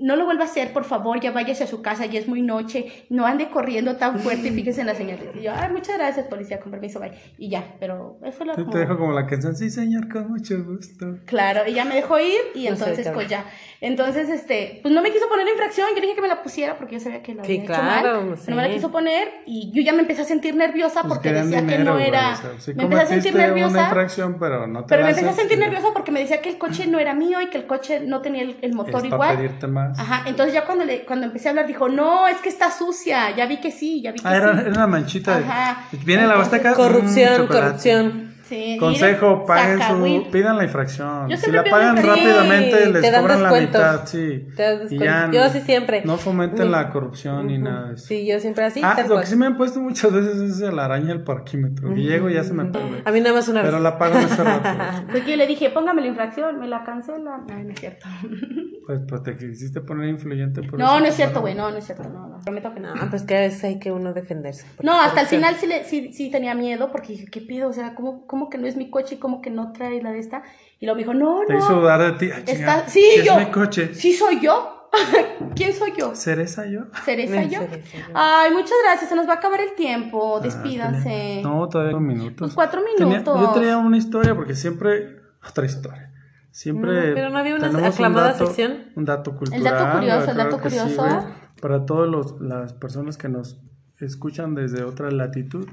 no 0.04 0.16
lo 0.16 0.26
vuelva 0.26 0.44
a 0.44 0.48
hacer, 0.48 0.74
por 0.74 0.84
favor, 0.84 1.20
ya 1.20 1.32
váyase 1.32 1.64
a 1.64 1.68
su 1.68 1.82
casa, 1.82 2.06
ya 2.06 2.20
es 2.20 2.28
muy 2.28 2.42
noche, 2.42 3.06
no 3.10 3.26
ande 3.26 3.50
corriendo 3.50 3.96
tan 3.96 4.20
fuerte 4.20 4.50
y 4.50 4.52
fíjese 4.52 4.82
en 4.82 4.88
la 4.88 4.96
señal. 4.96 5.18
Y 5.34 5.44
yo, 5.44 5.52
ay, 5.56 5.72
muchas 5.72 5.98
gracias, 5.98 6.28
policía, 6.28 6.60
con 6.60 6.72
permiso, 6.72 7.00
bye. 7.00 7.14
Y 7.38 7.50
ya, 7.50 7.76
pero 7.80 8.18
eso 8.24 8.38
fue 8.38 8.46
lo 8.46 8.54
Te, 8.56 8.62
como... 8.62 8.72
te 8.74 8.80
dejo 8.80 8.98
como 8.98 9.14
la 9.14 9.26
canción, 9.26 9.56
sí, 9.56 9.70
señor, 9.70 10.10
con 10.10 10.30
mucho 10.30 10.64
gusto. 10.64 11.18
Claro, 11.26 11.62
ella 11.66 11.86
me 11.86 11.96
dejó 11.96 12.20
ir 12.20 12.38
y 12.54 12.70
No 12.70 12.76
sé, 12.76 12.84
entonces 12.84 13.10
pues 13.14 13.28
ya. 13.30 13.46
Entonces, 13.82 14.30
este, 14.30 14.80
pues 14.82 14.94
no 14.94 15.02
me 15.02 15.12
quiso 15.12 15.28
poner 15.30 15.46
la 15.46 15.52
infracción, 15.52 15.88
yo 15.96 16.02
dije 16.02 16.16
que 16.16 16.22
me 16.22 16.28
la 16.28 16.42
pusiera 16.44 16.78
porque 16.78 16.96
yo 16.96 17.00
sabía 17.02 17.22
que 17.22 17.34
lo 17.34 17.44
Sí, 17.44 17.54
había 17.58 17.66
claro, 17.66 18.18
hecho 18.20 18.26
mal. 18.28 18.38
sí. 18.38 18.50
No 18.50 18.56
me 18.56 18.62
la 18.62 18.74
quiso 18.74 18.92
poner 18.92 19.30
y 19.46 19.72
yo 19.74 19.82
ya 19.84 19.94
me 19.94 20.02
empecé 20.02 20.22
a 20.22 20.26
sentir 20.26 20.56
nerviosa 20.56 21.02
Pues 21.02 21.14
porque 21.16 21.34
decía 21.34 21.66
que 21.66 21.80
no 21.80 21.98
era... 22.00 22.34
o 22.34 22.36
sea, 22.36 22.52
sí 22.60 22.74
me 22.74 22.84
empecé 22.84 23.02
a 23.04 23.06
sentir 23.08 23.34
una 23.36 23.48
nerviosa. 23.48 23.84
infracción, 23.84 24.38
pero 24.40 24.68
no 24.68 24.82
te 24.86 24.90
Pero 24.90 25.04
me 25.04 25.10
empecé 25.10 25.30
a 25.30 25.34
sentir 25.34 25.58
nerviosa 25.60 25.88
porque 25.94 26.12
me 26.12 26.20
decía 26.22 26.42
que 26.42 26.50
el 26.50 26.58
coche 26.58 26.88
no 26.88 27.00
era 27.00 27.14
mío 27.14 27.42
y 27.42 27.48
que 27.50 27.58
el 27.58 27.66
coche 27.68 28.00
no 28.02 28.22
tenía 28.22 28.44
el, 28.44 28.58
el 28.62 28.74
motor 28.74 29.00
Es 29.02 29.06
igual. 29.06 29.20
para 29.20 29.36
pedirte 29.38 29.68
más. 29.68 29.93
Ajá, 29.98 30.24
entonces 30.26 30.54
ya 30.54 30.66
cuando, 30.66 30.86
le, 30.86 31.06
cuando 31.06 31.26
empecé 31.26 31.48
a 31.48 31.52
hablar 31.52 31.68
dijo, 31.68 31.90
no, 31.90 32.28
es 32.28 32.38
que 32.38 32.50
está 32.50 32.72
sucia, 32.72 33.36
ya 33.36 33.46
vi 33.46 33.58
que 33.58 33.72
sí, 33.72 34.02
ya 34.02 34.12
vi 34.12 34.20
que 34.20 34.28
Ah, 34.28 34.36
era, 34.36 34.54
sí. 34.54 34.60
era 34.62 34.70
una 34.72 34.88
manchita. 34.88 35.38
de- 35.38 35.44
Ajá. 35.46 35.86
Viene 36.06 36.28
la. 36.28 36.36
Corrupción, 36.76 37.34
mm, 37.34 37.38
chocolate. 37.38 37.66
corrupción. 37.66 38.33
Sí, 38.54 38.78
Consejo, 38.78 39.46
paguen 39.46 39.80
su, 39.82 40.32
pidan 40.32 40.58
la 40.58 40.66
infracción. 40.66 41.28
Yo 41.30 41.38
si 41.38 41.52
la 41.52 41.64
pagan 41.64 41.98
infracción. 41.98 42.28
rápidamente, 42.36 42.86
Sí, 42.86 42.92
les 42.94 43.12
cobran 43.20 43.44
la 43.44 43.52
mitad, 43.52 44.06
sí. 44.06 44.48
Te 44.56 44.62
das 44.64 44.92
Y 44.92 44.98
ya 45.00 45.32
Yo 45.32 45.50
sí 45.50 45.62
siempre. 45.62 46.04
No 46.06 46.18
fomenten 46.18 46.66
Mi- 46.68 46.72
la 46.72 46.90
corrupción 46.92 47.48
ni 47.48 47.58
nada 47.58 47.88
de 47.90 47.94
eso. 47.96 48.06
Sí, 48.06 48.28
yo 48.28 48.40
siempre 48.40 48.66
así. 48.66 48.82
ah, 48.84 48.96
lo 49.02 49.08
cual. 49.08 49.22
que 49.22 49.26
sí 49.28 49.36
me 49.36 49.48
han 49.48 49.58
puesto 49.58 49.80
muchas 49.80 50.12
veces 50.14 50.40
es 50.40 50.60
la 50.74 50.86
araña 50.86 51.08
del 51.08 51.24
parquímetro. 51.24 51.98
Y 51.98 52.04
llego 52.04 52.30
y 52.30 52.36
ya 52.36 52.44
se 52.44 52.54
me 52.54 52.66
pierde. 52.66 53.02
A 53.06 53.12
mí 53.12 53.22
nada 53.22 53.34
más 53.36 53.48
una 53.48 53.62
vez. 53.62 53.72
Pero 53.72 53.82
la 53.82 53.98
pago 53.98 54.18
en 54.20 54.26
ese 54.26 54.44
rato. 54.44 54.70
Porque 55.12 55.32
yo 55.32 55.38
le 55.38 55.48
dije, 55.48 55.70
póngame 55.72 56.02
la 56.02 56.08
infracción, 56.08 56.60
me 56.60 56.68
la 56.68 56.84
cancelan. 56.84 57.46
Ay, 57.50 57.64
no 57.64 57.72
es 57.74 57.80
cierto. 57.80 58.06
Pues, 58.86 59.00
pero 59.08 59.24
te 59.24 59.38
quisiste 59.38 59.80
poner 59.80 60.10
influyente 60.10 60.62
por 60.62 60.78
No, 60.78 60.88
eso, 60.88 61.00
no 61.00 61.06
es 61.06 61.16
cierto, 61.16 61.36
¿no? 61.36 61.42
güey, 61.44 61.56
no, 61.56 61.72
no 61.72 61.78
es 61.78 61.86
cierto, 61.86 62.04
no, 62.10 62.28
no, 62.28 62.40
prometo 62.40 62.74
que 62.74 62.82
no. 62.82 62.94
No, 62.94 63.10
pues 63.10 63.24
que 63.24 63.38
a 63.38 63.40
veces 63.40 63.64
hay 63.64 63.80
que 63.80 63.94
uno 63.94 64.12
defenderse. 64.14 64.66
No, 64.82 65.00
hasta 65.00 65.22
el 65.22 65.28
final 65.28 65.56
sí, 65.56 65.68
le, 65.68 65.86
sí, 65.86 66.12
sí 66.12 66.30
tenía 66.30 66.54
miedo 66.54 66.92
porque 66.92 67.14
dije, 67.14 67.28
¿qué 67.28 67.40
pido? 67.40 67.70
O 67.70 67.72
sea, 67.72 67.96
¿cómo, 67.96 68.28
¿cómo 68.28 68.43
que 68.50 68.58
no 68.58 68.68
es 68.68 68.76
mi 68.76 68.90
coche 68.90 69.16
y 69.16 69.18
cómo 69.18 69.42
que 69.42 69.50
no 69.50 69.72
trae 69.74 70.02
la 70.02 70.12
de 70.12 70.20
esta? 70.20 70.44
Y 70.80 70.86
luego 70.86 70.96
me 70.98 71.02
dijo, 71.04 71.14
no, 71.14 71.42
Te 71.48 71.58
hizo 71.58 71.72
no. 71.74 71.82
dudar 71.82 72.02
de 72.02 72.12
ti. 72.20 72.32
Ay, 72.34 72.44
Está, 72.48 72.88
sí, 72.88 73.04
es 73.18 73.26
yo. 73.26 73.38
mi 73.38 73.46
coche. 73.52 73.94
Sí, 73.94 74.14
soy 74.14 74.40
yo. 74.42 74.70
¿Quién 75.56 75.74
soy 75.74 75.92
yo? 75.98 76.14
¿Cereza 76.14 76.66
yo? 76.68 76.82
¿Cereza 77.04 77.42
No, 77.42 77.48
yo? 77.50 77.60
Cereza 77.62 77.98
yo. 77.98 78.14
Ay, 78.14 78.52
muchas 78.52 78.76
gracias, 78.84 79.10
se 79.10 79.16
nos 79.16 79.28
va 79.28 79.34
a 79.34 79.36
acabar 79.38 79.60
el 79.62 79.74
tiempo. 79.76 80.38
Ah, 80.38 80.42
Despídanse. 80.44 81.42
No, 81.44 81.68
todavía 81.68 81.98
un 81.98 82.06
minutos. 82.08 82.36
Pues 82.38 82.54
cuatro 82.54 82.82
Tenía- 82.96 83.08
minutos. 83.18 83.40
yo 83.42 83.50
tenía 83.54 83.78
una 83.78 83.98
historia 83.98 84.36
porque 84.36 84.56
siempre. 84.56 85.18
Otra 85.50 85.66
historia. 85.66 86.12
Siempre. 86.52 87.10
No, 87.10 87.16
pero 87.16 87.30
no 87.32 87.38
había 87.40 87.56
una 87.56 87.70
un 87.70 87.84
aclamada 87.84 88.34
dato- 88.34 88.46
sección. 88.46 88.92
Un 88.96 89.06
dato 89.06 89.36
cultural. 89.36 89.58
El 89.58 89.64
dato 89.64 89.98
curioso, 89.98 90.32
el 90.32 90.38
dato 90.38 90.56
sí, 90.58 90.62
curioso. 90.62 91.28
Para 91.60 91.86
todas 91.86 92.40
las 92.40 92.74
personas 92.74 93.18
que 93.18 93.30
nos 93.30 93.60
escuchan 94.00 94.54
desde 94.54 94.84
otra 94.84 95.10
latitud, 95.10 95.68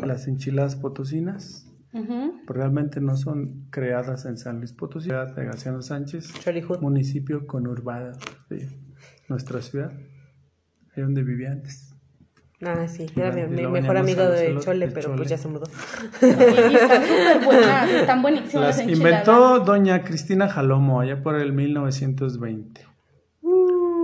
las 0.00 0.26
enchiladas 0.26 0.76
potosinas 0.76 1.66
Realmente 2.46 3.00
no 3.00 3.16
son 3.16 3.66
creadas 3.70 4.26
en 4.26 4.36
San 4.36 4.58
Luis 4.58 4.72
Potosí, 4.72 5.08
ciudad 5.08 5.34
de 5.34 5.44
Graciano 5.44 5.80
Sánchez, 5.80 6.32
municipio 6.80 7.46
conurbado 7.46 8.12
de 8.50 8.68
nuestra 9.28 9.62
ciudad, 9.62 9.92
ahí 10.94 11.02
donde 11.02 11.22
vivía 11.22 11.52
antes. 11.52 11.94
Ah, 12.62 12.88
sí, 12.88 13.06
era 13.14 13.30
mi, 13.32 13.66
mejor 13.66 13.96
amigo 13.96 14.22
de 14.22 14.58
Chole, 14.58 14.88
pero 14.88 15.02
Chole. 15.02 15.16
pues 15.18 15.28
ya 15.28 15.38
se 15.38 15.48
mudó. 15.48 15.66
Y 16.22 16.26
están 16.74 17.02
súper 17.02 17.44
buenas, 17.44 17.90
están 17.90 18.22
buenísimas 18.22 18.54
Las 18.54 18.76
las 18.76 18.78
enchiladas. 18.80 19.24
inventó 19.26 19.60
doña 19.60 20.02
Cristina 20.02 20.48
Jalomo 20.48 21.00
allá 21.00 21.22
por 21.22 21.36
el 21.36 21.52
1920. 21.52 22.86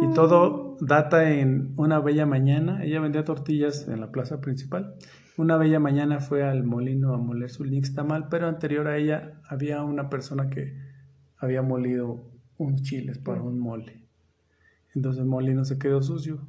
Y 0.02 0.14
todo 0.14 0.76
data 0.80 1.30
en 1.30 1.74
una 1.76 2.00
bella 2.00 2.26
mañana. 2.26 2.82
Ella 2.84 3.00
vendía 3.00 3.24
tortillas 3.24 3.86
en 3.88 4.00
la 4.00 4.10
plaza 4.10 4.40
principal. 4.40 4.94
Una 5.40 5.56
bella 5.56 5.80
mañana 5.80 6.20
fue 6.20 6.42
al 6.44 6.64
molino 6.64 7.14
a 7.14 7.16
moler 7.16 7.48
su 7.48 7.64
nixtamal, 7.64 8.28
pero 8.28 8.46
anterior 8.46 8.86
a 8.88 8.98
ella 8.98 9.40
había 9.48 9.82
una 9.82 10.10
persona 10.10 10.50
que 10.50 10.76
había 11.38 11.62
molido 11.62 12.28
unos 12.58 12.82
chiles 12.82 13.16
para 13.16 13.40
un 13.40 13.58
mole. 13.58 14.04
Entonces 14.94 15.22
el 15.22 15.26
molino 15.26 15.64
se 15.64 15.78
quedó 15.78 16.02
sucio. 16.02 16.46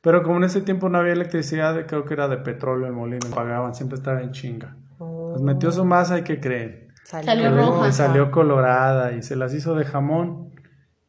Pero 0.00 0.24
como 0.24 0.38
en 0.38 0.44
ese 0.44 0.60
tiempo 0.60 0.88
no 0.88 0.98
había 0.98 1.12
electricidad, 1.12 1.86
creo 1.86 2.04
que 2.04 2.14
era 2.14 2.26
de 2.26 2.38
petróleo 2.38 2.88
el 2.88 2.94
molino, 2.94 3.28
pagaban, 3.32 3.76
siempre 3.76 3.96
estaba 3.96 4.20
en 4.20 4.32
chinga. 4.32 4.76
Pues 4.98 5.40
metió 5.42 5.70
su 5.70 5.84
masa, 5.84 6.14
hay 6.14 6.24
que 6.24 6.40
creer. 6.40 6.88
Salió 7.04 7.48
roja. 7.54 7.92
salió 7.92 8.32
colorada 8.32 9.12
y 9.12 9.22
se 9.22 9.36
las 9.36 9.54
hizo 9.54 9.76
de 9.76 9.84
jamón 9.84 10.50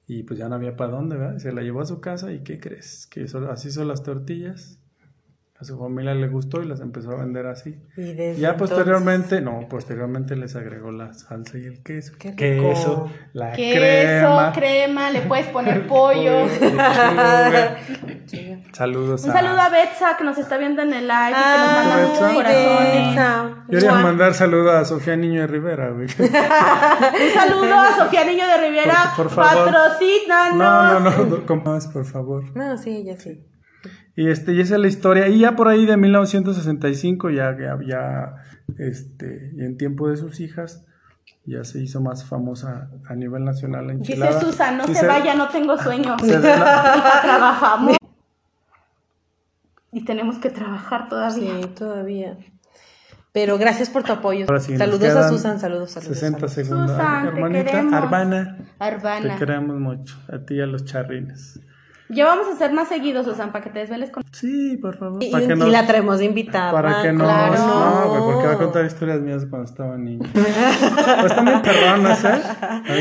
y 0.06 0.22
pues 0.22 0.38
ya 0.38 0.50
no 0.50 0.54
había 0.54 0.76
para 0.76 0.92
dónde, 0.92 1.18
¿verdad? 1.18 1.38
Se 1.40 1.52
la 1.52 1.64
llevó 1.64 1.82
a 1.82 1.86
su 1.88 2.00
casa 2.00 2.32
y 2.32 2.44
¿qué 2.44 2.60
crees? 2.60 3.08
Que 3.08 3.22
hizo- 3.24 3.50
así 3.50 3.70
hizo 3.70 3.84
las 3.86 4.04
tortillas. 4.04 4.80
A 5.60 5.64
su 5.64 5.76
familia 5.80 6.14
le 6.14 6.28
gustó 6.28 6.62
y 6.62 6.68
las 6.68 6.82
empezó 6.82 7.10
a 7.14 7.16
vender 7.16 7.48
así. 7.48 7.80
Y 7.98 8.14
desde 8.14 8.40
Ya 8.40 8.50
entonces- 8.52 8.76
posteriormente, 8.78 9.42
no, 9.42 9.68
posteriormente 9.68 10.36
les 10.36 10.56
agregó 10.56 10.92
la 10.92 11.16
salsa 11.16 11.58
y 11.58 11.66
el 11.66 11.82
queso. 11.82 12.14
Qué 12.20 12.30
rico. 12.30 12.70
queso, 12.70 13.12
la 13.34 13.54
Queso, 13.54 13.80
crema. 13.80 14.52
crema, 14.54 15.10
le 15.10 15.22
puedes 15.22 15.48
poner 15.48 15.88
pollo. 15.88 16.46
Saludos 18.74 19.24
Un 19.24 19.32
saludo 19.34 19.60
a 19.60 19.70
Betsa 19.70 20.16
que 20.18 20.24
nos 20.24 20.38
está 20.38 20.58
viendo 20.58 20.82
en 20.84 20.94
el 20.94 21.08
live 21.08 21.32
y 21.32 21.34
que 21.34 21.58
nos 21.58 21.74
manda 21.74 22.34
corazones. 22.36 23.16
Yo 23.68 23.80
quería 23.80 23.92
Mua. 23.94 24.02
mandar 24.04 24.34
saludos 24.36 24.74
a 24.76 24.86
Sofía 24.86 25.16
Niño 25.16 25.42
de 25.42 25.48
Rivera, 25.48 25.90
güey. 25.90 26.06
Un 26.20 27.34
saludo 27.34 27.74
a 27.80 27.96
Sofía 27.98 28.26
Niño 28.26 28.46
de 28.46 28.58
Rivera. 28.68 29.14
Por- 29.16 29.26
por 29.28 29.36
favor. 29.36 29.72
Patrocínanos. 29.74 30.58
No, 30.58 31.00
no, 31.00 31.00
no, 31.00 31.26
no, 31.26 31.46
por 31.92 32.06
favor. 32.06 32.44
No, 32.56 32.78
sí, 32.78 33.04
ya 33.06 33.18
sí. 33.18 33.44
Y 34.18 34.30
este, 34.32 34.54
y 34.54 34.62
esa 34.62 34.76
es 34.76 34.82
la 34.82 34.88
historia. 34.88 35.28
Y 35.28 35.42
ya 35.42 35.56
por 35.56 35.68
ahí 35.68 35.86
de 35.86 35.96
1965, 35.96 37.30
ya, 37.30 37.56
ya, 37.56 37.78
ya, 37.86 38.36
este, 38.80 39.52
y 39.56 39.64
en 39.64 39.78
tiempo 39.78 40.10
de 40.10 40.18
sus 40.18 40.40
hijas, 40.40 40.84
ya 41.46 41.64
se 41.64 41.80
hizo 41.84 42.02
más 42.02 42.26
famosa 42.26 42.90
a 43.08 43.14
nivel 43.14 43.46
nacional 43.46 43.86
la 43.86 43.94
Dice. 43.94 44.18
Susan, 44.42 44.76
no 44.76 44.88
se 44.88 45.06
vaya, 45.06 45.36
no 45.36 45.50
tengo 45.50 45.78
sueño. 45.78 46.18
se 46.24 46.40
Trabajamos. 46.40 47.98
Y 49.92 50.04
tenemos 50.04 50.40
que 50.40 50.50
trabajar 50.50 51.10
todavía. 51.10 51.62
Sí, 51.62 51.68
todavía. 51.78 52.38
Pero 53.34 53.60
gracias 53.60 53.92
por 53.92 54.02
tu 54.02 54.14
apoyo. 54.14 54.46
Ahora 54.48 54.62
sí, 54.62 54.72
nos 54.72 54.80
saludos 54.80 55.16
a 55.16 55.30
Susan, 55.30 55.60
saludos, 55.60 55.92
saludos. 55.92 56.18
60 56.18 56.40
saludos. 56.40 56.54
segundos. 56.54 56.90
Susan, 56.90 57.22
te 57.22 57.28
Hermanita, 57.28 57.66
queremos. 57.66 57.94
Arbana, 57.94 58.58
te 58.58 58.84
Arbana. 58.84 59.36
queremos 59.38 59.80
mucho. 59.80 60.18
A 60.28 60.40
ti 60.40 60.56
y 60.56 60.62
a 60.62 60.66
los 60.66 60.86
charrines. 60.86 61.60
Ya 62.10 62.26
vamos 62.26 62.48
a 62.48 62.52
hacer 62.54 62.72
más 62.72 62.88
seguidos, 62.88 63.26
Susan, 63.26 63.52
para 63.52 63.64
que 63.64 63.70
te 63.70 63.80
desveles 63.80 64.12
con. 64.12 64.24
Sí, 64.32 64.78
por 64.82 64.98
favor. 64.98 65.22
Y, 65.22 65.28
y 65.28 65.48
nos- 65.48 65.68
la 65.70 65.86
traemos 65.86 66.20
de 66.20 66.26
invitada. 66.26 66.72
Para 66.72 67.02
que 67.02 67.12
no, 67.12 67.26
claro. 67.26 67.54
no, 67.58 68.10
güey, 68.10 68.22
porque 68.34 68.48
va 68.48 68.54
a 68.54 68.58
contar 68.58 68.86
historias 68.86 69.20
mías 69.20 69.46
cuando 69.50 69.70
estaba 69.70 69.98
niño. 69.98 70.26
pues 70.34 71.36
también 71.36 71.62
perronas, 71.62 72.24
¿eh? 72.24 72.42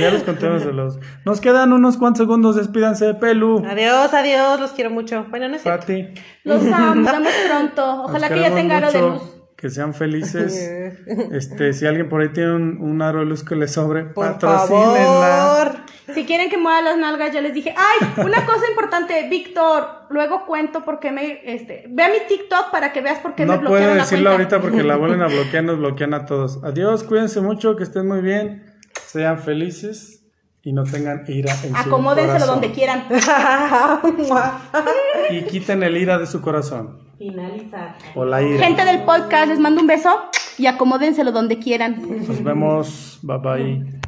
Ya 0.01 0.11
los 0.11 0.23
contemos 0.25 0.65
de 0.65 0.73
los. 0.73 0.99
Nos 1.25 1.41
quedan 1.41 1.73
unos 1.73 1.97
cuantos 1.99 2.19
segundos, 2.19 2.57
despídanse 2.57 3.07
de 3.07 3.15
Pelu. 3.15 3.63
Adiós, 3.65 4.13
adiós, 4.13 4.59
los 4.61 4.73
quiero 4.73 4.91
mucho. 4.91 5.25
Bueno, 5.31 5.49
no 5.49 5.57
es. 5.57 5.63
Pati. 5.63 6.09
Los 6.45 6.63
amo, 6.73 6.95
nos 6.97 7.13
vemos 7.13 7.33
pronto. 7.49 8.03
Ojalá 8.05 8.29
que 8.29 8.35
ya 8.41 8.49
queremos 8.51 8.57
tenga 8.61 8.77
aro 8.79 8.93
de 8.93 9.01
luz. 9.01 9.36
Que 9.57 9.71
sean 9.71 9.95
felices. 9.95 10.71
Este, 11.33 11.73
si 11.73 11.87
alguien 11.87 12.09
por 12.09 12.21
ahí 12.21 12.29
tiene 12.31 12.55
un, 12.55 12.79
un 12.81 13.01
aro 13.03 13.21
de 13.21 13.27
luz 13.27 13.43
que 13.45 13.55
le 13.57 13.69
sobre, 13.69 14.05
Por 14.05 14.27
patrocínenla. 14.33 15.67
favor. 15.67 15.77
Si 16.15 16.25
quieren 16.25 16.49
que 16.51 16.57
mueva 16.59 16.83
las 16.83 16.99
nalgas, 16.99 17.33
ya 17.33 17.41
les 17.41 17.53
dije. 17.55 17.75
¡Ay! 17.77 18.25
Una 18.25 18.45
cosa 18.47 18.69
importante, 18.69 19.29
Víctor. 19.29 19.87
Luego 20.11 20.45
cuento 20.47 20.85
por 20.85 21.01
qué 21.01 21.11
me. 21.11 21.41
Este, 21.45 21.85
ve 21.89 22.03
a 22.05 22.09
mi 22.09 22.19
TikTok 22.29 22.71
para 22.71 22.93
que 22.93 23.01
veas 23.01 23.19
por 23.21 23.35
qué 23.35 23.45
me 23.47 23.57
No 23.57 23.63
puedo 23.63 23.87
la 23.89 23.95
decirlo 24.03 24.31
cuenta. 24.31 24.57
ahorita 24.57 24.61
porque 24.61 24.83
la 24.85 24.97
vuelven 24.97 25.23
a 25.23 25.27
bloquear, 25.27 25.65
nos 25.65 25.79
bloquean 25.79 26.15
a 26.15 26.27
todos. 26.27 26.63
Adiós, 26.63 27.03
cuídense 27.05 27.41
mucho, 27.41 27.75
que 27.77 27.83
estén 27.85 28.07
muy 28.07 28.21
bien, 28.21 28.65
sean 29.07 29.39
felices 29.41 30.25
y 30.63 30.73
no 30.73 30.85
tengan 30.85 31.25
ira 31.29 31.53
en 31.65 31.71
su 31.71 31.77
Acomódenselo 31.77 32.33
corazón. 32.47 32.61
donde 32.61 32.73
quieran. 32.73 33.05
Y 35.31 35.43
quiten 35.43 35.83
el 35.83 35.97
ira 35.97 36.19
de 36.19 36.27
su 36.27 36.41
corazón. 36.41 37.06
Finalizar. 37.19 37.97
O 38.14 38.25
la 38.25 38.43
ira. 38.43 38.64
Gente 38.64 38.85
del 38.85 39.03
podcast, 39.03 39.49
les 39.49 39.59
mando 39.59 39.81
un 39.81 39.87
beso 39.87 40.11
y 40.59 40.67
acomódenselo 40.67 41.33
donde 41.33 41.59
quieran. 41.59 42.03
Nos 42.27 42.43
vemos. 42.43 43.19
Bye 43.23 43.39
bye. 43.39 44.01